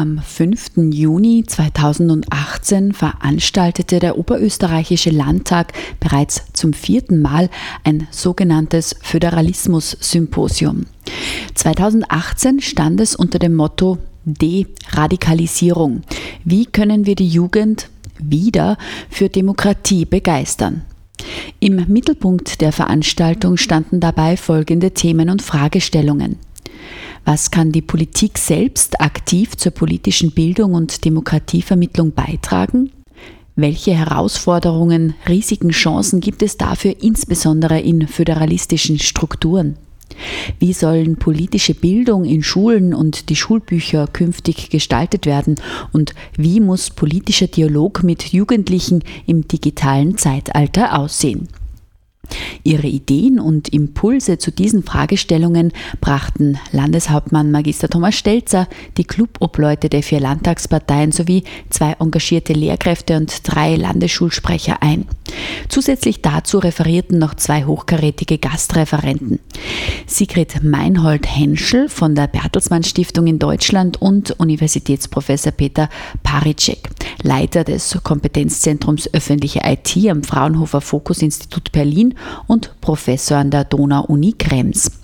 Am 0.00 0.18
5. 0.18 0.94
Juni 0.94 1.44
2018 1.46 2.94
veranstaltete 2.94 3.98
der 3.98 4.16
Oberösterreichische 4.16 5.10
Landtag 5.10 5.74
bereits 6.00 6.44
zum 6.54 6.72
vierten 6.72 7.20
Mal 7.20 7.50
ein 7.84 8.08
sogenanntes 8.10 8.96
Föderalismus-Symposium. 9.02 10.86
2018 11.54 12.62
stand 12.62 12.98
es 12.98 13.14
unter 13.14 13.38
dem 13.38 13.54
Motto 13.54 13.98
Deradikalisierung. 14.24 16.00
Wie 16.46 16.64
können 16.64 17.04
wir 17.04 17.14
die 17.14 17.28
Jugend 17.28 17.90
wieder 18.18 18.78
für 19.10 19.28
Demokratie 19.28 20.06
begeistern? 20.06 20.80
Im 21.58 21.84
Mittelpunkt 21.88 22.62
der 22.62 22.72
Veranstaltung 22.72 23.58
standen 23.58 24.00
dabei 24.00 24.38
folgende 24.38 24.92
Themen 24.92 25.28
und 25.28 25.42
Fragestellungen. 25.42 26.38
Was 27.32 27.52
kann 27.52 27.70
die 27.70 27.80
Politik 27.80 28.38
selbst 28.38 29.00
aktiv 29.00 29.56
zur 29.56 29.70
politischen 29.70 30.32
Bildung 30.32 30.74
und 30.74 31.04
Demokratievermittlung 31.04 32.10
beitragen? 32.10 32.90
Welche 33.54 33.92
Herausforderungen, 33.92 35.14
Risiken, 35.28 35.70
Chancen 35.70 36.18
gibt 36.18 36.42
es 36.42 36.56
dafür 36.56 36.96
insbesondere 37.00 37.78
in 37.78 38.08
föderalistischen 38.08 38.98
Strukturen? 38.98 39.76
Wie 40.58 40.72
sollen 40.72 41.18
politische 41.18 41.74
Bildung 41.74 42.24
in 42.24 42.42
Schulen 42.42 42.92
und 42.94 43.28
die 43.28 43.36
Schulbücher 43.36 44.08
künftig 44.08 44.68
gestaltet 44.68 45.24
werden? 45.24 45.54
Und 45.92 46.14
wie 46.36 46.58
muss 46.58 46.90
politischer 46.90 47.46
Dialog 47.46 48.02
mit 48.02 48.32
Jugendlichen 48.32 49.04
im 49.28 49.46
digitalen 49.46 50.18
Zeitalter 50.18 50.98
aussehen? 50.98 51.46
Ihre 52.62 52.86
Ideen 52.86 53.40
und 53.40 53.68
Impulse 53.68 54.38
zu 54.38 54.50
diesen 54.50 54.82
Fragestellungen 54.82 55.72
brachten 56.00 56.58
Landeshauptmann 56.72 57.50
Magister 57.50 57.88
Thomas 57.88 58.16
Stelzer, 58.16 58.68
die 58.96 59.04
Clubobleute 59.04 59.88
der 59.88 60.02
vier 60.02 60.20
Landtagsparteien 60.20 61.12
sowie 61.12 61.44
zwei 61.70 61.96
engagierte 61.98 62.52
Lehrkräfte 62.52 63.16
und 63.16 63.40
drei 63.44 63.76
Landesschulsprecher 63.76 64.82
ein. 64.82 65.06
Zusätzlich 65.68 66.22
dazu 66.22 66.58
referierten 66.58 67.18
noch 67.18 67.34
zwei 67.34 67.64
hochkarätige 67.64 68.38
Gastreferenten. 68.38 69.38
Sigrid 70.06 70.62
Meinhold-Henschel 70.62 71.88
von 71.88 72.14
der 72.14 72.26
Bertelsmann 72.26 72.82
Stiftung 72.82 73.26
in 73.26 73.38
Deutschland 73.38 74.00
und 74.00 74.32
Universitätsprofessor 74.32 75.52
Peter 75.52 75.88
Paricek, 76.22 76.88
Leiter 77.22 77.64
des 77.64 77.98
Kompetenzzentrums 78.02 79.12
öffentliche 79.12 79.60
IT 79.64 79.96
am 80.08 80.22
Fraunhofer 80.22 80.80
Fokus 80.80 81.22
Institut 81.22 81.72
Berlin 81.72 82.14
und 82.46 82.80
Professor 82.80 83.38
an 83.38 83.50
der 83.50 83.64
Donau-Uni 83.64 84.34
Krems. 84.38 84.99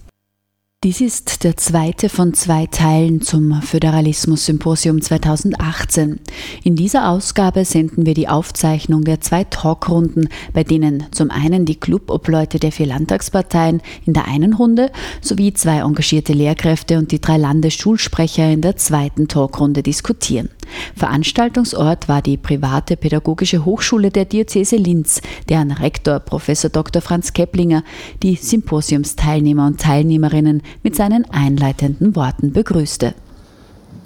Dies 0.84 1.00
ist 1.00 1.42
der 1.42 1.56
zweite 1.56 2.10
von 2.10 2.34
zwei 2.34 2.66
Teilen 2.66 3.22
zum 3.22 3.62
Föderalismus-Symposium 3.62 5.00
2018. 5.00 6.20
In 6.62 6.77
dieser 6.77 7.08
Ausgabe 7.08 7.64
senden 7.64 8.05
wir 8.05 8.12
die 8.12 8.28
Aufzeichnung 8.28 9.02
der 9.02 9.22
zwei 9.22 9.44
Talkrunden, 9.44 10.28
bei 10.52 10.64
denen 10.64 11.04
zum 11.12 11.30
einen 11.30 11.64
die 11.64 11.80
Clubobleute 11.80 12.60
der 12.60 12.72
vier 12.72 12.86
Landtagsparteien 12.86 13.80
in 14.04 14.12
der 14.12 14.28
einen 14.28 14.52
Runde 14.52 14.92
sowie 15.22 15.54
zwei 15.54 15.78
engagierte 15.78 16.34
Lehrkräfte 16.34 16.98
und 16.98 17.10
die 17.10 17.22
drei 17.22 17.38
Landesschulsprecher 17.38 18.48
in 18.48 18.60
der 18.60 18.76
zweiten 18.76 19.28
Talkrunde 19.28 19.82
diskutieren. 19.82 20.50
Veranstaltungsort 20.94 22.08
war 22.08 22.22
die 22.22 22.37
private 22.37 22.97
pädagogische 22.97 23.64
Hochschule 23.64 24.10
der 24.10 24.25
Diözese 24.25 24.76
Linz, 24.76 25.20
deren 25.48 25.72
Rektor 25.72 26.20
Prof. 26.20 26.47
Dr. 26.47 27.03
Franz 27.03 27.32
Keplinger 27.32 27.82
die 28.22 28.37
Symposiumsteilnehmer 28.37 29.66
und 29.66 29.81
Teilnehmerinnen 29.81 30.62
mit 30.82 30.97
seinen 30.97 31.25
einleitenden 31.31 32.16
Worten 32.16 32.53
begrüßte. 32.53 33.15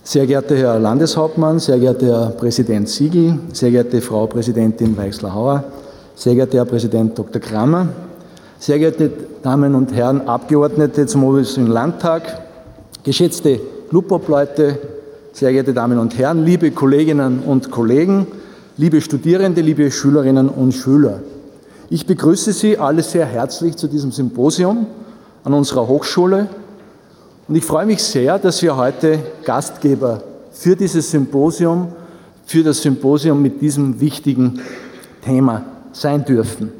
Sehr 0.03 0.26
geehrter 0.26 0.56
Herr 0.56 0.78
Landeshauptmann, 0.78 1.59
sehr 1.59 1.78
geehrter 1.78 2.06
Herr 2.06 2.31
Präsident 2.31 2.88
Siegel, 2.88 3.38
sehr 3.53 3.71
geehrte 3.71 4.00
Frau 4.00 4.26
Präsidentin 4.26 4.97
Weichsler-Hauer, 4.97 5.65
sehr 6.15 6.34
geehrter 6.34 6.59
Herr 6.59 6.65
Präsident 6.65 7.19
Dr. 7.19 7.41
Kramer, 7.41 7.88
sehr 8.59 8.78
geehrte 8.78 9.10
Damen 9.43 9.75
und 9.75 9.94
Herren 9.94 10.26
Abgeordnete 10.26 11.06
zum 11.06 11.25
Oberösterreichischen 11.25 11.72
Landtag, 11.72 12.22
geschätzte 13.04 13.60
Clubobleute, 13.91 14.78
sehr 15.32 15.53
geehrte 15.53 15.75
Damen 15.75 15.99
und 15.99 16.16
Herren, 16.19 16.44
liebe 16.44 16.70
Kolleginnen 16.70 17.41
und 17.41 17.70
Kollegen, 17.70 18.26
liebe 18.76 19.00
Studierende, 19.00 19.60
liebe 19.60 19.91
Schülerinnen 19.91 20.49
und 20.49 20.72
Schüler. 20.72 21.20
Ich 21.91 22.06
begrüße 22.06 22.53
Sie 22.53 22.78
alle 22.78 23.03
sehr 23.03 23.26
herzlich 23.26 23.76
zu 23.76 23.87
diesem 23.87 24.12
Symposium 24.12 24.87
an 25.44 25.54
unserer 25.54 25.86
Hochschule 25.88 26.48
und 27.50 27.56
ich 27.56 27.64
freue 27.64 27.84
mich 27.84 28.00
sehr, 28.00 28.38
dass 28.38 28.62
wir 28.62 28.76
heute 28.76 29.18
Gastgeber 29.44 30.22
für 30.52 30.76
dieses 30.76 31.10
Symposium, 31.10 31.88
für 32.46 32.62
das 32.62 32.80
Symposium 32.80 33.42
mit 33.42 33.60
diesem 33.60 34.00
wichtigen 34.00 34.60
Thema 35.24 35.64
sein 35.92 36.24
dürfen. 36.24 36.70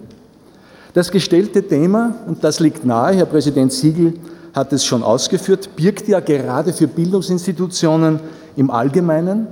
Das 0.93 1.10
gestellte 1.10 1.66
Thema, 1.66 2.15
und 2.28 2.44
das 2.44 2.60
liegt 2.60 2.84
nahe, 2.84 3.15
Herr 3.15 3.26
Präsident 3.26 3.72
Siegel 3.72 4.15
hat 4.54 4.72
es 4.72 4.84
schon 4.84 5.03
ausgeführt, 5.03 5.71
birgt 5.75 6.06
ja 6.06 6.21
gerade 6.21 6.72
für 6.72 6.87
Bildungsinstitutionen 6.87 8.21
im 8.56 8.71
Allgemeinen 8.71 9.48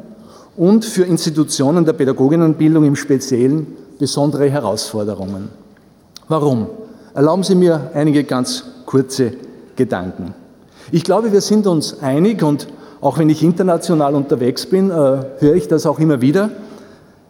und 0.57 0.85
für 0.85 1.03
Institutionen 1.03 1.85
der 1.85 1.95
Pädagoginnenbildung 1.95 2.85
im 2.85 2.95
Speziellen 2.95 3.67
besondere 3.99 4.49
Herausforderungen. 4.49 5.49
Warum? 6.29 6.69
Erlauben 7.13 7.43
Sie 7.43 7.57
mir 7.57 7.91
einige 7.93 8.23
ganz 8.23 8.63
kurze 8.89 9.33
Gedanken. 9.77 10.33
Ich 10.93 11.05
glaube, 11.05 11.31
wir 11.31 11.43
sind 11.43 11.67
uns 11.67 12.01
einig 12.01 12.43
und 12.43 12.69
auch 13.03 13.19
wenn 13.19 13.29
ich 13.29 13.43
international 13.43 14.15
unterwegs 14.15 14.65
bin, 14.65 14.91
äh, 14.91 14.95
höre 14.95 15.55
ich 15.55 15.69
das 15.69 15.85
auch 15.85 15.99
immer 15.99 16.23
wieder. 16.23 16.49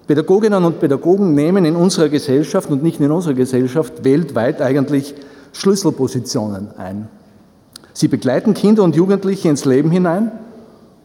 Pädagoginnen 0.06 0.64
und 0.64 0.78
Pädagogen 0.78 1.34
nehmen 1.34 1.64
in 1.64 1.74
unserer 1.74 2.08
Gesellschaft 2.10 2.70
und 2.70 2.84
nicht 2.84 3.00
in 3.00 3.10
unserer 3.10 3.34
Gesellschaft 3.34 4.04
weltweit 4.04 4.62
eigentlich 4.62 5.16
Schlüsselpositionen 5.52 6.68
ein. 6.78 7.08
Sie 7.92 8.06
begleiten 8.06 8.54
Kinder 8.54 8.84
und 8.84 8.94
Jugendliche 8.94 9.48
ins 9.48 9.64
Leben 9.64 9.90
hinein 9.90 10.30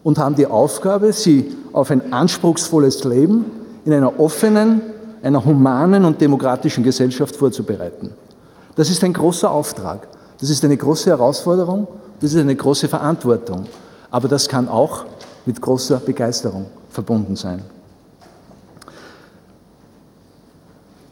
und 0.03 0.19
haben 0.19 0.35
die 0.35 0.45
Aufgabe, 0.45 1.13
sie 1.13 1.51
auf 1.73 1.89
ein 1.89 2.13
anspruchsvolles 2.13 3.03
Leben 3.05 3.45
in 3.85 3.93
einer 3.93 4.19
offenen, 4.19 4.83
einer 5.23 5.43
humanen 5.43 6.05
und 6.05 6.21
demokratischen 6.21 6.83
Gesellschaft 6.83 7.35
vorzubereiten. 7.35 8.11
Das 8.75 8.91
ist 8.91 9.03
ein 9.03 9.13
großer 9.13 9.49
Auftrag, 9.49 10.07
das 10.39 10.49
ist 10.49 10.63
eine 10.63 10.77
große 10.77 11.09
Herausforderung, 11.09 11.87
das 12.19 12.33
ist 12.33 12.39
eine 12.39 12.55
große 12.55 12.87
Verantwortung, 12.87 13.65
aber 14.11 14.27
das 14.27 14.47
kann 14.47 14.67
auch 14.67 15.05
mit 15.45 15.61
großer 15.61 15.97
Begeisterung 15.97 16.67
verbunden 16.89 17.35
sein. 17.35 17.63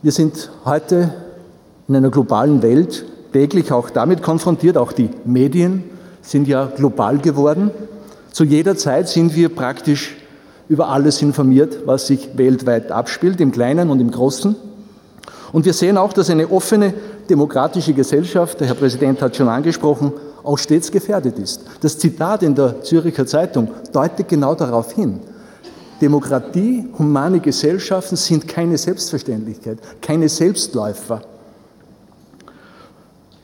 Wir 0.02 0.12
sind 0.12 0.50
heute 0.66 1.14
in 1.88 1.96
einer 1.96 2.09
globalen 2.09 2.62
Welt 2.62 3.06
täglich 3.34 3.72
auch 3.72 3.90
damit 3.90 4.24
konfrontiert, 4.24 4.78
auch 4.78 4.92
die 4.92 5.09
Medien 5.26 5.84
sind 6.22 6.48
ja 6.48 6.66
global 6.66 7.18
geworden. 7.18 7.72
Zu 8.32 8.44
jeder 8.44 8.76
Zeit 8.76 9.09
sind 9.09 9.36
wir 9.36 9.50
praktisch 9.50 10.16
über 10.70 10.90
alles 10.90 11.22
informiert, 11.22 11.80
was 11.86 12.08
sich 12.08 12.38
weltweit 12.38 12.92
abspielt, 12.92 13.42
im 13.42 13.52
Kleinen 13.52 13.90
und 13.90 14.00
im 14.00 14.09
Großen. 14.09 14.56
Und 15.52 15.66
wir 15.66 15.74
sehen 15.74 15.97
auch, 15.97 16.14
dass 16.14 16.29
eine 16.29 16.50
offene 16.50 16.94
demokratische 17.31 17.93
Gesellschaft, 17.93 18.59
der 18.59 18.67
Herr 18.67 18.75
Präsident 18.75 19.22
hat 19.22 19.35
schon 19.35 19.47
angesprochen, 19.47 20.11
auch 20.43 20.57
stets 20.57 20.91
gefährdet 20.91 21.39
ist. 21.39 21.61
Das 21.79 21.97
Zitat 21.97 22.43
in 22.43 22.53
der 22.53 22.81
Züricher 22.83 23.25
Zeitung 23.25 23.69
deutet 23.93 24.28
genau 24.28 24.53
darauf 24.53 24.91
hin. 24.91 25.22
Demokratie, 26.01 26.87
humane 26.97 27.39
Gesellschaften 27.39 28.17
sind 28.17 28.47
keine 28.47 28.78
Selbstverständlichkeit, 28.78 29.79
keine 30.01 30.28
Selbstläufer. 30.28 31.22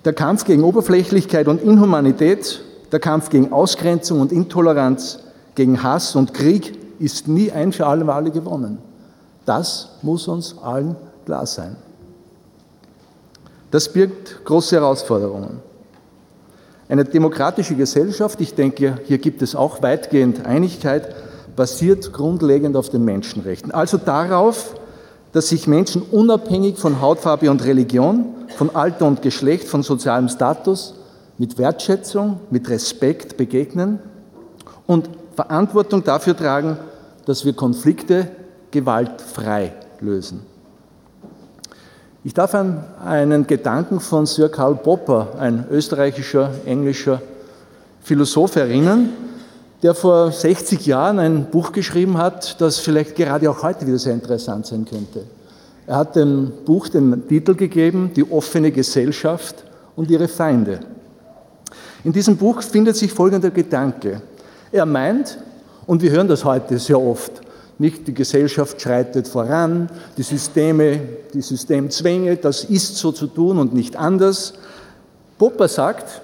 Der 0.03 0.13
Kampf 0.13 0.43
gegen 0.43 0.63
Oberflächlichkeit 0.63 1.47
und 1.47 1.61
Inhumanität 1.61 2.61
der 2.91 2.99
Kampf 2.99 3.29
gegen 3.29 3.53
Ausgrenzung 3.53 4.19
und 4.19 4.31
Intoleranz, 4.31 5.19
gegen 5.55 5.81
Hass 5.81 6.15
und 6.15 6.33
Krieg 6.33 6.77
ist 6.99 7.27
nie 7.27 7.51
ein 7.51 7.71
für 7.71 7.85
alle 7.85 8.03
Male 8.03 8.31
gewonnen. 8.31 8.79
Das 9.45 9.89
muss 10.01 10.27
uns 10.27 10.57
allen 10.61 10.95
klar 11.25 11.45
sein. 11.45 11.75
Das 13.71 13.91
birgt 13.91 14.45
große 14.45 14.75
Herausforderungen. 14.75 15.61
Eine 16.89 17.03
demokratische 17.03 17.75
Gesellschaft, 17.75 18.39
ich 18.39 18.55
denke, 18.55 18.99
hier 19.05 19.17
gibt 19.17 19.41
es 19.41 19.55
auch 19.55 19.81
weitgehend 19.81 20.45
Einigkeit, 20.45 21.13
basiert 21.55 22.13
grundlegend 22.13 22.77
auf 22.77 22.89
den 22.89 23.03
Menschenrechten. 23.03 23.71
Also 23.71 23.97
darauf, 23.97 24.75
dass 25.33 25.49
sich 25.49 25.67
Menschen 25.67 26.01
unabhängig 26.01 26.77
von 26.77 27.01
Hautfarbe 27.01 27.51
und 27.51 27.65
Religion 27.65 28.27
von 28.55 28.73
Alter 28.73 29.05
und 29.05 29.21
Geschlecht, 29.21 29.67
von 29.67 29.83
sozialem 29.83 30.29
Status 30.29 30.93
mit 31.37 31.57
Wertschätzung, 31.57 32.39
mit 32.49 32.69
Respekt 32.69 33.35
begegnen 33.35 33.99
und 34.85 35.09
Verantwortung 35.35 36.03
dafür 36.03 36.37
tragen, 36.37 36.77
dass 37.25 37.43
wir 37.43 37.53
Konflikte 37.53 38.29
gewaltfrei 38.71 39.73
lösen. 39.99 40.41
Ich 42.23 42.33
darf 42.33 42.55
an 42.55 42.83
einen 43.05 43.45
Gedanken 43.45 43.99
von 43.99 44.25
Sir 44.25 44.49
Karl 44.49 44.75
Popper, 44.75 45.35
ein 45.39 45.65
österreichischer, 45.69 46.49
englischer 46.65 47.21
Philosoph, 48.01 48.55
erinnern, 48.55 49.09
der 49.83 49.93
vor 49.93 50.31
60 50.31 50.85
Jahren 50.87 51.19
ein 51.19 51.45
Buch 51.51 51.71
geschrieben 51.71 52.17
hat, 52.17 52.59
das 52.59 52.79
vielleicht 52.79 53.15
gerade 53.15 53.49
auch 53.49 53.61
heute 53.61 53.85
wieder 53.85 53.99
sehr 53.99 54.13
interessant 54.13 54.65
sein 54.65 54.85
könnte. 54.85 55.25
Er 55.85 55.97
hat 55.97 56.15
dem 56.15 56.51
Buch 56.65 56.89
den 56.89 57.27
Titel 57.27 57.53
gegeben, 57.53 58.11
Die 58.15 58.29
offene 58.29 58.71
Gesellschaft 58.71 59.63
und 59.95 60.09
ihre 60.09 60.27
Feinde. 60.27 60.79
In 62.03 62.13
diesem 62.13 62.35
Buch 62.35 62.63
findet 62.63 62.97
sich 62.97 63.13
folgender 63.13 63.51
Gedanke. 63.51 64.21
Er 64.71 64.85
meint, 64.85 65.37
und 65.85 66.01
wir 66.01 66.11
hören 66.11 66.27
das 66.27 66.43
heute 66.43 66.79
sehr 66.79 66.99
oft, 66.99 67.41
nicht 67.79 68.07
die 68.07 68.13
Gesellschaft 68.13 68.81
schreitet 68.81 69.27
voran, 69.27 69.89
die 70.17 70.23
Systeme, 70.23 70.99
die 71.33 71.41
Systemzwänge, 71.41 72.37
das 72.37 72.63
ist 72.63 72.97
so 72.97 73.11
zu 73.11 73.27
tun 73.27 73.59
und 73.59 73.73
nicht 73.73 73.95
anders. 73.95 74.53
Popper 75.37 75.67
sagt, 75.67 76.21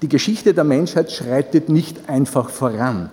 die 0.00 0.08
Geschichte 0.08 0.54
der 0.54 0.64
Menschheit 0.64 1.10
schreitet 1.12 1.68
nicht 1.68 2.08
einfach 2.08 2.48
voran. 2.48 3.10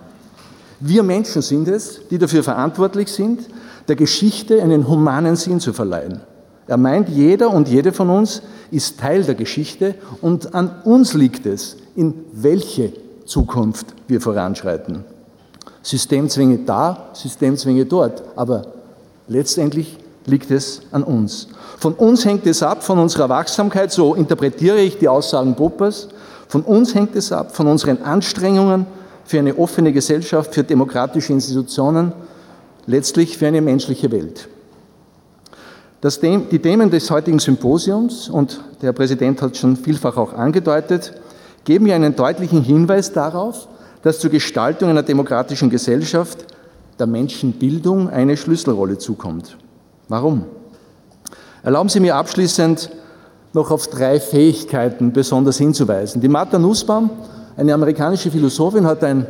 Wir 0.80 1.02
Menschen 1.02 1.42
sind 1.42 1.68
es, 1.68 2.00
die 2.10 2.18
dafür 2.18 2.42
verantwortlich 2.42 3.08
sind, 3.08 3.40
der 3.88 3.96
Geschichte 3.96 4.62
einen 4.62 4.88
humanen 4.88 5.36
Sinn 5.36 5.60
zu 5.60 5.72
verleihen. 5.72 6.20
Er 6.66 6.76
meint, 6.76 7.08
jeder 7.08 7.50
und 7.50 7.68
jede 7.68 7.92
von 7.92 8.10
uns 8.10 8.42
ist 8.70 8.98
Teil 8.98 9.22
der 9.22 9.34
Geschichte 9.34 9.94
und 10.20 10.54
an 10.54 10.82
uns 10.84 11.14
liegt 11.14 11.46
es, 11.46 11.76
in 11.94 12.14
welche 12.32 12.92
Zukunft 13.24 13.86
wir 14.08 14.20
voranschreiten. 14.20 15.04
Systemzwänge 15.86 16.58
da, 16.66 17.10
Systemzwänge 17.12 17.84
dort, 17.86 18.20
aber 18.34 18.66
letztendlich 19.28 19.96
liegt 20.26 20.50
es 20.50 20.82
an 20.90 21.04
uns. 21.04 21.46
Von 21.78 21.94
uns 21.94 22.24
hängt 22.24 22.44
es 22.44 22.60
ab, 22.60 22.82
von 22.82 22.98
unserer 22.98 23.28
Wachsamkeit, 23.28 23.92
so 23.92 24.16
interpretiere 24.16 24.80
ich 24.80 24.98
die 24.98 25.06
Aussagen 25.06 25.54
Poppers, 25.54 26.08
von 26.48 26.62
uns 26.62 26.92
hängt 26.96 27.14
es 27.14 27.30
ab, 27.30 27.54
von 27.54 27.68
unseren 27.68 28.02
Anstrengungen 28.02 28.86
für 29.24 29.38
eine 29.38 29.56
offene 29.56 29.92
Gesellschaft, 29.92 30.54
für 30.54 30.64
demokratische 30.64 31.32
Institutionen, 31.32 32.12
letztlich 32.86 33.38
für 33.38 33.46
eine 33.46 33.60
menschliche 33.60 34.10
Welt. 34.10 34.48
Das, 36.00 36.18
die 36.18 36.58
Themen 36.58 36.90
des 36.90 37.08
heutigen 37.12 37.38
Symposiums, 37.38 38.28
und 38.28 38.60
der 38.82 38.92
Präsident 38.92 39.40
hat 39.40 39.56
schon 39.56 39.76
vielfach 39.76 40.16
auch 40.16 40.32
angedeutet, 40.32 41.12
geben 41.64 41.84
mir 41.84 41.94
einen 41.94 42.16
deutlichen 42.16 42.62
Hinweis 42.62 43.12
darauf, 43.12 43.68
dass 44.06 44.20
zur 44.20 44.30
Gestaltung 44.30 44.88
einer 44.88 45.02
demokratischen 45.02 45.68
Gesellschaft 45.68 46.44
der 46.96 47.08
Menschenbildung 47.08 48.08
eine 48.08 48.36
Schlüsselrolle 48.36 48.98
zukommt. 48.98 49.56
Warum? 50.08 50.44
Erlauben 51.64 51.88
Sie 51.88 51.98
mir 51.98 52.14
abschließend 52.14 52.88
noch 53.52 53.72
auf 53.72 53.88
drei 53.88 54.20
Fähigkeiten 54.20 55.12
besonders 55.12 55.58
hinzuweisen. 55.58 56.20
Die 56.20 56.28
Martha 56.28 56.56
Nussbaum, 56.56 57.10
eine 57.56 57.74
amerikanische 57.74 58.30
Philosophin, 58.30 58.86
hat, 58.86 59.02
ein, 59.02 59.26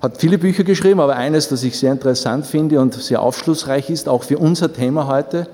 hat 0.00 0.16
viele 0.16 0.38
Bücher 0.38 0.64
geschrieben, 0.64 1.00
aber 1.00 1.16
eines, 1.16 1.50
das 1.50 1.62
ich 1.62 1.78
sehr 1.78 1.92
interessant 1.92 2.46
finde 2.46 2.80
und 2.80 2.94
sehr 2.94 3.20
aufschlussreich 3.20 3.90
ist, 3.90 4.08
auch 4.08 4.22
für 4.22 4.38
unser 4.38 4.72
Thema 4.72 5.08
heute, 5.08 5.46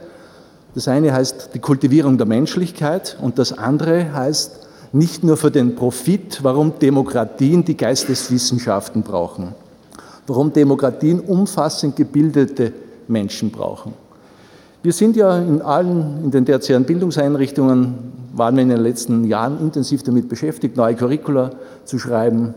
das 0.77 0.87
eine 0.87 1.13
heißt 1.13 1.51
die 1.53 1.59
Kultivierung 1.59 2.17
der 2.17 2.29
Menschlichkeit 2.29 3.17
und 3.21 3.41
das 3.41 3.59
andere 3.59 4.13
heißt 4.15 4.62
nicht 4.93 5.25
nur 5.25 5.37
für 5.37 5.51
den 5.51 5.75
Profit, 5.75 6.41
warum 6.43 6.79
Demokratien 6.79 7.65
die 7.65 7.77
Geisteswissenschaften 7.77 9.03
brauchen, 9.03 9.55
warum 10.27 10.53
Demokratien 10.53 11.21
umfassend 11.21 11.97
gebildete 11.97 12.73
Menschen 13.09 13.51
brauchen. 13.51 13.95
Wir 14.83 14.93
sind 14.93 15.17
ja 15.17 15.39
in 15.39 15.63
allen, 15.63 16.25
in 16.25 16.31
den 16.31 16.45
tertiären 16.45 16.85
Bildungseinrichtungen, 16.85 17.95
waren 18.35 18.57
wir 18.57 18.63
in 18.63 18.69
den 18.69 18.81
letzten 18.81 19.25
Jahren 19.25 19.61
intensiv 19.61 20.03
damit 20.03 20.29
beschäftigt, 20.29 20.77
neue 20.77 20.95
Curricula 20.95 21.51
zu 21.85 21.99
schreiben, 21.99 22.55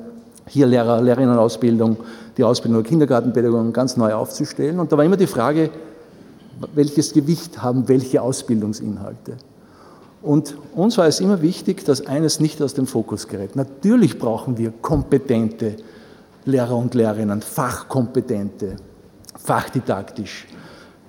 hier 0.47 0.67
Lehrer, 0.67 1.01
Lehrerinnenausbildung, 1.01 1.97
die 2.37 2.43
Ausbildung 2.43 2.81
der 2.81 2.89
Kindergartenpädagogen 2.89 3.73
ganz 3.73 3.97
neu 3.97 4.13
aufzustellen. 4.13 4.79
Und 4.79 4.91
da 4.91 4.97
war 4.97 5.05
immer 5.05 5.17
die 5.17 5.27
Frage, 5.27 5.69
welches 6.73 7.13
Gewicht 7.13 7.61
haben 7.61 7.87
welche 7.87 8.21
Ausbildungsinhalte. 8.21 9.37
Und 10.25 10.57
uns 10.73 10.97
war 10.97 11.05
es 11.05 11.19
immer 11.19 11.43
wichtig, 11.43 11.85
dass 11.85 12.07
eines 12.07 12.39
nicht 12.39 12.59
aus 12.59 12.73
dem 12.73 12.87
Fokus 12.87 13.27
gerät. 13.27 13.55
Natürlich 13.55 14.17
brauchen 14.17 14.57
wir 14.57 14.73
kompetente 14.81 15.75
Lehrer 16.45 16.75
und 16.75 16.95
Lehrerinnen, 16.95 17.43
fachkompetente, 17.43 18.77
fachdidaktisch, 19.37 20.47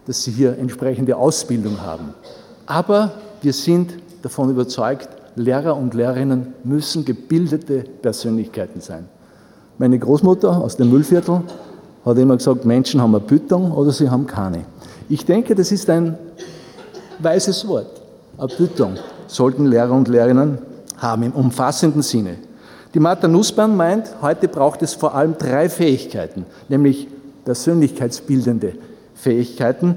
dass 0.06 0.22
sie 0.22 0.32
hier 0.32 0.58
entsprechende 0.58 1.16
Ausbildung 1.16 1.80
haben. 1.80 2.12
Aber 2.66 3.12
wir 3.40 3.54
sind 3.54 3.94
davon 4.20 4.50
überzeugt, 4.50 5.08
Lehrer 5.34 5.78
und 5.78 5.94
Lehrerinnen 5.94 6.52
müssen 6.62 7.06
gebildete 7.06 7.84
Persönlichkeiten 8.02 8.82
sein. 8.82 9.08
Meine 9.78 9.98
Großmutter 9.98 10.58
aus 10.58 10.76
dem 10.76 10.90
Müllviertel 10.90 11.40
hat 12.04 12.19
immer 12.19 12.36
gesagt, 12.36 12.66
Menschen 12.66 13.00
haben 13.00 13.14
eine 13.14 13.24
Büttung 13.24 13.72
oder 13.72 13.92
sie 13.92 14.10
haben 14.10 14.26
keine. 14.26 14.66
Ich 15.08 15.24
denke, 15.24 15.54
das 15.54 15.72
ist 15.72 15.88
ein 15.88 16.19
weises 17.19 17.66
Wort. 17.66 18.06
Erbittung 18.38 18.96
sollten 19.26 19.66
Lehrer 19.66 19.92
und 19.92 20.08
Lehrerinnen 20.08 20.58
haben 20.98 21.22
im 21.22 21.32
umfassenden 21.32 22.02
Sinne. 22.02 22.36
Die 22.94 23.00
Martha 23.00 23.28
Nussbaum 23.28 23.76
meint, 23.76 24.22
heute 24.22 24.48
braucht 24.48 24.82
es 24.82 24.94
vor 24.94 25.14
allem 25.14 25.36
drei 25.38 25.68
Fähigkeiten, 25.68 26.46
nämlich 26.68 27.08
persönlichkeitsbildende 27.44 28.74
Fähigkeiten, 29.14 29.96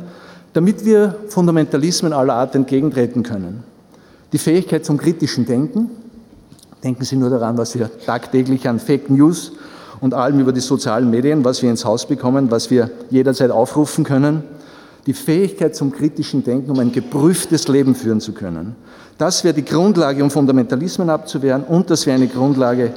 damit 0.54 0.86
wir 0.86 1.16
Fundamentalismen 1.28 2.14
aller 2.14 2.34
Art 2.34 2.56
entgegentreten 2.56 3.24
können. 3.24 3.64
Die 4.32 4.38
Fähigkeit 4.38 4.86
zum 4.86 4.98
kritischen 4.98 5.46
Denken. 5.46 5.90
Denken 6.84 7.04
Sie 7.04 7.18
nur 7.18 7.30
daran, 7.30 7.58
was 7.58 7.78
wir 7.78 7.90
tagtäglich 8.06 8.68
an 8.68 8.80
Fake 8.80 9.10
News 9.10 9.52
und 10.00 10.14
allem 10.14 10.40
über 10.40 10.54
die 10.54 10.62
sozialen 10.62 11.10
Medien, 11.10 11.44
was 11.44 11.62
wir 11.62 11.70
ins 11.70 11.84
Haus 11.84 12.08
bekommen, 12.08 12.52
was 12.52 12.70
wir 12.70 12.90
jederzeit 13.10 13.52
aufrufen 13.52 14.06
können 14.06 14.44
die 15.06 15.14
Fähigkeit 15.14 15.76
zum 15.76 15.92
kritischen 15.92 16.44
Denken, 16.44 16.72
um 16.72 16.80
ein 16.80 16.92
geprüftes 16.92 17.68
Leben 17.68 17.96
führen 17.96 18.22
zu 18.22 18.34
können. 18.34 18.76
Das 19.18 19.44
wäre 19.44 19.54
die 19.54 19.66
Grundlage, 19.66 20.24
um 20.24 20.32
Fundamentalismen 20.32 21.10
abzuwehren 21.10 21.64
und 21.64 21.90
das 21.90 22.06
wäre 22.06 22.16
eine 22.16 22.28
Grundlage 22.28 22.94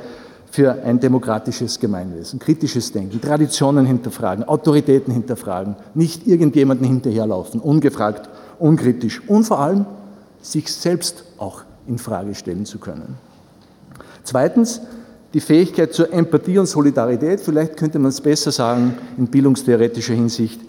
für 0.51 0.83
ein 0.85 1.01
demokratisches 1.01 1.81
Gemeinwesen. 1.81 2.39
Kritisches 2.39 2.93
Denken, 2.93 3.21
Traditionen 3.21 3.87
hinterfragen, 3.87 4.45
Autoritäten 4.45 5.13
hinterfragen, 5.13 5.77
nicht 5.95 6.27
irgendjemanden 6.27 6.87
hinterherlaufen, 6.87 7.61
ungefragt, 7.61 8.29
unkritisch 8.59 9.23
und 9.27 9.45
vor 9.45 9.61
allem 9.61 9.87
sich 10.43 10.71
selbst 10.73 11.25
auch 11.39 11.63
in 11.87 11.99
Frage 11.99 12.35
stellen 12.35 12.67
zu 12.67 12.79
können. 12.79 13.17
Zweitens, 14.25 14.83
die 15.35 15.41
Fähigkeit 15.41 15.95
zur 15.95 16.13
Empathie 16.13 16.59
und 16.59 16.67
Solidarität, 16.67 17.41
vielleicht 17.41 17.77
könnte 17.77 17.99
man 17.99 18.11
es 18.11 18.21
besser 18.21 18.53
sagen 18.53 18.95
in 19.17 19.27
bildungstheoretischer 19.29 20.15
Hinsicht, 20.15 20.61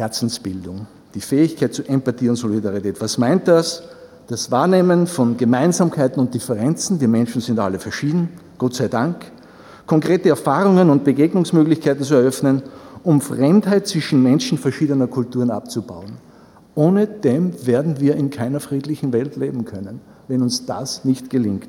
Herzensbildung, 0.00 0.86
die 1.14 1.20
Fähigkeit 1.20 1.74
zu 1.74 1.86
Empathie 1.86 2.30
und 2.30 2.36
Solidarität. 2.36 3.00
Was 3.00 3.18
meint 3.18 3.46
das? 3.46 3.82
Das 4.28 4.50
Wahrnehmen 4.50 5.06
von 5.06 5.36
Gemeinsamkeiten 5.36 6.20
und 6.20 6.32
Differenzen. 6.32 7.00
Wir 7.00 7.08
Menschen 7.08 7.40
sind 7.40 7.58
alle 7.58 7.78
verschieden, 7.78 8.30
Gott 8.58 8.74
sei 8.74 8.88
Dank. 8.88 9.16
Konkrete 9.86 10.30
Erfahrungen 10.30 10.88
und 10.88 11.04
Begegnungsmöglichkeiten 11.04 12.04
zu 12.04 12.14
eröffnen, 12.14 12.62
um 13.02 13.20
Fremdheit 13.20 13.86
zwischen 13.86 14.22
Menschen 14.22 14.56
verschiedener 14.56 15.06
Kulturen 15.06 15.50
abzubauen. 15.50 16.12
Ohne 16.74 17.06
dem 17.06 17.66
werden 17.66 18.00
wir 18.00 18.14
in 18.16 18.30
keiner 18.30 18.60
friedlichen 18.60 19.12
Welt 19.12 19.36
leben 19.36 19.64
können, 19.64 20.00
wenn 20.28 20.42
uns 20.42 20.64
das 20.64 21.04
nicht 21.04 21.28
gelingt. 21.28 21.68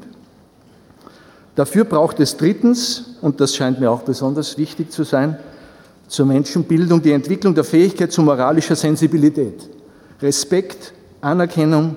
Dafür 1.55 1.83
braucht 1.83 2.19
es 2.19 2.37
drittens, 2.37 3.15
und 3.21 3.41
das 3.41 3.55
scheint 3.55 3.79
mir 3.79 3.91
auch 3.91 4.03
besonders 4.03 4.57
wichtig 4.57 4.91
zu 4.91 5.03
sein, 5.03 5.37
zur 6.11 6.25
Menschenbildung 6.25 7.01
die 7.01 7.13
Entwicklung 7.13 7.55
der 7.55 7.63
Fähigkeit 7.63 8.11
zu 8.11 8.21
moralischer 8.21 8.75
Sensibilität. 8.75 9.69
Respekt, 10.21 10.91
Anerkennung. 11.21 11.95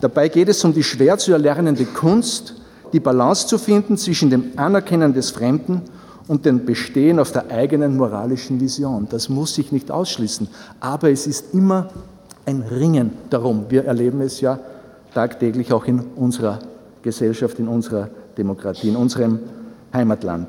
Dabei 0.00 0.28
geht 0.28 0.48
es 0.48 0.64
um 0.64 0.74
die 0.74 0.82
schwer 0.82 1.16
zu 1.18 1.32
erlernende 1.32 1.84
Kunst, 1.84 2.54
die 2.92 2.98
Balance 2.98 3.46
zu 3.46 3.56
finden 3.56 3.96
zwischen 3.96 4.28
dem 4.28 4.50
Anerkennen 4.56 5.14
des 5.14 5.30
Fremden 5.30 5.82
und 6.26 6.46
dem 6.46 6.64
Bestehen 6.64 7.20
auf 7.20 7.30
der 7.30 7.48
eigenen 7.48 7.96
moralischen 7.96 8.60
Vision. 8.60 9.06
Das 9.08 9.28
muss 9.28 9.54
sich 9.54 9.70
nicht 9.70 9.88
ausschließen, 9.88 10.48
aber 10.80 11.12
es 11.12 11.28
ist 11.28 11.54
immer 11.54 11.90
ein 12.44 12.62
Ringen 12.62 13.12
darum. 13.30 13.66
Wir 13.68 13.84
erleben 13.84 14.20
es 14.20 14.40
ja 14.40 14.58
tagtäglich 15.14 15.72
auch 15.72 15.84
in 15.84 16.00
unserer 16.16 16.58
Gesellschaft, 17.02 17.60
in 17.60 17.68
unserer 17.68 18.08
Demokratie, 18.36 18.88
in 18.88 18.96
unserem 18.96 19.38
Heimatland. 19.92 20.48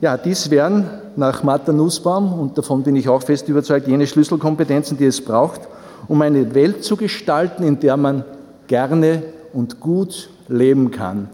Ja, 0.00 0.16
dies 0.16 0.48
wären 0.48 1.03
nach 1.16 1.42
Martha 1.42 1.72
Nussbaum, 1.72 2.38
und 2.38 2.58
davon 2.58 2.82
bin 2.82 2.96
ich 2.96 3.08
auch 3.08 3.22
fest 3.22 3.48
überzeugt, 3.48 3.86
jene 3.86 4.06
Schlüsselkompetenzen, 4.06 4.96
die 4.96 5.06
es 5.06 5.24
braucht, 5.24 5.62
um 6.08 6.20
eine 6.22 6.54
Welt 6.54 6.84
zu 6.84 6.96
gestalten, 6.96 7.62
in 7.62 7.80
der 7.80 7.96
man 7.96 8.24
gerne 8.66 9.22
und 9.52 9.80
gut 9.80 10.28
leben 10.48 10.90
kann. 10.90 11.28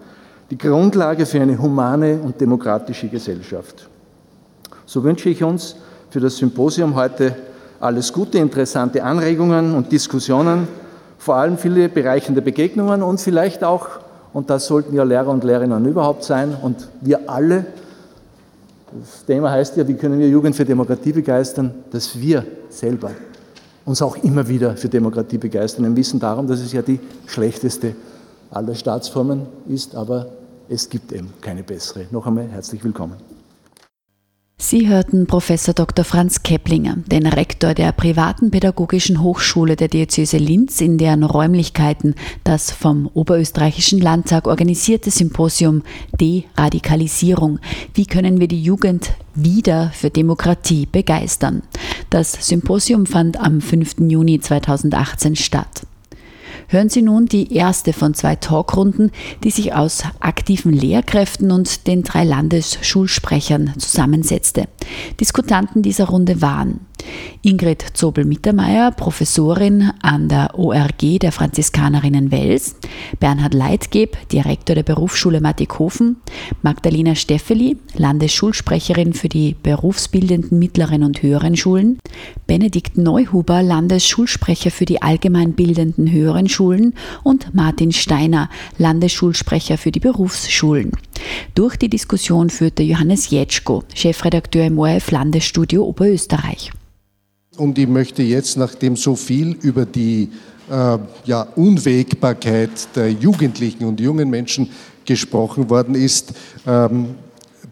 Die 0.50 0.58
Grundlage 0.58 1.26
für 1.26 1.40
eine 1.40 1.60
humane 1.60 2.18
und 2.22 2.40
demokratische 2.40 3.08
Gesellschaft. 3.08 3.88
So 4.84 5.04
wünsche 5.04 5.28
ich 5.28 5.42
uns 5.44 5.76
für 6.10 6.20
das 6.20 6.36
Symposium 6.36 6.96
heute 6.96 7.36
alles 7.78 8.12
Gute, 8.12 8.38
interessante 8.38 9.02
Anregungen 9.02 9.74
und 9.74 9.90
Diskussionen, 9.92 10.68
vor 11.18 11.36
allem 11.36 11.56
viele 11.56 11.88
bereichende 11.88 12.42
Begegnungen 12.42 13.02
und 13.02 13.20
vielleicht 13.20 13.62
auch, 13.62 13.88
und 14.32 14.50
das 14.50 14.66
sollten 14.66 14.94
ja 14.94 15.02
Lehrer 15.02 15.28
und 15.28 15.44
Lehrerinnen 15.44 15.84
überhaupt 15.86 16.24
sein, 16.24 16.56
und 16.60 16.88
wir 17.00 17.30
alle, 17.30 17.66
das 18.92 19.24
Thema 19.24 19.50
heißt 19.50 19.76
ja, 19.76 19.86
wie 19.86 19.94
können 19.94 20.18
wir 20.18 20.28
Jugend 20.28 20.56
für 20.56 20.64
Demokratie 20.64 21.12
begeistern, 21.12 21.72
dass 21.90 22.18
wir 22.18 22.44
selber 22.68 23.10
uns 23.84 24.02
auch 24.02 24.16
immer 24.22 24.46
wieder 24.46 24.76
für 24.76 24.88
Demokratie 24.88 25.38
begeistern 25.38 25.84
im 25.84 25.96
Wissen 25.96 26.20
darum, 26.20 26.46
dass 26.46 26.60
es 26.60 26.72
ja 26.72 26.82
die 26.82 27.00
schlechteste 27.26 27.94
aller 28.50 28.74
Staatsformen 28.74 29.42
ist, 29.68 29.94
aber 29.94 30.26
es 30.68 30.88
gibt 30.88 31.12
eben 31.12 31.32
keine 31.40 31.62
bessere. 31.62 32.06
Noch 32.10 32.26
einmal 32.26 32.48
herzlich 32.48 32.82
willkommen. 32.84 33.14
Sie 34.62 34.88
hörten 34.88 35.26
Professor 35.26 35.72
Dr. 35.72 36.04
Franz 36.04 36.42
Keplinger, 36.42 36.98
den 37.06 37.26
Rektor 37.26 37.72
der 37.72 37.92
privaten 37.92 38.50
pädagogischen 38.50 39.22
Hochschule 39.22 39.74
der 39.74 39.88
Diözese 39.88 40.36
Linz, 40.36 40.82
in 40.82 40.98
deren 40.98 41.24
Räumlichkeiten 41.24 42.14
das 42.44 42.70
vom 42.70 43.08
Oberösterreichischen 43.14 44.00
Landtag 44.00 44.46
organisierte 44.46 45.10
Symposium 45.10 45.82
Deradikalisierung. 46.20 47.58
Wie 47.94 48.04
können 48.04 48.38
wir 48.38 48.48
die 48.48 48.62
Jugend 48.62 49.12
wieder 49.34 49.92
für 49.94 50.10
Demokratie 50.10 50.84
begeistern? 50.84 51.62
Das 52.10 52.32
Symposium 52.32 53.06
fand 53.06 53.40
am 53.40 53.62
5. 53.62 54.00
Juni 54.10 54.40
2018 54.40 55.36
statt 55.36 55.86
hören 56.70 56.88
Sie 56.88 57.02
nun 57.02 57.26
die 57.26 57.54
erste 57.54 57.92
von 57.92 58.14
zwei 58.14 58.36
Talkrunden, 58.36 59.10
die 59.42 59.50
sich 59.50 59.74
aus 59.74 60.04
aktiven 60.20 60.72
Lehrkräften 60.72 61.50
und 61.50 61.86
den 61.86 62.04
drei 62.04 62.24
Landesschulsprechern 62.24 63.74
zusammensetzte. 63.76 64.68
Diskutanten 65.18 65.82
dieser 65.82 66.06
Runde 66.06 66.40
waren 66.40 66.80
Ingrid 67.42 67.82
Zobel-Mittermeier, 67.94 68.92
Professorin 68.92 69.90
an 70.02 70.28
der 70.28 70.58
ORG 70.58 71.18
der 71.18 71.32
Franziskanerinnen 71.32 72.30
Wels, 72.30 72.76
Bernhard 73.18 73.54
Leitgeb, 73.54 74.28
Direktor 74.28 74.74
der 74.74 74.82
Berufsschule 74.82 75.40
Mattighofen, 75.40 76.16
Magdalena 76.62 77.14
Steffeli, 77.14 77.78
Landesschulsprecherin 77.96 79.14
für 79.14 79.28
die 79.28 79.56
berufsbildenden 79.60 80.58
mittleren 80.58 81.02
und 81.02 81.22
höheren 81.22 81.56
Schulen, 81.56 81.98
Benedikt 82.46 82.98
Neuhuber, 82.98 83.62
Landesschulsprecher 83.62 84.70
für 84.70 84.84
die 84.84 85.00
allgemeinbildenden 85.00 86.10
höheren 86.12 86.48
Schulen 86.48 86.59
und 86.60 87.54
Martin 87.54 87.92
Steiner, 87.92 88.50
Landesschulsprecher 88.78 89.78
für 89.78 89.90
die 89.90 90.00
Berufsschulen. 90.00 90.92
Durch 91.54 91.76
die 91.76 91.88
Diskussion 91.88 92.50
führte 92.50 92.82
Johannes 92.82 93.30
Jetschko, 93.30 93.84
Chefredakteur 93.94 94.66
im 94.66 94.78
ORF 94.78 95.10
Landesstudio 95.10 95.84
Oberösterreich. 95.84 96.70
Und 97.56 97.78
ich 97.78 97.88
möchte 97.88 98.22
jetzt, 98.22 98.56
nachdem 98.56 98.96
so 98.96 99.16
viel 99.16 99.56
über 99.62 99.84
die 99.84 100.30
äh, 100.70 100.98
ja, 101.24 101.42
Unwägbarkeit 101.56 102.70
der 102.94 103.10
Jugendlichen 103.10 103.84
und 103.84 104.00
jungen 104.00 104.30
Menschen 104.30 104.70
gesprochen 105.04 105.68
worden 105.68 105.94
ist, 105.94 106.32
ähm, 106.66 107.16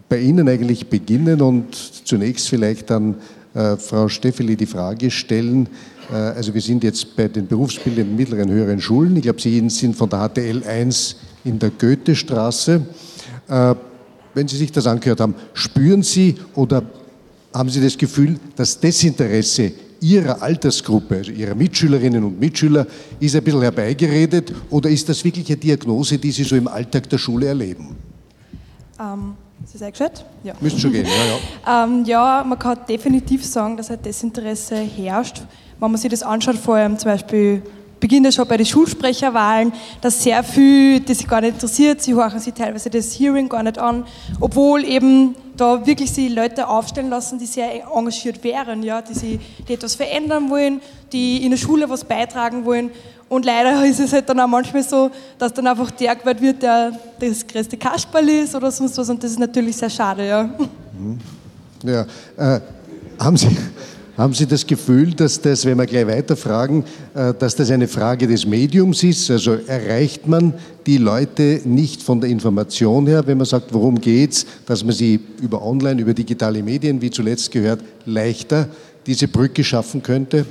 bei 0.09 0.19
Ihnen 0.19 0.49
eigentlich 0.49 0.87
beginnen 0.87 1.41
und 1.41 1.75
zunächst 1.75 2.49
vielleicht 2.49 2.91
an 2.91 3.15
äh, 3.53 3.77
Frau 3.77 4.09
Steffeli 4.09 4.55
die 4.55 4.65
Frage 4.65 5.11
stellen. 5.11 5.69
Äh, 6.11 6.15
also 6.15 6.53
wir 6.53 6.61
sind 6.61 6.83
jetzt 6.83 7.15
bei 7.15 7.27
den 7.27 7.47
berufsbildenden 7.47 8.15
mittleren 8.15 8.49
höheren 8.49 8.79
Schulen. 8.81 9.15
Ich 9.15 9.23
glaube, 9.23 9.41
Sie 9.41 9.69
sind 9.69 9.95
von 9.95 10.09
der 10.09 10.29
HTL 10.29 10.63
1 10.63 11.15
in 11.43 11.59
der 11.59 11.71
Goethestraße. 11.71 12.81
Äh, 13.47 13.75
wenn 14.33 14.47
Sie 14.47 14.57
sich 14.57 14.71
das 14.71 14.87
angehört 14.87 15.19
haben, 15.19 15.35
spüren 15.53 16.03
Sie 16.03 16.35
oder 16.55 16.83
haben 17.53 17.69
Sie 17.69 17.81
das 17.81 17.97
Gefühl, 17.97 18.39
das 18.55 18.79
Desinteresse 18.79 19.71
Ihrer 20.01 20.41
Altersgruppe, 20.41 21.17
also 21.17 21.31
Ihrer 21.31 21.55
Mitschülerinnen 21.55 22.23
und 22.23 22.39
Mitschüler, 22.39 22.87
ist 23.19 23.35
ein 23.35 23.43
bisschen 23.43 23.61
herbeigeredet 23.61 24.53
oder 24.69 24.89
ist 24.89 25.09
das 25.09 25.23
wirklich 25.25 25.47
eine 25.47 25.57
Diagnose, 25.57 26.17
die 26.17 26.31
Sie 26.31 26.43
so 26.43 26.55
im 26.55 26.67
Alltag 26.67 27.09
der 27.09 27.17
Schule 27.17 27.47
erleben? 27.47 27.95
Ähm, 28.99 29.33
ist 29.69 29.75
das 29.75 29.81
eingestellt? 29.83 30.25
Ja. 30.43 30.53
Müsste 30.59 30.79
schon 30.79 30.91
gehen, 30.91 31.05
ja, 31.05 31.11
ja. 31.11 31.83
ähm, 31.83 32.03
ja, 32.03 32.43
man 32.43 32.57
kann 32.57 32.79
definitiv 32.89 33.45
sagen, 33.45 33.77
dass 33.77 33.91
ein 33.91 34.01
Desinteresse 34.01 34.77
herrscht. 34.77 35.43
Wenn 35.79 35.91
man 35.91 36.01
sich 36.01 36.09
das 36.09 36.23
anschaut, 36.23 36.55
vor 36.55 36.75
allem 36.75 36.97
zum 36.97 37.11
Beispiel 37.11 37.61
beginnt 37.99 38.25
ja 38.25 38.31
schon 38.31 38.47
bei 38.47 38.57
den 38.57 38.65
Schulsprecherwahlen, 38.65 39.73
dass 40.01 40.23
sehr 40.23 40.43
viel, 40.43 40.99
das 41.01 41.17
sich 41.17 41.27
gar 41.27 41.41
nicht 41.41 41.53
interessiert, 41.53 42.01
sie 42.01 42.13
horchen 42.15 42.39
sich 42.39 42.53
teilweise 42.53 42.89
das 42.89 43.19
Hearing 43.19 43.49
gar 43.49 43.63
nicht 43.63 43.77
an, 43.77 44.05
obwohl 44.39 44.83
eben 44.85 45.35
da 45.57 45.85
wirklich 45.85 46.11
sie 46.11 46.29
Leute 46.29 46.67
aufstellen 46.67 47.09
lassen, 47.09 47.37
die 47.37 47.45
sehr 47.45 47.83
engagiert 47.95 48.43
wären, 48.43 48.83
ja, 48.83 49.01
die, 49.01 49.13
sie, 49.13 49.39
die 49.67 49.73
etwas 49.73 49.95
verändern 49.95 50.49
wollen, 50.49 50.81
die 51.11 51.43
in 51.43 51.51
der 51.51 51.57
Schule 51.57 51.89
was 51.89 52.03
beitragen 52.03 52.65
wollen. 52.65 52.91
Und 53.27 53.45
leider 53.45 53.85
ist 53.89 53.99
es 53.99 54.13
halt 54.13 54.29
dann 54.29 54.39
auch 54.39 54.47
manchmal 54.47 54.83
so, 54.83 55.11
dass 55.37 55.53
dann 55.53 55.67
einfach 55.67 55.91
der 55.91 56.15
gewählt 56.15 56.41
wird, 56.41 56.63
der 56.63 56.93
das 57.19 57.45
größte 57.45 57.77
Kasperl 57.77 58.27
ist 58.29 58.55
oder 58.55 58.71
sonst 58.71 58.97
was. 58.97 59.09
Und 59.09 59.23
das 59.23 59.31
ist 59.31 59.39
natürlich 59.39 59.75
sehr 59.75 59.89
schade, 59.89 60.27
ja. 60.27 60.49
Ja, 61.83 62.05
äh, 62.37 62.61
haben 63.19 63.37
Sie, 63.37 63.49
haben 64.19 64.33
Sie 64.33 64.45
das 64.45 64.67
Gefühl, 64.67 65.13
dass 65.13 65.39
das, 65.39 65.65
wenn 65.65 65.77
wir 65.77 65.85
gleich 65.85 66.05
weiterfragen, 66.05 66.83
äh, 67.15 67.33
dass 67.33 67.55
das 67.55 67.71
eine 67.71 67.87
Frage 67.87 68.27
des 68.27 68.45
Mediums 68.45 69.01
ist? 69.01 69.31
Also 69.31 69.53
erreicht 69.53 70.27
man 70.27 70.53
die 70.85 70.97
Leute 70.97 71.61
nicht 71.63 72.03
von 72.03 72.19
der 72.19 72.29
Information 72.29 73.07
her, 73.07 73.25
wenn 73.25 73.37
man 73.37 73.45
sagt, 73.45 73.73
worum 73.73 73.99
geht's, 74.01 74.45
dass 74.65 74.83
man 74.83 74.93
sie 74.93 75.21
über 75.41 75.65
Online, 75.65 76.01
über 76.01 76.13
digitale 76.13 76.61
Medien, 76.61 77.01
wie 77.01 77.09
zuletzt 77.09 77.49
gehört, 77.49 77.79
leichter 78.05 78.67
diese 79.07 79.29
Brücke 79.29 79.63
schaffen 79.63 80.03
könnte? 80.03 80.45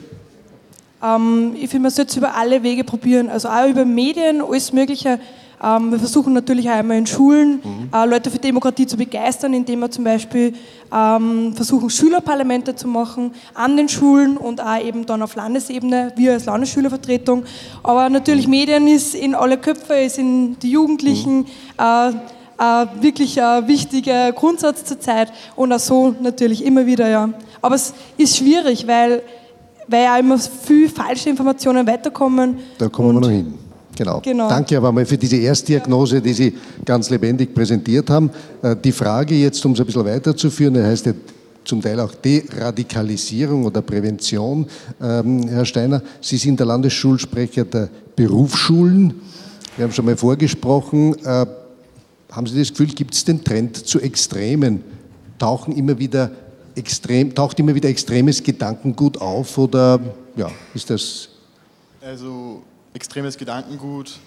Ähm, 1.02 1.52
ich 1.54 1.68
finde, 1.68 1.82
man 1.82 1.90
sollte 1.90 2.12
es 2.12 2.16
über 2.16 2.34
alle 2.34 2.62
Wege 2.62 2.84
probieren, 2.84 3.28
also 3.28 3.48
auch 3.48 3.68
über 3.68 3.84
Medien, 3.84 4.40
alles 4.40 4.72
Mögliche. 4.72 5.20
Ähm, 5.62 5.90
wir 5.90 5.98
versuchen 5.98 6.32
natürlich 6.32 6.68
auch 6.68 6.74
einmal 6.74 6.98
in 6.98 7.06
Schulen 7.06 7.60
mhm. 7.62 7.90
äh, 7.92 8.06
Leute 8.06 8.30
für 8.30 8.38
Demokratie 8.38 8.86
zu 8.86 8.96
begeistern, 8.96 9.54
indem 9.54 9.80
wir 9.80 9.90
zum 9.90 10.04
Beispiel 10.04 10.54
ähm, 10.92 11.52
versuchen, 11.54 11.90
Schülerparlamente 11.90 12.76
zu 12.76 12.86
machen 12.86 13.32
an 13.54 13.76
den 13.76 13.88
Schulen 13.88 14.36
und 14.36 14.60
auch 14.60 14.80
eben 14.80 15.04
dann 15.06 15.22
auf 15.22 15.34
Landesebene, 15.34 16.12
wir 16.16 16.34
als 16.34 16.44
Landesschülervertretung. 16.46 17.44
Aber 17.82 18.08
natürlich 18.08 18.46
mhm. 18.46 18.50
Medien 18.50 18.86
ist 18.86 19.14
in 19.14 19.34
alle 19.34 19.58
Köpfe, 19.58 19.94
ist 19.94 20.18
in 20.18 20.58
die 20.60 20.70
Jugendlichen. 20.70 21.38
Mhm. 21.38 21.46
Äh, 21.78 22.12
äh, 22.58 22.86
wirklich 23.00 23.40
ein 23.40 23.68
wichtiger 23.68 24.32
Grundsatz 24.32 24.84
zur 24.84 24.98
Zeit 24.98 25.32
und 25.54 25.72
auch 25.72 25.78
so 25.78 26.14
natürlich 26.20 26.64
immer 26.64 26.86
wieder, 26.86 27.08
ja. 27.08 27.30
Aber 27.62 27.76
es 27.76 27.94
ist 28.16 28.36
schwierig, 28.36 28.86
weil, 28.86 29.22
weil 29.86 30.02
ja 30.02 30.18
immer 30.18 30.38
viel 30.38 30.88
falsche 30.88 31.30
Informationen 31.30 31.86
weiterkommen. 31.86 32.58
Da 32.78 32.88
kommen 32.88 33.14
wir 33.14 33.20
noch 33.20 33.30
hin. 33.30 33.67
Genau. 33.98 34.20
genau. 34.20 34.48
Danke 34.48 34.76
aber 34.76 34.92
mal 34.92 35.04
für 35.04 35.18
diese 35.18 35.36
Erstdiagnose, 35.38 36.22
die 36.22 36.32
Sie 36.32 36.54
ganz 36.84 37.10
lebendig 37.10 37.52
präsentiert 37.52 38.08
haben. 38.08 38.30
Äh, 38.62 38.76
die 38.76 38.92
Frage 38.92 39.34
jetzt, 39.34 39.64
um 39.66 39.72
es 39.72 39.80
ein 39.80 39.86
bisschen 39.86 40.04
weiterzuführen, 40.04 40.74
das 40.74 40.84
heißt 40.84 41.06
ja 41.06 41.12
zum 41.64 41.82
Teil 41.82 41.98
auch 41.98 42.14
Deradikalisierung 42.14 43.64
oder 43.64 43.82
Prävention. 43.82 44.66
Ähm, 45.02 45.48
Herr 45.48 45.64
Steiner, 45.64 46.00
Sie 46.20 46.36
sind 46.36 46.60
der 46.60 46.66
Landesschulsprecher 46.66 47.64
der 47.64 47.88
Berufsschulen. 48.14 49.14
Wir 49.76 49.84
haben 49.84 49.92
schon 49.92 50.04
mal 50.04 50.16
vorgesprochen. 50.16 51.16
Äh, 51.24 51.46
haben 52.30 52.46
Sie 52.46 52.56
das 52.56 52.68
Gefühl, 52.68 52.86
gibt 52.86 53.14
es 53.14 53.24
den 53.24 53.42
Trend 53.42 53.76
zu 53.76 54.00
Extremen? 54.00 54.84
Tauchen 55.40 55.74
immer 55.74 55.98
wieder 55.98 56.30
extrem, 56.76 57.34
taucht 57.34 57.58
immer 57.58 57.74
wieder 57.74 57.88
extremes 57.88 58.44
Gedankengut 58.44 59.20
auf 59.20 59.58
oder 59.58 59.98
ja, 60.36 60.48
ist 60.72 60.88
das? 60.88 61.30
Also 62.00 62.62
extremes 62.98 63.38
Gedankengut 63.38 64.18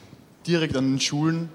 direkt 0.47 0.77
an 0.77 0.93
den 0.93 1.01
Schulen. 1.01 1.49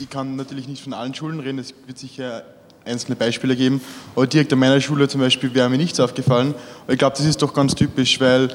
Ich 0.00 0.10
kann 0.10 0.34
natürlich 0.34 0.66
nicht 0.66 0.82
von 0.82 0.92
allen 0.92 1.14
Schulen 1.14 1.38
reden, 1.38 1.60
es 1.60 1.72
wird 1.86 1.98
sicher 1.98 2.42
einzelne 2.84 3.14
Beispiele 3.14 3.54
geben, 3.54 3.80
aber 4.16 4.26
direkt 4.26 4.52
an 4.52 4.58
meiner 4.58 4.80
Schule 4.80 5.06
zum 5.06 5.20
Beispiel 5.20 5.54
wäre 5.54 5.70
mir 5.70 5.76
nichts 5.76 6.00
aufgefallen. 6.00 6.56
Aber 6.82 6.94
ich 6.94 6.98
glaube, 6.98 7.16
das 7.16 7.26
ist 7.26 7.42
doch 7.42 7.54
ganz 7.54 7.76
typisch, 7.76 8.20
weil 8.20 8.52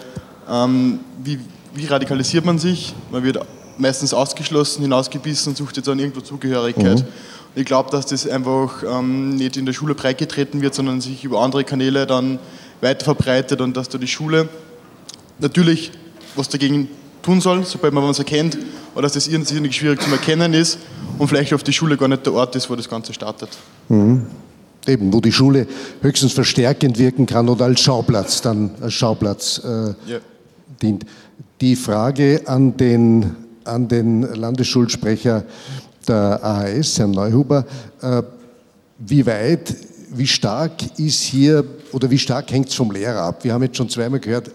ähm, 0.50 1.00
wie, 1.24 1.39
wie 1.75 1.86
radikalisiert 1.86 2.44
man 2.44 2.60
sich? 2.60 2.94
Man 3.10 3.24
wird 3.24 3.39
meistens 3.77 4.13
ausgeschlossen, 4.13 4.82
hinausgebissen 4.82 5.51
und 5.51 5.56
sucht 5.56 5.77
jetzt 5.77 5.88
dann 5.88 5.98
irgendwo 5.98 6.20
Zugehörigkeit. 6.20 7.00
Mhm. 7.00 7.08
ich 7.56 7.65
glaube, 7.65 7.89
dass 7.89 8.06
das 8.08 8.27
einfach 8.27 8.84
ähm, 8.84 9.29
nicht 9.38 9.56
in 9.56 9.65
der 9.65 9.72
Schule 9.72 9.96
breitgetreten 9.96 10.62
wird, 10.62 10.75
sondern 10.75 11.00
sich 11.00 11.24
über 11.24 11.39
andere 11.39 11.63
Kanäle 11.63 12.06
dann 12.06 12.39
weiter 12.82 13.06
verbreitet 13.06 13.62
und 13.62 13.77
dass 13.77 13.88
da 13.88 13.98
die 13.98 14.10
Schule 14.10 14.50
natürlich 15.39 15.94
was 16.36 16.50
dagegen 16.50 16.89
tun 17.27 17.41
soll, 17.41 17.65
sobald 17.65 17.93
man 17.93 18.03
was 18.07 18.19
erkennt, 18.19 18.57
oder 18.93 19.03
dass 19.03 19.13
das 19.13 19.27
irrsinnig 19.27 19.75
schwierig 19.75 20.01
zu 20.01 20.10
erkennen 20.10 20.53
ist 20.53 20.79
und 21.17 21.27
vielleicht 21.27 21.53
auf 21.53 21.62
die 21.62 21.74
Schule 21.74 21.98
gar 21.98 22.07
nicht 22.07 22.25
der 22.25 22.34
Ort 22.34 22.55
ist, 22.55 22.69
wo 22.69 22.75
das 22.75 22.88
Ganze 22.88 23.13
startet. 23.13 23.50
Mhm. 23.89 24.27
eben, 24.88 25.12
wo 25.12 25.19
die 25.19 25.34
Schule 25.34 25.67
höchstens 26.01 26.31
verstärkend 26.31 26.98
wirken 26.98 27.25
kann 27.25 27.50
oder 27.50 27.65
als 27.65 27.81
Schauplatz 27.81 28.41
dann 28.41 28.72
als 28.79 28.93
Schauplatz 28.93 29.62
äh, 29.63 29.88
ja. 30.10 30.19
dient. 30.81 31.05
Die 31.60 31.75
Frage 31.75 32.43
an 32.46 32.77
den, 32.77 33.36
an 33.65 33.89
den 33.89 34.22
Landesschulsprecher 34.22 35.43
der 36.07 36.39
AHS, 36.41 37.00
Herrn 37.00 37.12
Neuhuber, 37.12 37.65
äh, 38.01 38.24
wie 39.00 39.25
weit, 39.25 39.75
wie 40.13 40.27
stark 40.27 40.98
ist 40.98 41.24
hier 41.24 41.65
oder 41.91 42.10
wie 42.10 42.17
stark 42.17 42.50
hängt 42.51 42.69
es 42.69 42.75
vom 42.75 42.91
Lehrer 42.91 43.24
ab? 43.24 43.43
Wir 43.43 43.53
haben 43.53 43.63
jetzt 43.63 43.75
schon 43.75 43.89
zweimal 43.89 44.22
gehört, 44.22 44.50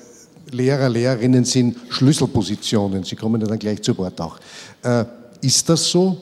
Lehrer, 0.53 0.89
Lehrerinnen 0.89 1.45
sind 1.45 1.77
Schlüsselpositionen. 1.89 3.05
Sie 3.05 3.17
kommen 3.17 3.41
ja 3.41 3.47
dann 3.47 3.59
gleich 3.59 3.83
zu 3.83 3.97
Wort 3.99 4.21
auch. 4.21 4.39
Äh, 4.83 5.05
ist 5.41 5.69
das 5.69 5.85
so? 5.85 6.17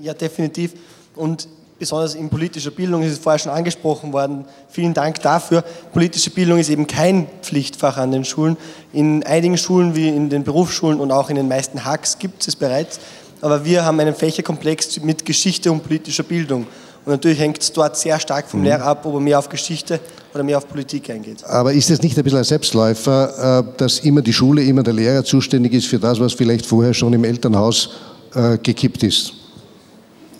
Ja, 0.00 0.14
definitiv. 0.14 0.74
Und 1.16 1.48
besonders 1.78 2.14
in 2.14 2.28
politischer 2.28 2.70
Bildung 2.70 3.02
ist 3.02 3.12
es 3.12 3.18
vorher 3.18 3.38
schon 3.38 3.52
angesprochen 3.52 4.12
worden. 4.12 4.44
Vielen 4.68 4.94
Dank 4.94 5.20
dafür. 5.22 5.62
Politische 5.92 6.30
Bildung 6.30 6.58
ist 6.58 6.68
eben 6.70 6.86
kein 6.86 7.26
Pflichtfach 7.42 7.96
an 7.96 8.12
den 8.12 8.24
Schulen. 8.24 8.56
In 8.92 9.24
einigen 9.24 9.58
Schulen 9.58 9.96
wie 9.96 10.08
in 10.08 10.30
den 10.30 10.44
Berufsschulen 10.44 11.00
und 11.00 11.10
auch 11.10 11.30
in 11.30 11.36
den 11.36 11.48
meisten 11.48 11.84
Hacks 11.84 12.18
gibt 12.18 12.42
es 12.42 12.48
es 12.48 12.56
bereits. 12.56 13.00
Aber 13.40 13.64
wir 13.64 13.84
haben 13.84 13.98
einen 13.98 14.14
Fächerkomplex 14.14 15.00
mit 15.00 15.24
Geschichte 15.24 15.72
und 15.72 15.82
politischer 15.82 16.22
Bildung. 16.22 16.66
Und 17.10 17.16
natürlich 17.16 17.40
hängt 17.40 17.60
es 17.60 17.72
dort 17.72 17.96
sehr 17.96 18.20
stark 18.20 18.46
vom 18.48 18.60
mhm. 18.60 18.66
Lehrer 18.66 18.84
ab, 18.84 19.04
ob 19.04 19.14
er 19.14 19.20
mehr 19.20 19.36
auf 19.36 19.48
Geschichte 19.48 19.98
oder 20.32 20.44
mehr 20.44 20.58
auf 20.58 20.68
Politik 20.68 21.10
eingeht. 21.10 21.42
Aber 21.44 21.72
ist 21.72 21.90
es 21.90 22.00
nicht 22.02 22.16
ein 22.16 22.22
bisschen 22.22 22.38
ein 22.38 22.44
Selbstläufer, 22.44 23.58
äh, 23.58 23.78
dass 23.78 23.98
immer 23.98 24.22
die 24.22 24.32
Schule, 24.32 24.62
immer 24.62 24.84
der 24.84 24.92
Lehrer 24.94 25.24
zuständig 25.24 25.72
ist 25.72 25.88
für 25.88 25.98
das, 25.98 26.20
was 26.20 26.34
vielleicht 26.34 26.64
vorher 26.64 26.94
schon 26.94 27.12
im 27.12 27.24
Elternhaus 27.24 27.90
äh, 28.36 28.58
gekippt 28.58 29.02
ist? 29.02 29.32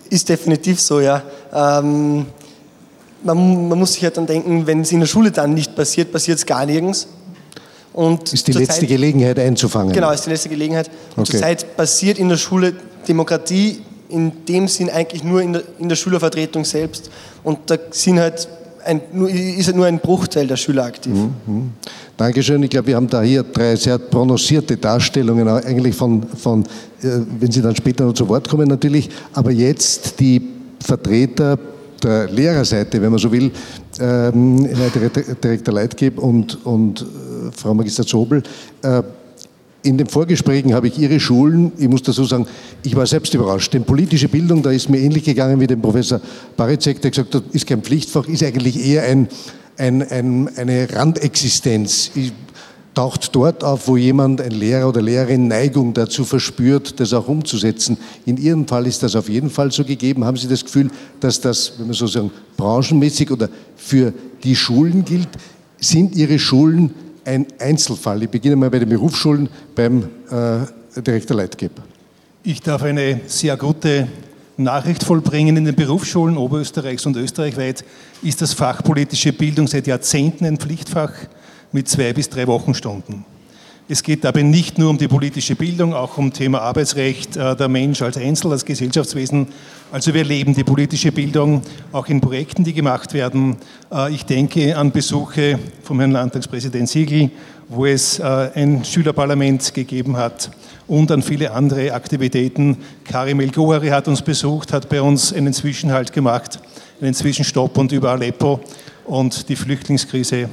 Ist 0.09 0.29
definitiv 0.29 0.79
so, 0.79 1.01
ja. 1.01 1.23
Ähm, 1.53 2.27
man, 3.21 3.67
man, 3.67 3.77
muss 3.77 3.91
sich 3.91 4.03
halt 4.05 4.15
dann 4.15 4.25
denken, 4.27 4.65
wenn 4.65 4.79
es 4.79 4.93
in 4.93 5.01
der 5.01 5.07
Schule 5.07 5.29
dann 5.29 5.53
nicht 5.53 5.75
passiert, 5.75 6.13
passiert 6.13 6.37
es 6.37 6.45
gar 6.45 6.65
nirgends. 6.65 7.07
Und 7.91 8.31
ist 8.31 8.47
die 8.47 8.53
letzte 8.53 8.79
Zeit, 8.79 8.87
Gelegenheit 8.87 9.37
einzufangen. 9.37 9.91
Genau, 9.91 10.09
ist 10.11 10.25
die 10.25 10.29
letzte 10.29 10.47
Gelegenheit. 10.47 10.89
Und 11.17 11.23
okay. 11.23 11.31
zurzeit 11.31 11.75
passiert 11.75 12.17
in 12.17 12.29
der 12.29 12.37
Schule 12.37 12.75
Demokratie 13.09 13.81
in 14.11 14.45
dem 14.47 14.67
Sinn 14.67 14.89
eigentlich 14.89 15.23
nur 15.23 15.41
in 15.41 15.53
der, 15.53 15.63
in 15.79 15.89
der 15.89 15.95
Schülervertretung 15.95 16.65
selbst. 16.65 17.09
Und 17.43 17.59
da 17.67 17.77
sind 17.91 18.19
halt 18.19 18.47
ein, 18.85 19.01
ist 19.27 19.67
halt 19.67 19.75
nur 19.75 19.85
ein 19.85 19.99
Bruchteil 19.99 20.47
der 20.47 20.57
Schüler 20.57 20.85
aktiv. 20.85 21.13
Mhm. 21.13 21.71
Dankeschön. 22.17 22.61
Ich 22.63 22.69
glaube, 22.69 22.87
wir 22.87 22.95
haben 22.95 23.07
da 23.07 23.21
hier 23.21 23.43
drei 23.43 23.75
sehr 23.75 23.97
prononcierte 23.97 24.77
Darstellungen, 24.77 25.47
eigentlich 25.47 25.95
von, 25.95 26.23
von, 26.23 26.63
äh, 27.01 27.19
wenn 27.39 27.51
Sie 27.51 27.61
dann 27.61 27.75
später 27.75 28.05
noch 28.05 28.13
zu 28.13 28.27
Wort 28.27 28.47
kommen 28.47 28.67
natürlich, 28.67 29.09
aber 29.33 29.51
jetzt 29.51 30.19
die 30.19 30.41
Vertreter 30.79 31.57
der 32.03 32.29
Lehrerseite, 32.29 33.01
wenn 33.01 33.11
man 33.11 33.19
so 33.19 33.31
will, 33.31 33.51
ähm, 33.99 34.65
Herr 34.65 34.89
Direktor 35.35 35.73
Leitgeb 35.73 36.17
und, 36.17 36.65
und 36.65 37.01
äh, 37.01 37.05
Frau 37.55 37.73
Magister 37.73 38.05
Zobel, 38.05 38.41
äh, 38.81 39.03
in 39.83 39.97
den 39.97 40.07
Vorgesprächen 40.07 40.73
habe 40.73 40.87
ich 40.87 40.97
Ihre 40.97 41.19
Schulen, 41.19 41.71
ich 41.77 41.87
muss 41.87 42.03
dazu 42.03 42.23
sagen, 42.23 42.45
ich 42.83 42.95
war 42.95 43.05
selbst 43.07 43.33
überrascht. 43.33 43.73
Denn 43.73 43.83
politische 43.83 44.27
Bildung, 44.27 44.61
da 44.61 44.71
ist 44.71 44.89
mir 44.89 44.99
ähnlich 44.99 45.23
gegangen 45.23 45.59
wie 45.59 45.67
dem 45.67 45.81
Professor 45.81 46.21
Barizek, 46.55 47.01
der 47.01 47.11
gesagt 47.11 47.33
hat, 47.33 47.43
ist 47.51 47.65
kein 47.65 47.81
Pflichtfach, 47.81 48.27
ist 48.27 48.43
eigentlich 48.43 48.85
eher 48.85 49.03
ein, 49.03 49.27
ein, 49.77 50.03
ein, 50.03 50.49
eine 50.57 50.87
Randexistenz. 50.93 52.11
Ich, 52.15 52.31
taucht 52.93 53.35
dort 53.35 53.63
auf, 53.63 53.87
wo 53.87 53.97
jemand, 53.97 54.41
ein 54.41 54.51
Lehrer 54.51 54.89
oder 54.89 55.01
Lehrerin, 55.01 55.47
Neigung 55.47 55.93
dazu 55.93 56.25
verspürt, 56.25 56.99
das 56.99 57.13
auch 57.13 57.27
umzusetzen. 57.27 57.97
In 58.25 58.37
Ihrem 58.37 58.67
Fall 58.67 58.85
ist 58.87 59.01
das 59.03 59.15
auf 59.15 59.29
jeden 59.29 59.49
Fall 59.49 59.71
so 59.71 59.83
gegeben. 59.85 60.25
Haben 60.25 60.37
Sie 60.37 60.47
das 60.47 60.63
Gefühl, 60.63 60.89
dass 61.19 61.39
das, 61.39 61.73
wenn 61.77 61.87
man 61.87 61.95
so 61.95 62.07
sagen, 62.07 62.31
branchenmäßig 62.57 63.31
oder 63.31 63.49
für 63.75 64.13
die 64.43 64.55
Schulen 64.55 65.05
gilt? 65.05 65.29
Sind 65.79 66.15
Ihre 66.15 66.37
Schulen 66.37 66.91
ein 67.25 67.47
Einzelfall? 67.59 68.23
Ich 68.23 68.29
beginne 68.29 68.55
mal 68.55 68.69
bei 68.69 68.79
den 68.79 68.89
Berufsschulen 68.89 69.49
beim 69.75 70.03
äh, 70.29 71.01
Direktor 71.01 71.37
Leitgeber. 71.37 71.83
Ich 72.43 72.61
darf 72.61 72.83
eine 72.83 73.21
sehr 73.27 73.55
gute 73.57 74.07
Nachricht 74.57 75.03
vollbringen. 75.03 75.57
In 75.57 75.65
den 75.65 75.75
Berufsschulen 75.75 76.37
Oberösterreichs 76.37 77.05
und 77.05 77.15
österreichweit 77.17 77.83
ist 78.21 78.41
das 78.41 78.53
Fach 78.53 78.83
politische 78.83 79.33
Bildung 79.33 79.67
seit 79.67 79.87
Jahrzehnten 79.87 80.45
ein 80.45 80.57
Pflichtfach 80.57 81.11
mit 81.71 81.87
zwei 81.87 82.13
bis 82.13 82.29
drei 82.29 82.47
Wochenstunden. 82.47 83.25
Es 83.87 84.03
geht 84.03 84.23
dabei 84.23 84.43
nicht 84.43 84.77
nur 84.77 84.89
um 84.89 84.97
die 84.97 85.07
politische 85.07 85.55
Bildung, 85.55 85.93
auch 85.93 86.17
um 86.17 86.31
Thema 86.31 86.61
Arbeitsrecht, 86.61 87.35
äh, 87.35 87.55
der 87.55 87.67
Mensch 87.67 88.01
als 88.01 88.17
Einzel, 88.17 88.51
als 88.51 88.63
Gesellschaftswesen. 88.63 89.47
Also 89.93 90.13
wir 90.13 90.23
leben 90.23 90.53
die 90.53 90.63
politische 90.63 91.11
Bildung 91.11 91.61
auch 91.91 92.07
in 92.07 92.21
Projekten, 92.21 92.63
die 92.63 92.71
gemacht 92.71 93.13
werden. 93.13 93.57
Äh, 93.91 94.13
ich 94.13 94.23
denke 94.23 94.77
an 94.77 94.89
Besuche 94.89 95.59
vom 95.83 95.99
Herrn 95.99 96.11
Landtagspräsident 96.11 96.87
Siegel, 96.87 97.29
wo 97.67 97.85
es 97.85 98.17
äh, 98.17 98.51
ein 98.55 98.85
Schülerparlament 98.85 99.73
gegeben 99.73 100.15
hat 100.15 100.49
und 100.87 101.11
an 101.11 101.21
viele 101.21 101.51
andere 101.51 101.93
Aktivitäten. 101.93 102.77
Karim 103.03 103.41
El 103.41 103.51
Gohari 103.51 103.89
hat 103.89 104.07
uns 104.07 104.21
besucht, 104.21 104.71
hat 104.71 104.87
bei 104.87 105.01
uns 105.01 105.33
einen 105.33 105.51
Zwischenhalt 105.51 106.13
gemacht, 106.13 106.59
einen 107.01 107.13
Zwischenstopp 107.13 107.77
und 107.77 107.91
über 107.91 108.11
Aleppo 108.11 108.61
und 109.03 109.49
die 109.49 109.57
Flüchtlingskrise 109.57 110.47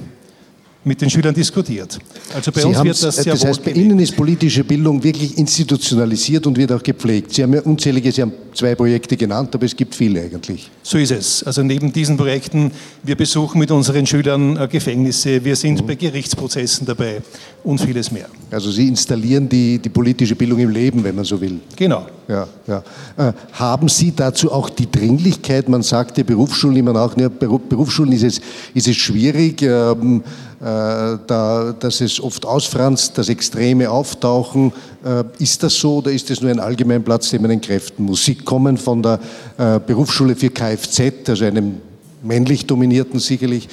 mit 0.88 1.01
den 1.01 1.11
Schülern 1.11 1.35
diskutiert. 1.35 1.98
Also 2.35 2.51
bei 2.51 2.61
Sie 2.61 2.66
uns 2.66 2.83
wird 2.83 3.03
das 3.03 3.16
sehr 3.16 3.33
Das 3.33 3.44
heißt, 3.44 3.64
bei 3.64 3.70
Ihnen 3.72 3.98
ist 4.01 4.16
politische 4.16 4.64
Bildung 4.64 5.03
wirklich 5.03 5.38
institutionalisiert 5.38 6.46
und 6.46 6.57
wird 6.57 6.72
auch 6.72 6.83
gepflegt. 6.83 7.33
Sie 7.35 7.42
haben 7.42 7.55
ja 7.55 7.61
unzählige, 7.62 8.11
Sie 8.11 8.22
haben 8.22 8.33
zwei 8.55 8.74
Projekte 8.74 9.16
genannt, 9.16 9.55
aber 9.55 9.66
es 9.66 9.77
gibt 9.77 9.94
viele 9.94 10.22
eigentlich. 10.22 10.70
So 10.88 10.96
ist 10.96 11.11
es. 11.11 11.42
Also 11.42 11.62
neben 11.62 11.92
diesen 11.92 12.16
Projekten, 12.16 12.72
wir 13.03 13.14
besuchen 13.14 13.59
mit 13.59 13.70
unseren 13.70 14.07
Schülern 14.07 14.57
äh, 14.57 14.66
Gefängnisse, 14.68 15.44
wir 15.44 15.55
sind 15.55 15.83
mhm. 15.83 15.87
bei 15.87 15.96
Gerichtsprozessen 15.96 16.87
dabei 16.87 17.20
und 17.62 17.79
vieles 17.79 18.11
mehr. 18.11 18.24
Also 18.51 18.70
Sie 18.70 18.88
installieren 18.88 19.46
die, 19.51 19.79
die 19.79 19.90
politische 19.90 20.35
Bildung 20.35 20.61
im 20.61 20.70
Leben, 20.70 21.05
wenn 21.05 21.14
man 21.14 21.27
so 21.27 21.38
will. 21.38 21.61
Genau. 21.77 22.07
Ja, 22.27 22.48
ja. 22.66 22.83
Äh, 23.18 23.35
haben 23.53 23.88
Sie 23.88 24.14
dazu 24.16 24.51
auch 24.51 24.70
die 24.70 24.90
Dringlichkeit? 24.90 25.68
Man 25.68 25.83
sagt 25.83 26.16
ja 26.16 26.24
Berufsschulen 26.24 26.79
immer 26.79 26.98
auch, 26.98 27.14
ja, 27.18 27.29
Berufsschulen 27.29 28.12
ist 28.12 28.22
es, 28.22 28.40
ist 28.72 28.88
es 28.88 28.96
schwierig. 28.96 29.61
Ähm, 29.61 30.22
äh, 30.61 31.18
da, 31.27 31.72
dass 31.79 32.01
es 32.01 32.20
oft 32.20 32.44
ausfranst, 32.44 33.16
dass 33.16 33.29
Extreme 33.29 33.90
auftauchen. 33.90 34.72
Äh, 35.05 35.25
ist 35.43 35.63
das 35.63 35.75
so 35.75 35.97
oder 35.97 36.11
ist 36.11 36.29
das 36.31 36.41
nur 36.41 36.51
ein 36.51 36.61
Allgemeinplatz, 36.61 37.31
den 37.31 37.43
man 37.43 37.51
entkräften 37.51 38.05
muss? 38.05 38.25
Sie 38.25 38.35
kommen 38.35 38.77
von 38.77 39.03
der 39.03 39.21
äh, 39.57 39.81
Berufsschule 39.85 40.35
für 40.37 40.51
Kfz, 40.51 41.29
also 41.29 41.45
einem 41.45 41.77
männlich 42.21 42.67
dominierten 42.67 43.21
sicherlich 43.21 43.69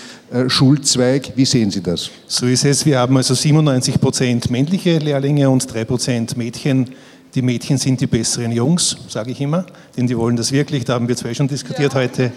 Schulzweig. 0.48 1.34
Wie 1.36 1.46
sehen 1.46 1.72
Sie 1.72 1.82
das? 1.82 2.12
So 2.28 2.46
ist 2.46 2.64
es. 2.64 2.86
Wir 2.86 3.00
haben 3.00 3.18
also 3.18 3.34
97 3.34 4.00
Prozent 4.00 4.52
männliche 4.52 5.00
Lehrlinge 5.00 5.50
und 5.50 5.74
3 5.74 5.84
Prozent 5.84 6.38
Mädchen. 6.38 6.92
Die 7.36 7.42
Mädchen 7.42 7.78
sind 7.78 8.00
die 8.00 8.08
besseren 8.08 8.54
Jungs, 8.54 8.96
sage 9.10 9.32
ich 9.32 9.42
immer, 9.42 9.66
denn 9.98 10.08
die 10.08 10.18
wollen 10.18 10.38
das 10.38 10.54
wirklich. 10.54 10.86
Da 10.86 10.94
haben 10.94 11.08
wir 11.08 11.18
zwei 11.18 11.34
schon 11.34 11.50
diskutiert 11.50 11.94
ja. 11.94 12.00
heute. 12.00 12.32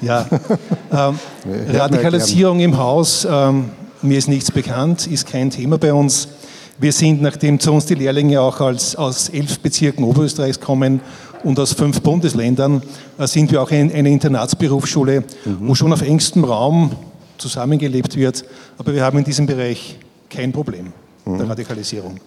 Ja. 0.00 0.26
ähm, 0.92 1.18
Radikalisierung 1.74 2.60
im 2.60 2.76
Haus. 2.78 3.26
Ähm, 3.28 3.70
mir 4.02 4.18
ist 4.18 4.28
nichts 4.28 4.52
bekannt, 4.52 5.08
ist 5.08 5.26
kein 5.26 5.50
Thema 5.50 5.78
bei 5.78 5.92
uns. 5.92 6.28
Wir 6.78 6.92
sind, 6.92 7.22
nachdem 7.22 7.58
zu 7.58 7.72
uns 7.72 7.86
die 7.86 7.94
Lehrlinge 7.94 8.40
auch 8.40 8.60
als, 8.60 8.96
aus 8.96 9.30
elf 9.30 9.60
Bezirken 9.60 10.04
Oberösterreichs 10.04 10.60
kommen 10.60 11.00
und 11.42 11.58
aus 11.58 11.72
fünf 11.72 12.02
Bundesländern, 12.02 12.82
äh, 13.18 13.26
sind 13.26 13.50
wir 13.50 13.62
auch 13.62 13.70
eine 13.70 14.10
Internatsberufsschule, 14.10 15.20
mhm. 15.20 15.56
wo 15.60 15.74
schon 15.74 15.92
auf 15.92 16.02
engstem 16.02 16.44
Raum 16.44 16.92
zusammengelebt 17.38 18.16
wird. 18.16 18.44
Aber 18.76 18.92
wir 18.94 19.02
haben 19.02 19.18
in 19.18 19.24
diesem 19.24 19.46
Bereich 19.46 19.98
kein 20.28 20.52
Problem 20.52 20.92
mhm. 21.24 21.38
der 21.38 21.48
Radikalisierung. 21.48 22.20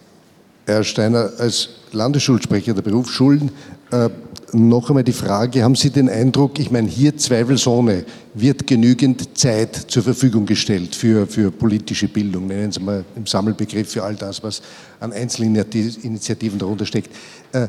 Herr 0.65 0.83
Steiner, 0.83 1.31
als 1.37 1.69
Landesschulsprecher 1.91 2.73
der 2.73 2.81
Berufsschulen 2.81 3.51
äh, 3.91 4.09
noch 4.53 4.89
einmal 4.89 5.03
die 5.03 5.13
Frage, 5.13 5.63
haben 5.63 5.75
Sie 5.75 5.89
den 5.89 6.09
Eindruck, 6.09 6.59
ich 6.59 6.71
meine, 6.71 6.87
hier 6.87 7.15
zweifelsohne 7.17 8.05
wird 8.33 8.65
genügend 8.67 9.37
Zeit 9.37 9.75
zur 9.75 10.03
Verfügung 10.03 10.45
gestellt 10.45 10.95
für, 10.95 11.27
für 11.27 11.51
politische 11.51 12.07
Bildung, 12.07 12.47
nennen 12.47 12.71
Sie 12.71 12.79
mal 12.79 13.03
im 13.15 13.25
Sammelbegriff 13.25 13.91
für 13.91 14.03
all 14.03 14.15
das, 14.15 14.43
was 14.43 14.61
an 14.99 15.13
Einzelinitiativen 15.13 16.59
darunter 16.59 16.85
steckt. 16.85 17.15
Äh, 17.51 17.67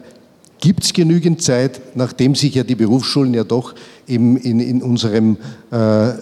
Gibt 0.60 0.84
es 0.84 0.92
genügend 0.92 1.42
Zeit, 1.42 1.80
nachdem 1.94 2.34
sich 2.34 2.54
ja 2.54 2.62
die 2.62 2.74
Berufsschulen 2.74 3.32
ja 3.32 3.44
doch 3.44 3.74
im, 4.06 4.36
in, 4.36 4.60
in 4.60 4.82
unserem 4.82 5.38
äh, 5.70 6.12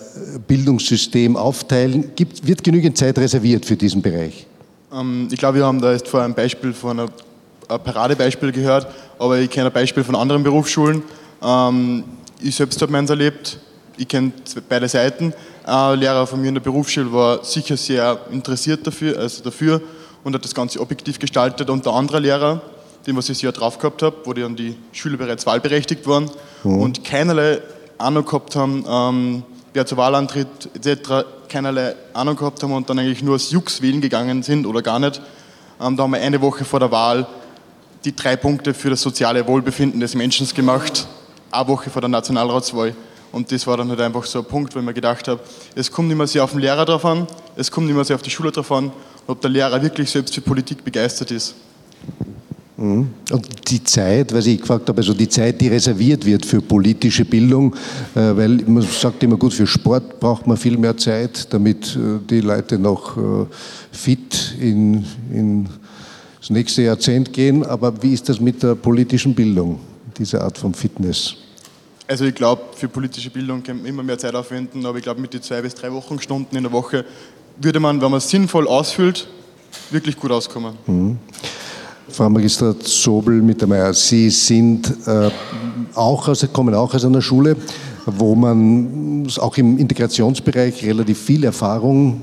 Bildungssystem 0.47 1.37
aufteilen, 1.37 2.13
gibt, 2.15 2.47
wird 2.47 2.63
genügend 2.63 2.97
Zeit 2.97 3.19
reserviert 3.19 3.67
für 3.67 3.77
diesen 3.77 4.01
Bereich? 4.01 4.47
Ähm, 4.93 5.29
ich 5.33 5.39
glaube, 5.39 5.59
wir 5.59 5.67
haben 5.67 5.81
da 5.81 5.93
jetzt 5.93 6.07
vor 6.07 6.23
ein 6.23 6.35
Beispiel 6.35 6.73
von 6.73 7.01
einer 7.01 7.09
ein 7.09 7.28
Paradebeispiel 7.69 8.53
gehört, 8.53 8.87
aber 9.19 9.39
ich 9.39 9.51
kenne 9.51 9.67
ein 9.67 9.73
Beispiel 9.73 10.05
von 10.05 10.15
anderen 10.15 10.43
Berufsschulen. 10.43 11.03
Ähm, 11.43 12.05
ich 12.41 12.57
selbst 12.57 12.81
habe 12.81 12.93
meins 12.93 13.11
erlebt, 13.11 13.59
ich 13.97 14.09
kenne 14.09 14.33
beide 14.69 14.89
Seiten. 14.89 15.35
Ein 15.65 15.99
Lehrer 15.99 16.27
von 16.27 16.41
mir 16.41 16.49
in 16.49 16.55
der 16.55 16.63
Berufsschule 16.63 17.13
war 17.13 17.45
sicher 17.45 17.77
sehr 17.77 18.19
interessiert 18.31 18.87
dafür, 18.87 19.19
also 19.19 19.43
dafür 19.43 19.83
und 20.25 20.35
hat 20.35 20.45
das 20.45 20.55
Ganze 20.55 20.81
objektiv 20.81 21.19
gestaltet. 21.19 21.69
Und 21.69 21.85
der 21.85 21.93
andere 21.93 22.21
Lehrer, 22.21 22.63
den 23.07 23.17
was 23.17 23.29
ich 23.29 23.37
das 23.39 23.43
Jahr 23.43 23.53
drauf 23.53 23.79
gehabt 23.79 24.03
habe, 24.03 24.17
wo 24.25 24.33
dann 24.33 24.57
die 24.57 24.77
Schüler 24.93 25.19
bereits 25.19 25.47
wahlberechtigt 25.47 26.07
waren 26.07 26.31
mhm. 26.65 26.79
und 26.81 27.05
keinerlei 27.05 27.61
Ahnung 27.99 28.25
gehabt 28.25 28.57
haben, 28.57 28.85
ähm, 28.89 29.43
wer 29.75 29.85
zur 29.85 29.99
Wahl 29.99 30.15
antritt, 30.15 30.71
etc., 30.75 31.27
keinerlei 31.49 31.95
Ahnung 32.13 32.37
gehabt 32.37 32.63
haben 32.63 32.73
und 32.73 32.89
dann 32.89 32.99
eigentlich 32.99 33.23
nur 33.23 33.35
als 33.35 33.51
Jux 33.51 33.83
wählen 33.83 34.01
gegangen 34.01 34.43
sind 34.43 34.67
oder 34.67 34.83
gar 34.83 34.99
nicht. 34.99 35.21
Ähm, 35.81 35.97
da 35.97 36.03
haben 36.03 36.13
wir 36.13 36.21
eine 36.21 36.41
Woche 36.41 36.65
vor 36.65 36.81
der 36.81 36.91
Wahl 36.91 37.27
die 38.05 38.15
drei 38.15 38.37
Punkte 38.37 38.75
für 38.75 38.91
das 38.91 39.01
soziale 39.01 39.47
Wohlbefinden 39.47 40.01
des 40.01 40.15
Menschen 40.15 40.47
gemacht, 40.55 41.07
eine 41.51 41.69
Woche 41.69 41.91
vor 41.91 42.01
der 42.01 42.09
Nationalratswahl. 42.09 42.95
Und 43.31 43.53
das 43.53 43.67
war 43.67 43.77
dann 43.77 43.89
halt 43.91 44.01
einfach 44.01 44.25
so 44.25 44.39
ein 44.39 44.45
Punkt, 44.45 44.75
wo 44.75 44.79
ich 44.79 44.85
mir 44.85 44.95
gedacht 44.95 45.29
habe, 45.29 45.41
es 45.75 45.91
kommt 45.91 46.09
nicht 46.09 46.17
mehr 46.17 46.27
sehr 46.27 46.45
auf 46.45 46.53
den 46.53 46.61
Lehrer 46.61 46.85
drauf 46.85 47.05
an, 47.05 47.27
es 47.57 47.71
kommt 47.71 47.87
nicht 47.87 47.97
mehr 47.97 48.05
sehr 48.05 48.17
auf 48.17 48.23
die 48.23 48.31
Schule 48.31 48.51
drauf 48.51 48.73
an, 48.73 48.91
ob 49.27 49.41
der 49.41 49.51
Lehrer 49.51 49.83
wirklich 49.83 50.11
selbst 50.11 50.35
für 50.35 50.41
Politik 50.41 50.83
begeistert 50.83 51.31
ist. 51.31 51.55
Mhm. 52.79 53.09
Und 53.33 53.71
die 53.71 53.83
Zeit, 53.83 54.33
was 54.33 54.47
ich 54.47 54.61
gefragt 54.61 54.89
habe, 54.89 54.99
also 54.99 55.13
die 55.13 55.29
Zeit, 55.29 55.61
die 55.61 55.69
reserviert 55.69 56.25
wird 56.25 56.47
für 56.47 56.63
politische 56.63 57.25
Bildung, 57.25 57.75
äh, 58.15 58.37
weil 58.37 58.63
man 58.67 58.83
sagt 58.83 59.23
immer 59.25 59.37
gut, 59.37 59.53
für 59.53 59.67
Sport 59.67 60.21
braucht 60.21 60.47
man 60.47 60.57
viel 60.57 60.79
mehr 60.79 60.97
Zeit, 60.97 61.53
damit 61.53 61.97
äh, 61.97 62.25
die 62.31 62.41
Leute 62.41 62.79
noch 62.79 63.17
äh, 63.17 63.47
fit 63.91 64.55
in, 64.61 65.05
in 65.33 65.69
das 66.49 66.55
nächste 66.55 66.83
Jahrzehnt 66.83 67.33
gehen. 67.33 67.65
Aber 67.65 68.03
wie 68.03 68.15
ist 68.15 68.29
das 68.29 68.41
mit 68.41 68.63
der 68.63 68.75
politischen 68.75 69.35
Bildung, 69.35 69.79
diese 70.17 70.41
Art 70.41 70.57
von 70.57 70.73
Fitness? 70.73 71.35
Also 72.07 72.25
ich 72.25 72.35
glaube, 72.35 72.63
für 72.75 72.89
politische 72.89 73.29
Bildung 73.29 73.63
kann 73.63 73.77
man 73.77 73.87
immer 73.87 74.03
mehr 74.03 74.19
Zeit 74.19 74.35
aufwenden, 74.35 74.87
aber 74.87 74.97
ich 74.97 75.05
glaube, 75.05 75.21
mit 75.21 75.35
den 75.35 75.43
zwei 75.43 75.61
bis 75.61 75.75
drei 75.75 75.93
Wochenstunden 75.93 76.57
in 76.57 76.65
der 76.65 76.73
Woche 76.73 77.05
würde 77.61 77.81
man, 77.81 78.01
wenn 78.01 78.11
man 78.11 78.17
es 78.17 78.31
sinnvoll 78.31 78.67
ausfüllt, 78.67 79.29
wirklich 79.91 80.17
gut 80.17 80.31
auskommen. 80.31 80.73
Mhm. 80.87 81.19
Frau 82.09 82.31
Magistrat 82.31 82.83
Sobel 82.83 83.43
Mittermeier, 83.43 83.93
Sie 83.93 84.31
sind 84.31 84.91
äh, 85.07 85.31
auch 85.95 86.29
aus, 86.29 86.47
kommen 86.51 86.75
auch 86.75 86.95
aus 86.95 87.05
einer 87.05 87.21
Schule, 87.21 87.59
wo 88.07 88.35
man 88.35 89.29
auch 89.37 89.59
im 89.59 89.77
Integrationsbereich 89.77 90.83
relativ 90.83 91.19
viel 91.19 91.45
Erfahrung 91.45 92.23